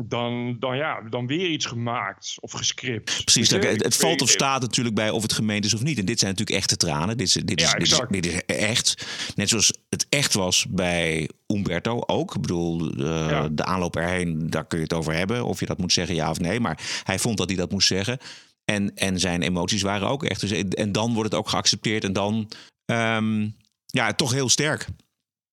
dan, 0.06 0.56
dan, 0.58 0.76
ja, 0.76 1.00
dan 1.00 1.26
weer 1.26 1.48
iets 1.48 1.66
gemaakt 1.66 2.36
of 2.40 2.52
gescript. 2.52 3.24
Precies, 3.24 3.50
het, 3.50 3.84
het 3.84 3.96
valt 3.96 4.22
of 4.22 4.28
staat 4.28 4.60
natuurlijk 4.60 4.94
bij 4.96 5.10
of 5.10 5.22
het 5.22 5.32
gemeend 5.32 5.64
is 5.64 5.74
of 5.74 5.82
niet. 5.82 5.98
En 5.98 6.04
dit 6.04 6.18
zijn 6.18 6.30
natuurlijk 6.30 6.58
echte 6.58 6.76
tranen. 6.76 7.16
Dit 7.16 7.26
is, 7.26 7.32
dit 7.32 7.60
is, 7.60 7.72
dit 7.72 7.82
is, 7.82 8.00
dit 8.08 8.26
is 8.26 8.44
echt. 8.46 9.06
Net 9.34 9.48
zoals 9.48 9.72
het 9.88 10.06
echt 10.08 10.34
was 10.34 10.66
bij 10.68 11.30
Umberto 11.46 12.02
ook. 12.06 12.34
Ik 12.34 12.40
bedoel, 12.40 13.00
uh, 13.00 13.06
ja. 13.30 13.48
de 13.48 13.64
aanloop 13.64 13.96
erheen, 13.96 14.50
daar 14.50 14.66
kun 14.66 14.78
je 14.78 14.84
het 14.84 14.94
over 14.94 15.14
hebben. 15.14 15.44
Of 15.44 15.60
je 15.60 15.66
dat 15.66 15.78
moet 15.78 15.92
zeggen, 15.92 16.14
ja 16.14 16.30
of 16.30 16.40
nee. 16.40 16.60
Maar 16.60 17.02
hij 17.04 17.18
vond 17.18 17.36
dat 17.36 17.48
hij 17.48 17.56
dat 17.56 17.70
moest 17.70 17.88
zeggen. 17.88 18.18
En, 18.64 18.94
en 18.94 19.20
zijn 19.20 19.42
emoties 19.42 19.82
waren 19.82 20.08
ook 20.08 20.24
echt. 20.24 20.40
Dus, 20.40 20.50
en 20.52 20.92
dan 20.92 21.14
wordt 21.14 21.30
het 21.30 21.38
ook 21.38 21.48
geaccepteerd. 21.48 22.04
En 22.04 22.12
dan 22.12 22.48
Um, 22.90 23.56
ja, 23.86 24.12
toch 24.12 24.32
heel 24.32 24.48
sterk. 24.48 24.86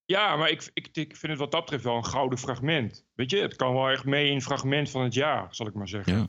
Ja, 0.06 0.36
maar 0.36 0.50
ik, 0.50 0.70
ik, 0.74 0.90
ik, 0.94 1.16
vind 1.16 1.32
het 1.32 1.38
wat 1.38 1.52
dat 1.52 1.62
betreft 1.62 1.84
wel 1.84 1.96
een 1.96 2.06
gouden 2.06 2.40
fragment. 2.40 3.06
Weet 3.14 3.32
je, 3.32 3.38
het 3.38 3.56
kan 3.56 3.74
wel 3.74 3.90
echt 3.90 4.06
mee 4.06 4.30
in 4.30 4.42
fragment 4.42 4.90
van 4.90 5.04
het 5.04 5.14
jaar, 5.14 5.48
zal 5.50 5.68
ik 5.68 5.74
maar 5.74 5.88
zeggen. 5.88 6.18
Ja. 6.18 6.28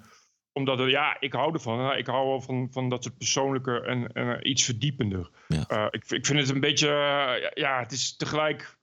Omdat, 0.53 0.79
het, 0.79 0.91
ja, 0.91 1.17
ik 1.21 1.33
hou 1.33 1.53
ervan. 1.53 1.97
Ik 1.97 2.07
hou 2.07 2.29
wel 2.29 2.41
van, 2.41 2.69
van 2.71 2.89
dat 2.89 3.03
soort 3.03 3.19
persoonlijke 3.19 3.81
en, 3.81 4.13
en 4.13 4.49
iets 4.49 4.65
verdiepender. 4.65 5.31
Ja. 5.49 5.65
Uh, 5.69 5.87
ik, 5.91 6.11
ik 6.11 6.27
vind 6.27 6.39
het 6.39 6.49
een 6.49 6.61
beetje, 6.61 6.89
uh, 6.89 7.51
ja, 7.55 7.79
het 7.79 7.93
is 7.93 8.17
tegelijk, 8.17 8.79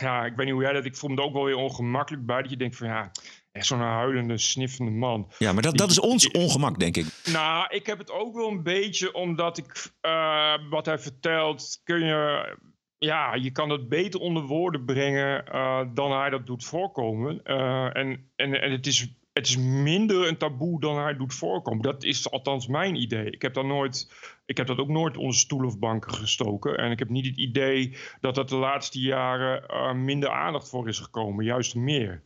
ja, 0.00 0.24
ik 0.24 0.36
weet 0.36 0.46
niet 0.46 0.54
hoe 0.54 0.62
jij 0.62 0.72
dat, 0.72 0.84
ik 0.84 0.96
voel 0.96 1.10
me 1.10 1.16
er 1.16 1.22
ook 1.22 1.32
wel 1.32 1.44
weer 1.44 1.56
ongemakkelijk 1.56 2.26
bij. 2.26 2.42
Dat 2.42 2.50
je 2.50 2.56
denkt 2.56 2.76
van, 2.76 2.86
ja, 2.86 3.10
Echt 3.54 3.66
zo'n 3.66 3.78
huilende, 3.78 4.38
sniffende 4.38 4.90
man. 4.90 5.30
Ja, 5.38 5.52
maar 5.52 5.62
dat, 5.62 5.76
dat 5.76 5.90
is 5.90 6.00
ons 6.00 6.30
ongemak, 6.30 6.78
denk 6.78 6.96
ik. 6.96 7.06
Nou, 7.32 7.66
ik 7.68 7.86
heb 7.86 7.98
het 7.98 8.10
ook 8.10 8.34
wel 8.34 8.48
een 8.48 8.62
beetje 8.62 9.12
omdat 9.12 9.58
ik 9.58 9.90
uh, 10.02 10.54
wat 10.70 10.86
hij 10.86 10.98
vertelt, 10.98 11.80
kun 11.84 12.04
je. 12.04 12.56
Ja, 12.98 13.34
je 13.34 13.50
kan 13.50 13.70
het 13.70 13.88
beter 13.88 14.20
onder 14.20 14.42
woorden 14.42 14.84
brengen 14.84 15.44
uh, 15.52 15.80
dan 15.94 16.12
hij 16.12 16.30
dat 16.30 16.46
doet 16.46 16.64
voorkomen. 16.64 17.40
Uh, 17.44 17.96
en, 17.96 18.30
en, 18.36 18.60
en 18.60 18.72
het 18.72 18.86
is 18.86 19.08
het 19.32 19.46
is 19.46 19.56
minder 19.56 20.28
een 20.28 20.36
taboe 20.36 20.80
dan 20.80 20.98
hij 20.98 21.16
doet 21.16 21.34
voorkomen. 21.34 21.82
Dat 21.82 22.04
is 22.04 22.30
althans 22.30 22.66
mijn 22.66 22.94
idee. 22.94 23.30
Ik 23.30 23.42
heb, 23.42 23.54
dat 23.54 23.64
nooit, 23.64 24.12
ik 24.46 24.56
heb 24.56 24.66
dat 24.66 24.78
ook 24.78 24.88
nooit 24.88 25.16
onder 25.16 25.36
stoel 25.36 25.64
of 25.64 25.78
banken 25.78 26.14
gestoken. 26.14 26.76
En 26.76 26.90
ik 26.90 26.98
heb 26.98 27.08
niet 27.08 27.26
het 27.26 27.36
idee 27.36 27.96
dat 28.20 28.34
dat 28.34 28.48
de 28.48 28.56
laatste 28.56 29.00
jaren 29.00 30.04
minder 30.04 30.30
aandacht 30.30 30.68
voor 30.68 30.88
is 30.88 30.98
gekomen. 30.98 31.44
Juist 31.44 31.74
meer. 31.74 32.22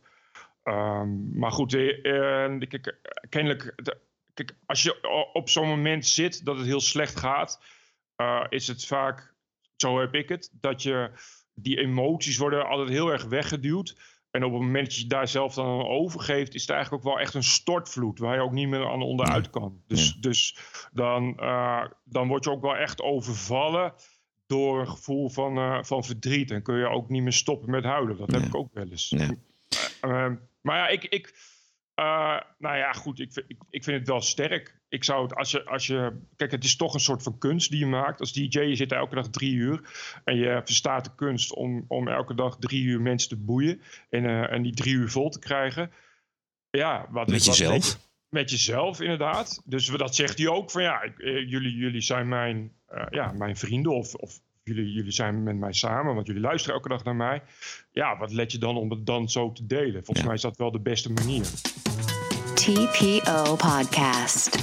Um, 0.63 1.37
maar 1.39 1.51
goed, 1.51 1.73
uh, 1.73 2.57
kijk, 2.57 2.95
kennelijk, 3.29 3.75
kijk, 4.33 4.55
als 4.65 4.83
je 4.83 5.29
op 5.33 5.49
zo'n 5.49 5.67
moment 5.67 6.05
zit 6.05 6.45
dat 6.45 6.57
het 6.57 6.65
heel 6.65 6.81
slecht 6.81 7.19
gaat, 7.19 7.61
uh, 8.17 8.45
is 8.49 8.67
het 8.67 8.85
vaak, 8.85 9.33
zo 9.75 9.99
heb 9.99 10.13
ik 10.13 10.29
het, 10.29 10.51
dat 10.61 10.83
je 10.83 11.11
die 11.53 11.77
emoties 11.77 12.37
worden 12.37 12.67
altijd 12.67 12.89
heel 12.89 13.11
erg 13.11 13.25
weggeduwd. 13.25 14.17
En 14.31 14.43
op 14.43 14.51
het 14.51 14.61
moment 14.61 14.85
dat 14.85 14.95
je 14.95 15.07
daar 15.07 15.27
zelf 15.27 15.53
dan 15.53 15.65
aan 15.65 15.87
overgeeft, 15.87 16.53
is 16.53 16.61
het 16.61 16.69
eigenlijk 16.69 17.05
ook 17.05 17.13
wel 17.13 17.21
echt 17.21 17.33
een 17.33 17.43
stortvloed 17.43 18.19
waar 18.19 18.35
je 18.35 18.41
ook 18.41 18.51
niet 18.51 18.67
meer 18.67 18.89
aan 18.89 19.01
onderuit 19.01 19.49
kan. 19.49 19.81
Dus, 19.87 20.07
ja. 20.07 20.15
dus 20.19 20.57
dan, 20.91 21.37
uh, 21.39 21.85
dan 22.03 22.27
word 22.27 22.43
je 22.43 22.51
ook 22.51 22.61
wel 22.61 22.75
echt 22.75 23.01
overvallen 23.01 23.93
door 24.47 24.79
een 24.79 24.89
gevoel 24.89 25.29
van, 25.29 25.57
uh, 25.57 25.83
van 25.83 26.03
verdriet. 26.03 26.51
En 26.51 26.61
kun 26.61 26.77
je 26.77 26.87
ook 26.87 27.09
niet 27.09 27.23
meer 27.23 27.33
stoppen 27.33 27.69
met 27.69 27.83
huilen. 27.83 28.17
Dat 28.17 28.31
heb 28.31 28.41
ik 28.41 28.55
ook 28.55 28.73
wel 28.73 28.89
eens. 28.89 29.09
Ja. 29.09 29.29
Uh, 30.01 30.35
maar 30.61 30.77
ja, 30.77 30.87
ik. 30.87 31.03
ik 31.03 31.57
uh, 31.99 32.39
nou 32.57 32.77
ja, 32.77 32.91
goed, 32.91 33.19
ik, 33.19 33.43
ik, 33.47 33.61
ik 33.69 33.83
vind 33.83 33.99
het 33.99 34.07
wel 34.07 34.21
sterk. 34.21 34.79
Ik 34.89 35.03
zou 35.03 35.23
het, 35.23 35.35
als 35.35 35.51
je, 35.51 35.65
als 35.65 35.87
je. 35.87 36.21
Kijk, 36.35 36.51
het 36.51 36.63
is 36.63 36.75
toch 36.75 36.93
een 36.93 36.99
soort 36.99 37.23
van 37.23 37.37
kunst 37.37 37.69
die 37.69 37.79
je 37.79 37.85
maakt. 37.85 38.19
Als 38.19 38.33
DJ, 38.33 38.59
je 38.59 38.75
zit 38.75 38.91
elke 38.91 39.15
dag 39.15 39.29
drie 39.29 39.53
uur. 39.53 39.81
En 40.23 40.35
je 40.35 40.61
verstaat 40.63 41.03
de 41.03 41.15
kunst 41.15 41.53
om, 41.53 41.85
om 41.87 42.07
elke 42.07 42.35
dag 42.35 42.57
drie 42.57 42.83
uur 42.83 43.01
mensen 43.01 43.29
te 43.29 43.37
boeien. 43.37 43.81
En, 44.09 44.23
uh, 44.23 44.51
en 44.51 44.61
die 44.61 44.73
drie 44.73 44.93
uur 44.93 45.09
vol 45.09 45.29
te 45.29 45.39
krijgen. 45.39 45.91
Ja, 46.69 47.07
wat 47.09 47.27
Met 47.27 47.45
jezelf? 47.45 47.73
Met, 47.73 48.09
met, 48.29 48.49
jezelf, 48.49 49.01
inderdaad. 49.01 49.61
Dus 49.65 49.87
dat 49.87 50.15
zegt 50.15 50.37
hij 50.37 50.47
ook 50.47 50.71
van 50.71 50.81
ja, 50.81 51.01
ik, 51.01 51.17
uh, 51.17 51.49
jullie, 51.49 51.75
jullie 51.75 52.01
zijn 52.01 52.27
mijn, 52.27 52.71
ja, 53.09 53.31
mijn 53.31 53.57
vrienden. 53.57 53.91
Of, 53.91 54.13
of 54.13 54.39
jullie, 54.75 54.93
jullie 54.93 55.11
zijn 55.11 55.43
met 55.43 55.57
mij 55.57 55.73
samen, 55.73 56.15
want 56.15 56.27
jullie 56.27 56.41
luisteren 56.41 56.75
elke 56.75 56.89
dag 56.89 57.03
naar 57.03 57.15
mij. 57.15 57.41
Ja, 57.91 58.17
wat 58.17 58.31
let 58.31 58.51
je 58.51 58.57
dan 58.57 58.77
om 58.77 58.89
het 58.89 59.05
dan 59.05 59.29
zo 59.29 59.51
te 59.51 59.65
delen? 59.65 60.05
Volgens 60.05 60.19
ja. 60.19 60.25
mij 60.25 60.35
is 60.35 60.41
dat 60.41 60.57
wel 60.57 60.71
de 60.71 60.79
beste 60.79 61.11
manier. 61.11 61.45
TPO 62.53 63.55
Podcast. 63.55 64.57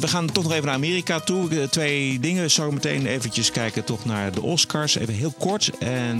We 0.00 0.08
gaan 0.08 0.26
toch 0.26 0.44
nog 0.44 0.52
even 0.52 0.64
naar 0.64 0.74
Amerika 0.74 1.20
toe. 1.20 1.68
Twee 1.68 2.20
dingen. 2.20 2.50
Zo 2.50 2.70
meteen 2.70 3.06
eventjes 3.06 3.50
kijken 3.50 3.84
toch 3.84 4.04
naar 4.04 4.32
de 4.32 4.42
Oscars. 4.42 4.94
Even 4.94 5.14
heel 5.14 5.34
kort. 5.38 5.78
En 5.78 6.18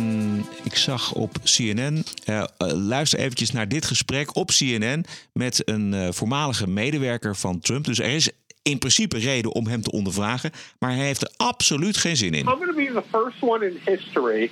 ik 0.64 0.76
zag 0.76 1.12
op 1.12 1.36
CNN. 1.44 2.04
Uh, 2.26 2.44
luister 2.58 3.18
eventjes 3.18 3.50
naar 3.50 3.68
dit 3.68 3.84
gesprek 3.84 4.36
op 4.36 4.48
CNN 4.48 5.04
met 5.32 5.68
een 5.68 5.92
uh, 5.92 6.08
voormalige 6.10 6.68
medewerker 6.68 7.36
van 7.36 7.60
Trump. 7.60 7.84
Dus 7.84 7.98
er 7.98 8.14
is 8.14 8.30
in 8.62 8.78
principe 8.78 9.18
reden 9.18 9.52
om 9.52 9.66
hem 9.66 9.82
te 9.82 9.90
ondervragen, 9.90 10.50
maar 10.78 10.90
hij 10.90 11.04
heeft 11.04 11.22
er 11.22 11.30
absoluut 11.36 11.96
geen 11.96 12.16
zin 12.16 12.34
in. 12.34 12.46
I'm 12.46 12.56
going 12.56 12.66
to 12.66 12.74
be 12.74 12.92
the 12.92 13.18
first 13.18 13.42
one 13.42 13.66
in 13.66 13.80
history 13.84 14.50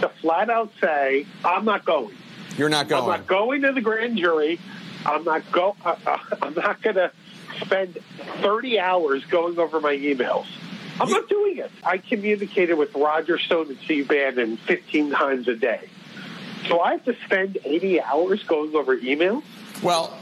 to 0.00 0.10
flat 0.20 0.48
out 0.48 0.70
say 0.80 1.26
I'm 1.44 1.64
not 1.64 1.80
going. 1.84 2.14
You're 2.56 2.70
not 2.70 2.88
going. 2.88 3.02
I'm 3.02 3.18
not 3.18 3.26
going 3.26 3.62
to 3.62 3.72
the 3.72 3.80
grand 3.80 4.18
jury. 4.18 4.58
I'm 5.06 5.24
not 5.24 5.42
go. 5.50 5.76
Uh, 5.84 5.94
uh, 6.06 6.18
I'm 6.42 6.54
not 6.54 6.82
going 6.82 6.96
to 6.96 7.10
spend 7.60 7.98
30 8.42 8.80
hours 8.80 9.24
going 9.24 9.58
over 9.58 9.80
my 9.80 9.96
emails. 9.96 10.46
I'm 11.00 11.10
not 11.10 11.28
doing 11.28 11.58
it. 11.58 11.70
I 11.84 11.98
communicated 11.98 12.74
with 12.74 12.94
Roger 12.94 13.38
Stone 13.38 13.68
and 13.68 13.78
Steve 13.84 14.08
Bannon 14.08 14.56
15 14.56 15.10
times 15.10 15.46
a 15.46 15.54
day. 15.54 15.88
So 16.66 16.80
I 16.80 16.92
have 16.92 17.04
to 17.04 17.14
spend 17.24 17.58
80 17.64 18.00
hours 18.02 18.42
going 18.42 18.74
over 18.74 18.96
emails? 18.96 19.42
Well, 19.82 20.17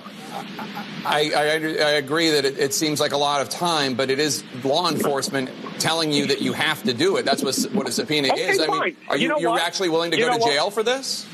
I, 1.04 1.30
I, 1.34 1.42
I 1.42 1.90
agree 1.92 2.30
that 2.30 2.44
it, 2.44 2.58
it, 2.58 2.74
seems 2.74 3.00
like 3.00 3.12
a 3.12 3.16
lot 3.16 3.40
of 3.40 3.48
time, 3.48 3.94
but 3.94 4.10
it 4.10 4.18
is 4.18 4.44
law 4.64 4.88
enforcement 4.88 5.50
telling 5.78 6.12
you 6.12 6.26
that 6.26 6.40
you 6.42 6.52
have 6.52 6.82
to 6.84 6.92
do 6.92 7.16
it. 7.16 7.24
That's 7.24 7.42
what, 7.42 7.56
what 7.72 7.88
a 7.88 7.92
subpoena 7.92 8.28
okay, 8.32 8.48
is. 8.48 8.60
I 8.60 8.66
fine. 8.66 8.80
mean, 8.80 8.96
are 9.08 9.16
you, 9.16 9.22
you 9.22 9.28
know 9.28 9.38
you're 9.38 9.58
actually 9.58 9.88
willing 9.88 10.10
to 10.10 10.16
You 10.16 10.24
go 10.24 10.32
know 10.32 10.38
to 10.38 10.42
what? 10.42 10.50
jail 10.52 10.70
for 10.70 10.82
this? 10.82 11.26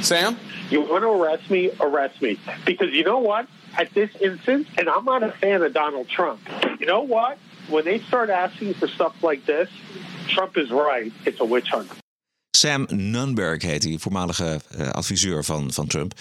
Sam? 0.00 0.36
You 0.70 0.82
want 0.82 1.02
to 1.02 1.10
arrest 1.10 1.50
me? 1.50 1.70
Arrest 1.80 2.20
me. 2.20 2.38
Because 2.64 2.90
you 2.92 3.04
know 3.04 3.18
what? 3.18 3.46
At 3.78 3.92
this 3.94 4.10
instance, 4.20 4.68
and 4.78 4.88
I'm 4.88 5.04
not 5.04 5.22
a 5.22 5.32
fan 5.32 5.62
of 5.62 5.72
Donald 5.72 6.08
Trump, 6.08 6.40
you 6.80 6.86
know 6.86 7.02
what? 7.02 7.38
When 7.68 7.84
they 7.84 7.98
start 8.00 8.30
asking 8.30 8.74
for 8.74 8.88
stuff 8.88 9.22
like 9.22 9.44
this, 9.44 9.68
Trump 10.28 10.56
is 10.56 10.70
right. 10.70 11.12
It's 11.24 11.40
a 11.40 11.44
witch 11.44 11.68
hunt. 11.68 11.90
Sam 12.56 12.86
Nunberg 12.90 13.62
heet 13.62 13.84
hij, 13.84 13.98
voormalige 13.98 14.60
eh, 14.78 14.90
adviseur 14.90 15.44
van, 15.44 15.72
van 15.72 15.86
Trump. 15.86 16.14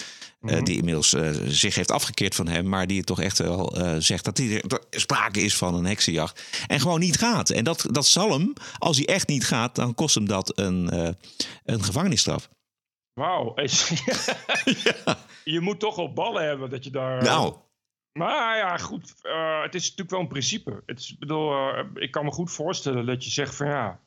Eh, 0.46 0.64
die 0.64 0.78
inmiddels 0.78 1.14
eh, 1.14 1.30
zich 1.46 1.76
heeft 1.76 1.92
afgekeerd 1.92 2.36
van 2.36 2.48
hem, 2.48 2.70
maar 2.70 2.88
die 2.88 3.04
toch 3.04 3.22
echt 3.22 3.38
wel 3.38 3.78
eh, 3.78 3.96
zegt 3.98 4.26
dat 4.26 4.38
hij 4.38 4.62
er 4.62 4.80
sprake 4.90 5.42
is 5.42 5.58
van 5.58 5.74
een 5.74 5.86
heksenjacht. 5.86 6.66
En 6.68 6.80
gewoon 6.80 7.00
niet 7.00 7.18
gaat. 7.18 7.50
En 7.50 7.64
dat, 7.64 7.86
dat 7.92 8.06
zal 8.06 8.32
hem, 8.32 8.54
als 8.78 8.98
hij 8.98 9.06
echt 9.06 9.28
niet 9.28 9.46
gaat, 9.46 9.76
dan 9.76 9.94
kost 9.94 10.16
hem 10.16 10.28
dat 10.28 10.60
een, 10.60 11.16
een 11.66 11.84
gevangenisstraf. 11.84 12.50
Wauw. 13.14 13.54
Je 15.44 15.60
moet 15.60 15.80
toch 15.80 15.96
wel 15.96 16.14
ballen 16.14 16.48
hebben 16.48 16.70
dat 16.70 16.84
je 16.84 16.90
daar... 16.90 17.24
Nou. 17.24 17.56
Maar 18.12 18.58
ja, 18.58 18.78
goed. 18.78 19.14
het 19.64 19.76
is 19.76 19.82
natuurlijk 19.82 20.10
wel 20.10 20.20
een 20.20 20.28
principe. 20.28 20.84
Het 20.86 21.00
is, 21.00 21.12
ik 21.12 21.20
bedoel, 21.20 21.54
ik 21.94 22.12
kan 22.12 22.26
me 22.26 22.32
goed 22.32 22.52
voorstellen 22.52 23.06
dat 23.06 23.24
je 23.24 23.30
zegt 23.30 23.56
van 23.56 23.68
ja... 23.68 24.00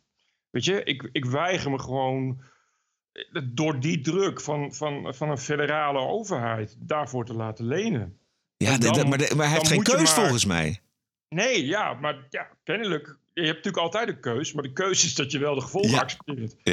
Weet 0.50 0.64
je, 0.64 0.82
ik, 0.84 1.08
ik 1.12 1.24
weiger 1.24 1.70
me 1.70 1.78
gewoon 1.78 2.42
door 3.44 3.80
die 3.80 4.00
druk 4.00 4.40
van, 4.40 4.74
van, 4.74 5.14
van 5.14 5.30
een 5.30 5.38
federale 5.38 5.98
overheid 5.98 6.76
daarvoor 6.78 7.24
te 7.24 7.34
laten 7.34 7.66
lenen. 7.66 8.18
Ja, 8.56 8.78
dan- 8.78 9.08
maar, 9.08 9.18
de- 9.18 9.32
maar 9.36 9.46
hij 9.46 9.54
heeft 9.54 9.68
geen 9.68 9.82
keus 9.82 9.96
maar- 9.96 10.06
volgens 10.06 10.44
mij. 10.44 10.80
Nee, 11.28 11.66
ja, 11.66 11.92
maar 11.94 12.26
ja, 12.30 12.48
kennelijk. 12.64 13.16
Je 13.34 13.42
hebt 13.44 13.56
natuurlijk 13.56 13.82
altijd 13.84 14.08
een 14.08 14.20
keus, 14.20 14.52
maar 14.52 14.62
de 14.62 14.72
keuze 14.72 15.06
is 15.06 15.14
dat 15.14 15.30
je 15.32 15.38
wel 15.38 15.54
de 15.54 15.60
gevolgen 15.60 15.90
Ja. 15.90 16.00
accepteert. 16.00 16.54
Ja, 16.62 16.72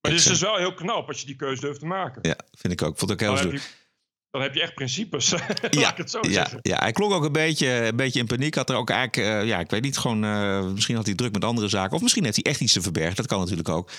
Maar 0.00 0.10
het 0.12 0.20
is 0.20 0.26
dus 0.26 0.40
wel 0.40 0.56
heel 0.56 0.74
knap 0.74 1.08
als 1.08 1.20
je 1.20 1.26
die 1.26 1.36
keuze 1.36 1.60
durft 1.60 1.80
te 1.80 1.86
maken. 1.86 2.22
ja 2.22 2.36
vind 2.58 2.72
ik 2.72 2.82
ook. 2.82 2.98
Vond 2.98 3.10
ik 3.10 3.20
heel 3.20 3.34
Dan 3.34 3.42
heb, 3.44 3.52
je, 3.52 3.60
dan 4.30 4.42
heb 4.42 4.54
je 4.54 4.60
echt 4.60 4.74
principes. 4.74 5.30
Laat 5.32 5.74
Ja, 5.74 5.90
ik 5.90 5.96
het 5.96 6.10
zo 6.10 6.18
ja, 6.22 6.30
zeggen. 6.32 6.58
ja, 6.62 6.76
hij 6.78 6.92
klonk 6.92 7.12
ook 7.12 7.24
een 7.24 7.32
beetje, 7.32 7.68
een 7.68 7.96
beetje 7.96 8.20
in 8.20 8.26
paniek. 8.26 8.54
Had 8.54 8.70
er 8.70 8.76
ook 8.76 8.90
eigenlijk, 8.90 9.28
eh, 9.28 9.46
ja, 9.48 9.58
ik 9.58 9.70
weet 9.70 9.82
niet, 9.82 9.98
gewoon, 9.98 10.24
eh, 10.24 10.64
misschien 10.64 10.96
had 10.96 11.06
hij 11.06 11.14
druk 11.14 11.32
met 11.32 11.44
andere 11.44 11.68
zaken. 11.68 11.96
Of 11.96 12.02
misschien 12.02 12.24
heeft 12.24 12.36
hij 12.42 12.44
echt 12.52 12.60
iets 12.60 12.72
te 12.72 12.82
verbergen. 12.82 13.16
Dat 13.16 13.26
kan 13.26 13.38
natuurlijk 13.40 13.68
ook. 13.68 13.90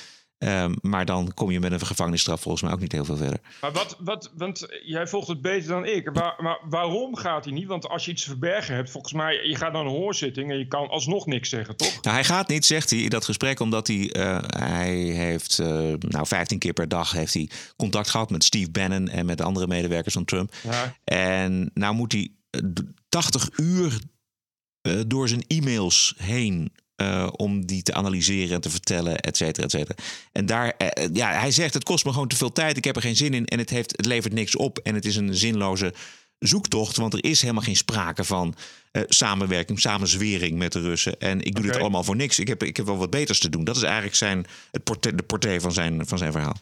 Ehm, 0.42 0.74
maar 0.82 1.06
dan 1.06 1.32
kom 1.34 1.52
je 1.52 1.60
met 1.60 1.72
een 1.72 1.86
gevangenisstraf 1.86 2.42
volgens 2.42 2.64
mij 2.64 2.72
ook 2.74 2.80
niet 2.80 2.92
heel 2.92 3.06
veel 3.06 3.18
verder. 3.18 3.40
Maar 3.62 3.72
wat, 3.72 3.98
wat, 4.00 4.32
want 4.38 4.68
jij 4.86 5.08
volgt 5.08 5.28
het 5.28 5.42
beter 5.42 5.70
dan 5.70 5.86
ik. 5.86 6.10
Waar, 6.14 6.34
maar 6.38 6.60
waarom 6.70 7.16
gaat 7.16 7.44
hij 7.46 7.54
niet? 7.54 7.68
Want 7.68 7.88
als 7.90 8.06
je 8.06 8.12
iets 8.12 8.24
verbergen 8.24 8.76
hebt, 8.76 8.90
volgens 8.90 9.14
mij, 9.14 9.48
je 9.48 9.56
gaat 9.56 9.72
naar 9.74 9.82
een 9.82 9.88
hoorzitting 9.88 10.52
en 10.52 10.58
je 10.58 10.68
kan 10.68 10.90
alsnog 10.90 11.26
niks 11.26 11.50
zeggen, 11.50 11.76
toch? 11.76 12.02
Nou, 12.02 12.16
hij 12.16 12.24
gaat 12.26 12.48
niet, 12.48 12.66
zegt 12.66 12.90
hij, 12.90 13.00
in 13.00 13.10
dat 13.10 13.26
gesprek, 13.26 13.60
omdat 13.60 13.88
hij, 13.88 14.12
eh, 14.12 14.38
hij 14.48 14.96
heeft, 14.96 15.60
eh, 15.60 15.68
nou, 16.00 16.28
15 16.28 16.60
keer 16.60 16.74
per 16.74 16.88
dag 16.88 17.12
heeft 17.12 17.34
hij 17.34 17.50
contact 17.76 18.10
gehad 18.10 18.30
met 18.30 18.44
Steve 18.44 18.72
Bannon 18.72 19.08
en 19.10 19.26
met 19.26 19.38
de 19.38 19.44
andere 19.44 19.68
medewerkers 19.68 20.14
van 20.14 20.26
Trump. 20.26 20.54
Ja. 20.64 20.96
En 21.04 21.72
nou 21.74 21.94
moet 21.96 22.12
hij 22.12 22.32
eh, 22.50 22.62
d- 22.74 22.84
80 23.10 23.50
uur 23.58 24.00
eh, 24.82 25.00
door 25.08 25.28
zijn 25.28 25.44
e-mails 25.48 26.14
heen 26.18 26.72
eh, 27.02 27.28
om 27.32 27.66
die 27.66 27.84
te 27.84 27.94
analyseren 27.94 28.56
en 28.56 28.62
te 28.62 28.70
vertellen, 28.70 29.18
et 29.20 29.38
cetera, 29.38 29.66
et 29.66 29.72
cetera. 29.72 29.96
En 30.32 30.46
daar, 30.46 30.74
eh, 30.78 31.08
ja, 31.14 31.32
hij 31.32 31.52
zegt, 31.52 31.74
het 31.74 31.84
kost 31.84 32.06
me 32.06 32.12
gewoon 32.12 32.28
te 32.28 32.36
veel 32.36 32.52
tijd, 32.52 32.78
ik 32.78 32.84
heb 32.84 32.96
er 32.96 33.02
geen 33.02 33.16
zin 33.16 33.34
in 33.34 33.46
en 33.46 33.60
het, 33.60 33.70
heeft, 33.70 33.92
het 33.92 34.06
levert 34.06 34.34
niks 34.34 34.56
op 34.56 34.78
en 34.78 34.96
het 34.96 35.06
is 35.06 35.16
een 35.16 35.36
zinloze 35.36 35.94
zoektocht, 36.40 36.98
want 36.98 37.14
er 37.14 37.24
is 37.24 37.42
helemaal 37.42 37.64
geen 37.64 37.76
sprake 37.76 38.24
van 38.24 38.56
eh, 38.92 39.04
samenwerking, 39.08 39.80
samenzwering 39.80 40.58
met 40.58 40.72
de 40.72 40.82
Russen. 40.82 41.20
En 41.20 41.42
ik 41.42 41.54
doe 41.54 41.64
dit 41.64 41.72
Oké. 41.72 41.82
allemaal 41.82 42.04
voor 42.04 42.16
niks. 42.16 42.40
Ik 42.40 42.48
heb, 42.48 42.64
ik 42.64 42.78
heb 42.78 42.86
wel 42.86 42.98
wat 42.98 43.10
beters 43.10 43.40
te 43.40 43.50
doen. 43.50 43.64
Dat 43.64 43.76
is 43.76 43.84
eigenlijk 43.84 44.16
zijn, 44.16 44.46
het 44.72 44.84
portret, 44.84 45.18
de 45.18 45.24
portret 45.24 45.62
van 45.62 45.72
zijn, 45.72 46.08
van 46.08 46.18
zijn 46.18 46.32
verhaal. 46.32 46.56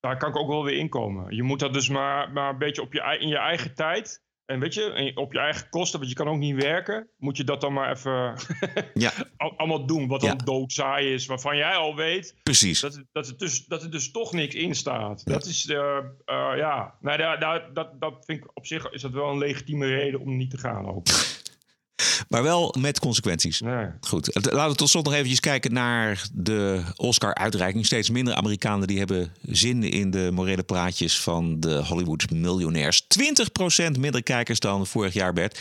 Daar 0.00 0.16
kan 0.16 0.28
ik 0.28 0.36
ook 0.36 0.48
wel 0.48 0.64
weer 0.64 0.76
inkomen. 0.76 1.34
Je 1.34 1.42
moet 1.42 1.58
dat 1.58 1.72
dus 1.74 1.88
maar, 1.88 2.32
maar 2.32 2.50
een 2.50 2.58
beetje 2.58 2.82
op 2.82 2.92
je, 2.92 3.16
in 3.20 3.28
je 3.28 3.38
eigen 3.38 3.74
tijd. 3.74 4.20
En 4.46 4.60
weet 4.60 4.74
je, 4.74 5.12
op 5.14 5.32
je 5.32 5.38
eigen 5.38 5.68
kosten, 5.68 5.98
want 5.98 6.10
je 6.10 6.16
kan 6.16 6.28
ook 6.28 6.38
niet 6.38 6.62
werken. 6.62 7.08
Moet 7.18 7.36
je 7.36 7.44
dat 7.44 7.60
dan 7.60 7.72
maar 7.72 7.90
even 7.90 8.34
Ja, 8.94 9.12
al- 9.36 9.54
allemaal 9.58 9.86
doen. 9.86 10.08
Wat 10.08 10.20
dan 10.20 10.40
doodzaai 10.44 11.12
is, 11.14 11.26
waarvan 11.26 11.56
jij 11.56 11.74
al 11.74 11.96
weet. 11.96 12.34
precies. 12.42 12.80
Dat, 12.80 13.02
dat, 13.12 13.26
het 13.26 13.38
dus, 13.38 13.66
dat 13.66 13.82
er 13.82 13.90
dus 13.90 14.10
toch 14.10 14.32
niks 14.32 14.54
in 14.54 14.74
staat. 14.74 15.26
Dat 15.26 15.44
is, 15.46 15.66
eh, 15.66 15.96
eh, 16.24 16.52
ja. 16.56 16.94
Nou, 17.00 17.18
daar, 17.18 17.40
daar, 17.40 17.72
dat, 17.72 18.00
dat 18.00 18.24
vind 18.24 18.38
ik 18.44 18.50
op 18.54 18.66
zich 18.66 18.90
is 18.90 19.02
dat 19.02 19.12
wel 19.12 19.30
een 19.30 19.38
legitieme 19.38 19.86
reden 19.86 20.20
om 20.20 20.36
niet 20.36 20.50
te 20.50 20.58
gaan 20.58 20.86
ook. 20.88 21.06
Maar 22.28 22.42
wel 22.42 22.74
met 22.78 22.98
consequenties. 22.98 23.62
Goed, 24.00 24.26
het- 24.34 24.52
laten 24.52 24.70
we 24.70 24.76
tot 24.76 24.88
slot 24.88 25.04
nog 25.04 25.14
eventjes 25.14 25.40
kijken 25.40 25.72
naar 25.72 26.26
de 26.34 26.82
Oscar-uitreiking. 26.96 27.86
Steeds 27.86 28.10
minder 28.10 28.34
Amerikanen 28.34 28.86
die 28.86 28.98
hebben 28.98 29.32
zin 29.42 29.82
in 29.82 30.10
de 30.10 30.30
morele 30.32 30.62
praatjes 30.62 31.20
van 31.20 31.60
de 31.60 31.84
Hollywood-miljonairs. 31.84 33.06
20% 33.08 33.98
minder 33.98 34.22
kijkers 34.22 34.60
dan 34.60 34.86
vorig 34.86 35.12
jaar, 35.14 35.32
Bert. 35.32 35.60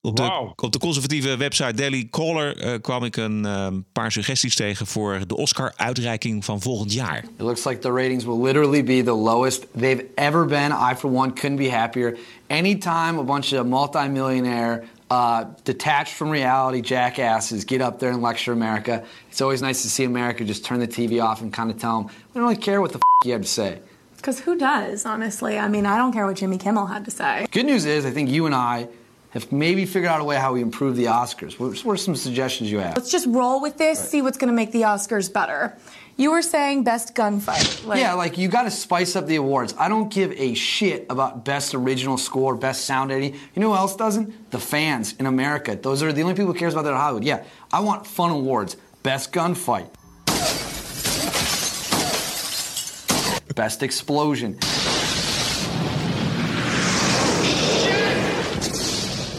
Op 0.00 0.16
de, 0.16 0.52
op 0.56 0.72
de 0.72 0.78
conservatieve 0.78 1.36
website 1.36 1.74
Daily 1.74 2.06
Caller 2.10 2.58
eh, 2.58 2.80
kwam 2.80 3.04
ik 3.04 3.16
een 3.16 3.44
eh, 3.44 3.66
paar 3.92 4.12
suggesties 4.12 4.54
tegen 4.54 4.86
voor 4.86 5.20
de 5.26 5.36
Oscar-uitreiking 5.36 6.44
van 6.44 6.60
volgend 6.60 6.92
jaar. 6.92 7.18
It 7.18 7.30
looks 7.36 7.64
like 7.64 7.78
the 7.78 7.90
ratings 7.92 8.24
will 8.24 8.42
literally 8.42 8.84
be 8.84 9.02
the 9.02 9.14
lowest 9.14 9.66
they've 9.78 10.04
ever 10.14 10.46
been. 10.46 10.70
I, 10.70 10.94
for 10.96 11.10
one, 11.10 11.32
couldn't 11.32 11.56
be 11.58 11.70
happier. 11.70 12.18
Anytime 12.46 13.18
a 13.18 13.22
bunch 13.22 13.52
of 13.52 13.66
multimillionaire, 13.66 14.84
uh, 15.10 15.44
detached 15.64 16.14
from 16.14 16.30
reality 16.30 16.80
jackasses 16.80 17.64
get 17.64 17.80
up 17.80 18.00
there 18.00 18.10
and 18.10 18.22
lecture 18.22 18.52
America, 18.52 19.04
it's 19.30 19.40
always 19.40 19.62
nice 19.62 19.82
to 19.82 19.88
see 19.88 20.04
America 20.04 20.44
just 20.44 20.64
turn 20.64 20.80
the 20.80 20.88
TV 20.88 21.22
off 21.22 21.42
and 21.42 21.52
kind 21.52 21.70
of 21.70 21.78
tell 21.78 22.02
them, 22.02 22.06
we 22.06 22.40
don't 22.40 22.42
really 22.42 22.56
care 22.56 22.80
what 22.80 22.92
the 22.92 22.98
f- 22.98 23.02
you 23.24 23.32
have 23.32 23.42
to 23.42 23.48
say. 23.48 23.80
Because 24.16 24.40
who 24.40 24.58
does, 24.58 25.06
honestly? 25.06 25.58
I 25.58 25.68
mean, 25.68 25.86
I 25.86 25.98
don't 25.98 26.12
care 26.12 26.26
what 26.26 26.36
Jimmy 26.36 26.58
Kimmel 26.58 26.86
had 26.86 27.04
to 27.04 27.10
say. 27.10 27.46
Good 27.52 27.66
news 27.66 27.84
is, 27.84 28.04
I 28.04 28.10
think 28.10 28.30
you 28.30 28.46
and 28.46 28.54
I 28.54 28.88
have 29.30 29.52
maybe 29.52 29.84
figured 29.84 30.10
out 30.10 30.20
a 30.20 30.24
way 30.24 30.36
how 30.36 30.54
we 30.54 30.62
improve 30.62 30.96
the 30.96 31.04
Oscars. 31.04 31.58
What 31.60 31.78
what 31.84 31.92
are 31.92 31.96
some 31.96 32.16
suggestions 32.16 32.70
you 32.72 32.78
have? 32.78 32.96
Let's 32.96 33.10
just 33.10 33.26
roll 33.26 33.60
with 33.60 33.76
this, 33.76 34.00
see 34.00 34.22
what's 34.22 34.38
going 34.38 34.48
to 34.48 34.54
make 34.56 34.72
the 34.72 34.82
Oscars 34.82 35.32
better. 35.32 35.76
You 36.18 36.30
were 36.30 36.40
saying 36.40 36.84
best 36.84 37.14
gunfight. 37.14 37.84
Like, 37.84 38.00
yeah, 38.00 38.14
like 38.14 38.38
you 38.38 38.48
got 38.48 38.62
to 38.62 38.70
spice 38.70 39.16
up 39.16 39.26
the 39.26 39.36
awards. 39.36 39.74
I 39.78 39.90
don't 39.90 40.10
give 40.10 40.32
a 40.32 40.54
shit 40.54 41.04
about 41.10 41.44
best 41.44 41.74
original 41.74 42.16
score, 42.16 42.56
best 42.56 42.86
sound 42.86 43.12
editing. 43.12 43.38
You 43.54 43.60
know 43.60 43.68
who 43.68 43.76
else 43.76 43.94
doesn't? 43.96 44.50
The 44.50 44.58
fans 44.58 45.12
in 45.18 45.26
America. 45.26 45.76
Those 45.76 46.02
are 46.02 46.14
the 46.14 46.22
only 46.22 46.32
people 46.32 46.54
who 46.54 46.58
cares 46.58 46.72
about 46.72 46.84
that 46.84 46.92
in 46.92 46.96
Hollywood. 46.96 47.24
Yeah, 47.24 47.44
I 47.70 47.80
want 47.80 48.06
fun 48.06 48.30
awards. 48.30 48.78
Best 49.02 49.30
gunfight. 49.30 49.90
Best 53.54 53.82
explosion. 53.82 54.54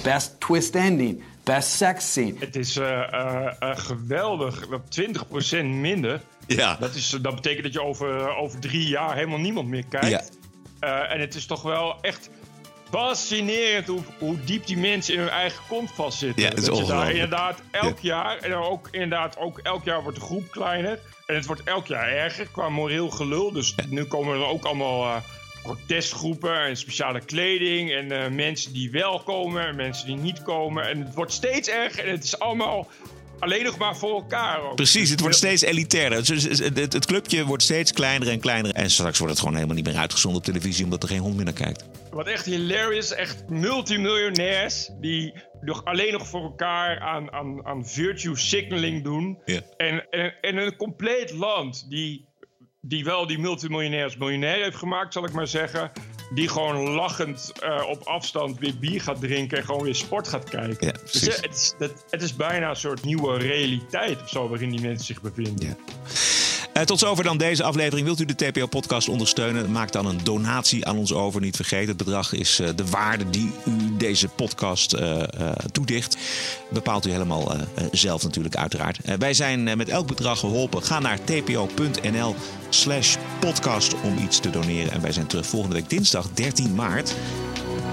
Best 0.03 0.39
twist 0.39 0.75
ending. 0.75 1.23
Best 1.47 1.69
sex 1.69 2.11
scene. 2.11 2.33
Het 2.39 2.55
is 2.55 2.77
eh, 2.77 3.13
eh, 3.13 3.51
eh, 3.59 3.77
geweldig. 3.77 4.67
Dat 4.67 4.81
20% 5.61 5.65
minder. 5.65 6.21
Ja. 6.47 6.77
Dat, 6.79 6.95
is, 6.95 7.09
dat 7.09 7.35
betekent 7.35 7.63
dat 7.63 7.73
je 7.73 7.81
over, 7.81 8.35
over 8.35 8.59
drie 8.59 8.87
jaar 8.87 9.15
helemaal 9.15 9.39
niemand 9.39 9.67
meer 9.67 9.85
kijkt. 9.85 10.07
Ja. 10.07 10.21
Eh, 10.79 11.13
en 11.13 11.19
het 11.19 11.35
is 11.35 11.45
toch 11.45 11.61
wel 11.61 12.01
echt 12.01 12.29
fascinerend 12.89 13.87
hoe, 13.87 14.01
hoe 14.19 14.43
diep 14.43 14.65
die 14.65 14.77
mensen 14.77 15.13
in 15.13 15.19
hun 15.19 15.29
eigen 15.29 15.63
kont 15.67 15.91
vastzitten. 15.91 16.43
Ja, 16.43 16.49
het 16.49 16.57
is 16.57 16.65
dat 16.65 16.77
je 16.77 16.83
daar 16.83 16.91
ongelooflijk. 16.91 17.23
inderdaad 17.23 17.61
elk 17.71 17.99
jaar, 17.99 18.37
en 18.37 18.53
ook 18.53 18.87
inderdaad 18.91 19.37
ook 19.37 19.59
elk 19.59 19.83
jaar 19.83 20.03
wordt 20.03 20.19
de 20.19 20.25
groep 20.25 20.51
kleiner. 20.51 20.99
En 21.25 21.35
het 21.35 21.45
wordt 21.45 21.63
elk 21.63 21.87
jaar 21.87 22.09
erger 22.09 22.47
qua 22.51 22.69
moreel 22.69 23.09
gelul. 23.09 23.51
Dus 23.51 23.75
nu 23.89 24.03
komen 24.03 24.35
er 24.35 24.45
ook 24.45 24.65
allemaal 24.65 25.03
eh, 25.03 25.21
protestgroepen 25.67 26.61
en 26.61 26.77
speciale 26.77 27.25
kleding. 27.25 27.91
En 27.91 28.11
eh, 28.11 28.31
mensen 28.31 28.73
die 28.73 28.91
wel 28.91 29.19
komen 29.19 29.67
en 29.67 29.75
mensen 29.75 30.07
die 30.07 30.15
niet 30.15 30.41
komen. 30.41 30.87
En 30.89 30.99
het 30.99 31.15
wordt 31.15 31.33
steeds 31.33 31.69
erger 31.69 32.05
en 32.05 32.11
het 32.11 32.23
is 32.23 32.39
allemaal 32.39 32.87
alleen 33.39 33.63
nog 33.63 33.77
maar 33.77 33.97
voor 33.97 34.13
elkaar. 34.13 34.61
Ook. 34.61 34.75
Precies, 34.75 35.09
het 35.09 35.19
wordt 35.19 35.35
steeds 35.35 35.61
elitairder. 35.61 36.25
Dus 36.25 36.43
Het, 36.43 36.77
het, 36.77 36.93
het 36.93 37.05
clubje 37.05 37.45
wordt 37.45 37.63
steeds 37.63 37.91
kleiner 37.93 38.29
en 38.29 38.39
kleiner. 38.39 38.73
En 38.73 38.89
straks 38.89 39.17
wordt 39.17 39.33
het 39.33 39.39
gewoon 39.41 39.55
helemaal 39.55 39.75
niet 39.75 39.85
meer 39.85 39.97
uitgezonden 39.97 40.39
op 40.39 40.45
televisie... 40.45 40.83
omdat 40.83 41.03
er 41.03 41.09
geen 41.09 41.19
hond 41.19 41.35
meer 41.35 41.45
naar 41.45 41.53
kijkt. 41.53 41.85
Wat 42.11 42.27
echt 42.27 42.45
hilarious, 42.45 43.13
echt 43.13 43.49
multimiljonairs 43.49 44.89
die 44.99 45.33
nog 45.61 45.85
alleen 45.85 46.13
nog 46.13 46.27
voor 46.27 46.41
elkaar 46.41 46.99
aan, 46.99 47.31
aan, 47.31 47.65
aan 47.65 47.87
virtue 47.87 48.37
signaling 48.37 49.03
doen. 49.03 49.39
Ja. 49.45 49.61
En, 49.77 50.09
en, 50.09 50.33
en 50.41 50.57
een 50.57 50.75
compleet 50.75 51.31
land 51.31 51.85
die, 51.89 52.25
die 52.81 53.03
wel 53.03 53.27
die 53.27 53.39
multimiljonairs 53.39 54.17
miljonair 54.17 54.63
heeft 54.63 54.77
gemaakt, 54.77 55.13
zal 55.13 55.25
ik 55.25 55.33
maar 55.33 55.47
zeggen. 55.47 55.91
die 56.29 56.47
gewoon 56.47 56.89
lachend 56.89 57.51
uh, 57.63 57.83
op 57.89 58.03
afstand 58.03 58.59
weer 58.59 58.77
bier 58.79 59.01
gaat 59.01 59.19
drinken 59.19 59.57
en 59.57 59.63
gewoon 59.63 59.83
weer 59.83 59.95
sport 59.95 60.27
gaat 60.27 60.49
kijken. 60.49 60.87
Ja, 60.87 60.93
dus 61.11 61.21
het, 61.21 61.55
is, 61.55 61.73
het, 61.77 62.05
het, 62.09 62.21
is 62.21 62.35
bijna 62.35 62.69
een 62.69 62.75
soort 62.75 63.03
nieuwe 63.03 63.37
realiteit 63.37 64.21
of 64.21 64.29
zo 64.29 64.49
waarin 64.49 64.69
die 64.69 64.81
mensen 64.81 65.05
zich 65.05 65.21
bevinden. 65.21 65.67
Ja. 65.67 65.75
Uh, 66.77 66.83
tot 66.83 66.99
zover 66.99 67.23
dan 67.23 67.37
deze 67.37 67.63
aflevering. 67.63 68.05
Wilt 68.05 68.19
u 68.19 68.25
de 68.25 68.35
TPO-podcast 68.35 69.09
ondersteunen? 69.09 69.71
Maak 69.71 69.91
dan 69.91 70.05
een 70.05 70.19
donatie 70.23 70.85
aan 70.85 70.97
ons 70.97 71.13
over. 71.13 71.41
Niet 71.41 71.55
vergeten, 71.55 71.87
het 71.87 71.97
bedrag 71.97 72.33
is 72.33 72.59
uh, 72.59 72.69
de 72.75 72.85
waarde 72.85 73.29
die 73.29 73.51
u 73.65 73.97
deze 73.97 74.27
podcast 74.27 74.93
uh, 74.93 75.23
toedicht. 75.71 76.17
Bepaalt 76.69 77.05
u 77.05 77.11
helemaal 77.11 77.51
zelf 77.91 78.23
natuurlijk, 78.23 78.55
uiteraard. 78.55 78.99
wij 79.19 79.33
zijn 79.33 79.63
met 79.63 79.89
elk 79.89 80.07
bedrag 80.07 80.39
geholpen. 80.39 80.83
Ga 80.83 80.99
naar 80.99 81.19
tpo.nl 81.23 82.35
slash 82.69 83.15
podcast 83.39 83.93
om 84.01 84.17
iets 84.17 84.39
te 84.39 84.49
doneren. 84.49 84.91
En 84.91 85.01
wij 85.01 85.11
zijn 85.11 85.27
terug 85.27 85.45
volgende 85.45 85.75
week 85.75 85.89
dinsdag 85.89 86.29
13 86.33 86.75
maart. 86.75 87.15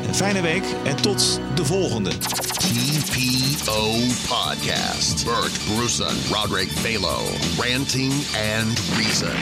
Een 0.06 0.14
fijne 0.14 0.40
week 0.40 0.64
en 0.84 0.96
tot 0.96 1.40
de 1.54 1.64
volgende. 1.64 2.10
TPO 2.10 3.90
Podcast. 4.28 5.24
Bert 5.24 5.58
Brussen, 5.66 6.16
Roderick 6.32 6.70
Balo. 6.82 7.18
Ranting 7.58 8.12
and 8.58 8.80
Reason. 8.96 9.32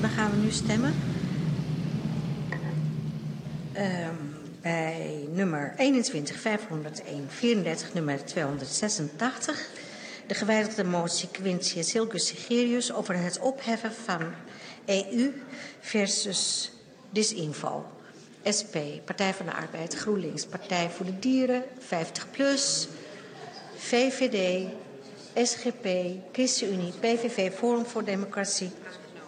Dan 0.00 0.10
gaan 0.10 0.30
we 0.30 0.36
nu 0.36 0.50
stemmen. 0.50 0.94
Um, 3.76 4.34
bij 4.62 5.28
nummer 5.32 5.74
21 5.76 6.36
501 6.40 7.26
34 7.28 7.94
nummer 7.94 8.24
286 8.24 9.68
de 10.26 10.34
gewijzigde 10.34 10.84
motie 10.84 11.28
Quincy 11.32 11.82
Silgus 11.82 12.26
Sigerius 12.26 12.92
over 12.92 13.16
het 13.16 13.38
opheffen 13.38 13.92
van 13.92 14.22
EU 14.86 15.32
versus 15.80 16.70
disinfo. 17.10 17.86
SP, 18.58 18.76
Partij 19.04 19.34
van 19.34 19.46
de 19.46 19.52
Arbeid, 19.52 19.94
GroenLinks, 19.94 20.46
Partij 20.46 20.90
voor 20.90 21.06
de 21.06 21.18
Dieren, 21.18 21.64
50PLUS, 21.80 22.88
VVD, 23.76 24.66
SGP, 25.34 25.86
ChristenUnie, 26.32 26.92
PVV, 27.00 27.52
Forum 27.54 27.86
voor 27.86 28.04
Democratie, 28.04 28.70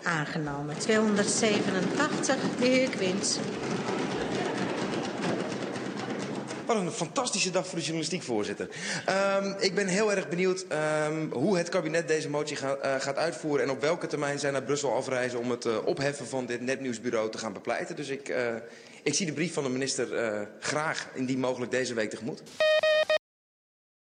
aangenomen. 0.03 0.79
287, 0.79 2.37
de 2.59 2.67
heer. 2.67 2.89
Wat 6.69 6.77
een 6.77 6.91
fantastische 6.91 7.51
dag 7.51 7.67
voor 7.67 7.75
de 7.75 7.85
journalistiek, 7.85 8.23
voorzitter. 8.23 8.69
Um, 9.43 9.57
ik 9.59 9.75
ben 9.75 9.87
heel 9.87 10.13
erg 10.13 10.29
benieuwd 10.29 10.67
um, 11.09 11.33
hoe 11.33 11.57
het 11.59 11.69
kabinet 11.69 12.09
deze 12.09 12.31
motie 12.31 12.57
uh, 12.57 12.95
gaat 12.99 13.17
uitvoeren... 13.17 13.65
en 13.65 13.71
op 13.71 13.81
welke 13.81 14.07
termijn 14.07 14.39
zij 14.39 14.51
naar 14.51 14.63
Brussel 14.63 14.95
afreizen... 14.95 15.39
om 15.39 15.51
het 15.51 15.65
uh, 15.65 15.87
opheffen 15.87 16.27
van 16.27 16.47
dit 16.47 16.61
netnieuwsbureau 16.61 17.31
te 17.31 17.39
gaan 17.39 17.53
bepleiten. 17.53 17.97
Dus 17.97 18.09
ik, 18.09 18.29
uh, 18.29 18.37
ik 19.03 19.15
zie 19.15 19.27
de 19.27 19.33
brief 19.33 19.53
van 19.53 19.63
de 19.63 19.71
minister 19.71 20.09
graag 20.61 21.09
indien 21.15 21.39
mogelijk 21.39 21.71
deze 21.71 21.95
week 21.95 22.11
tegemoet. 22.11 22.43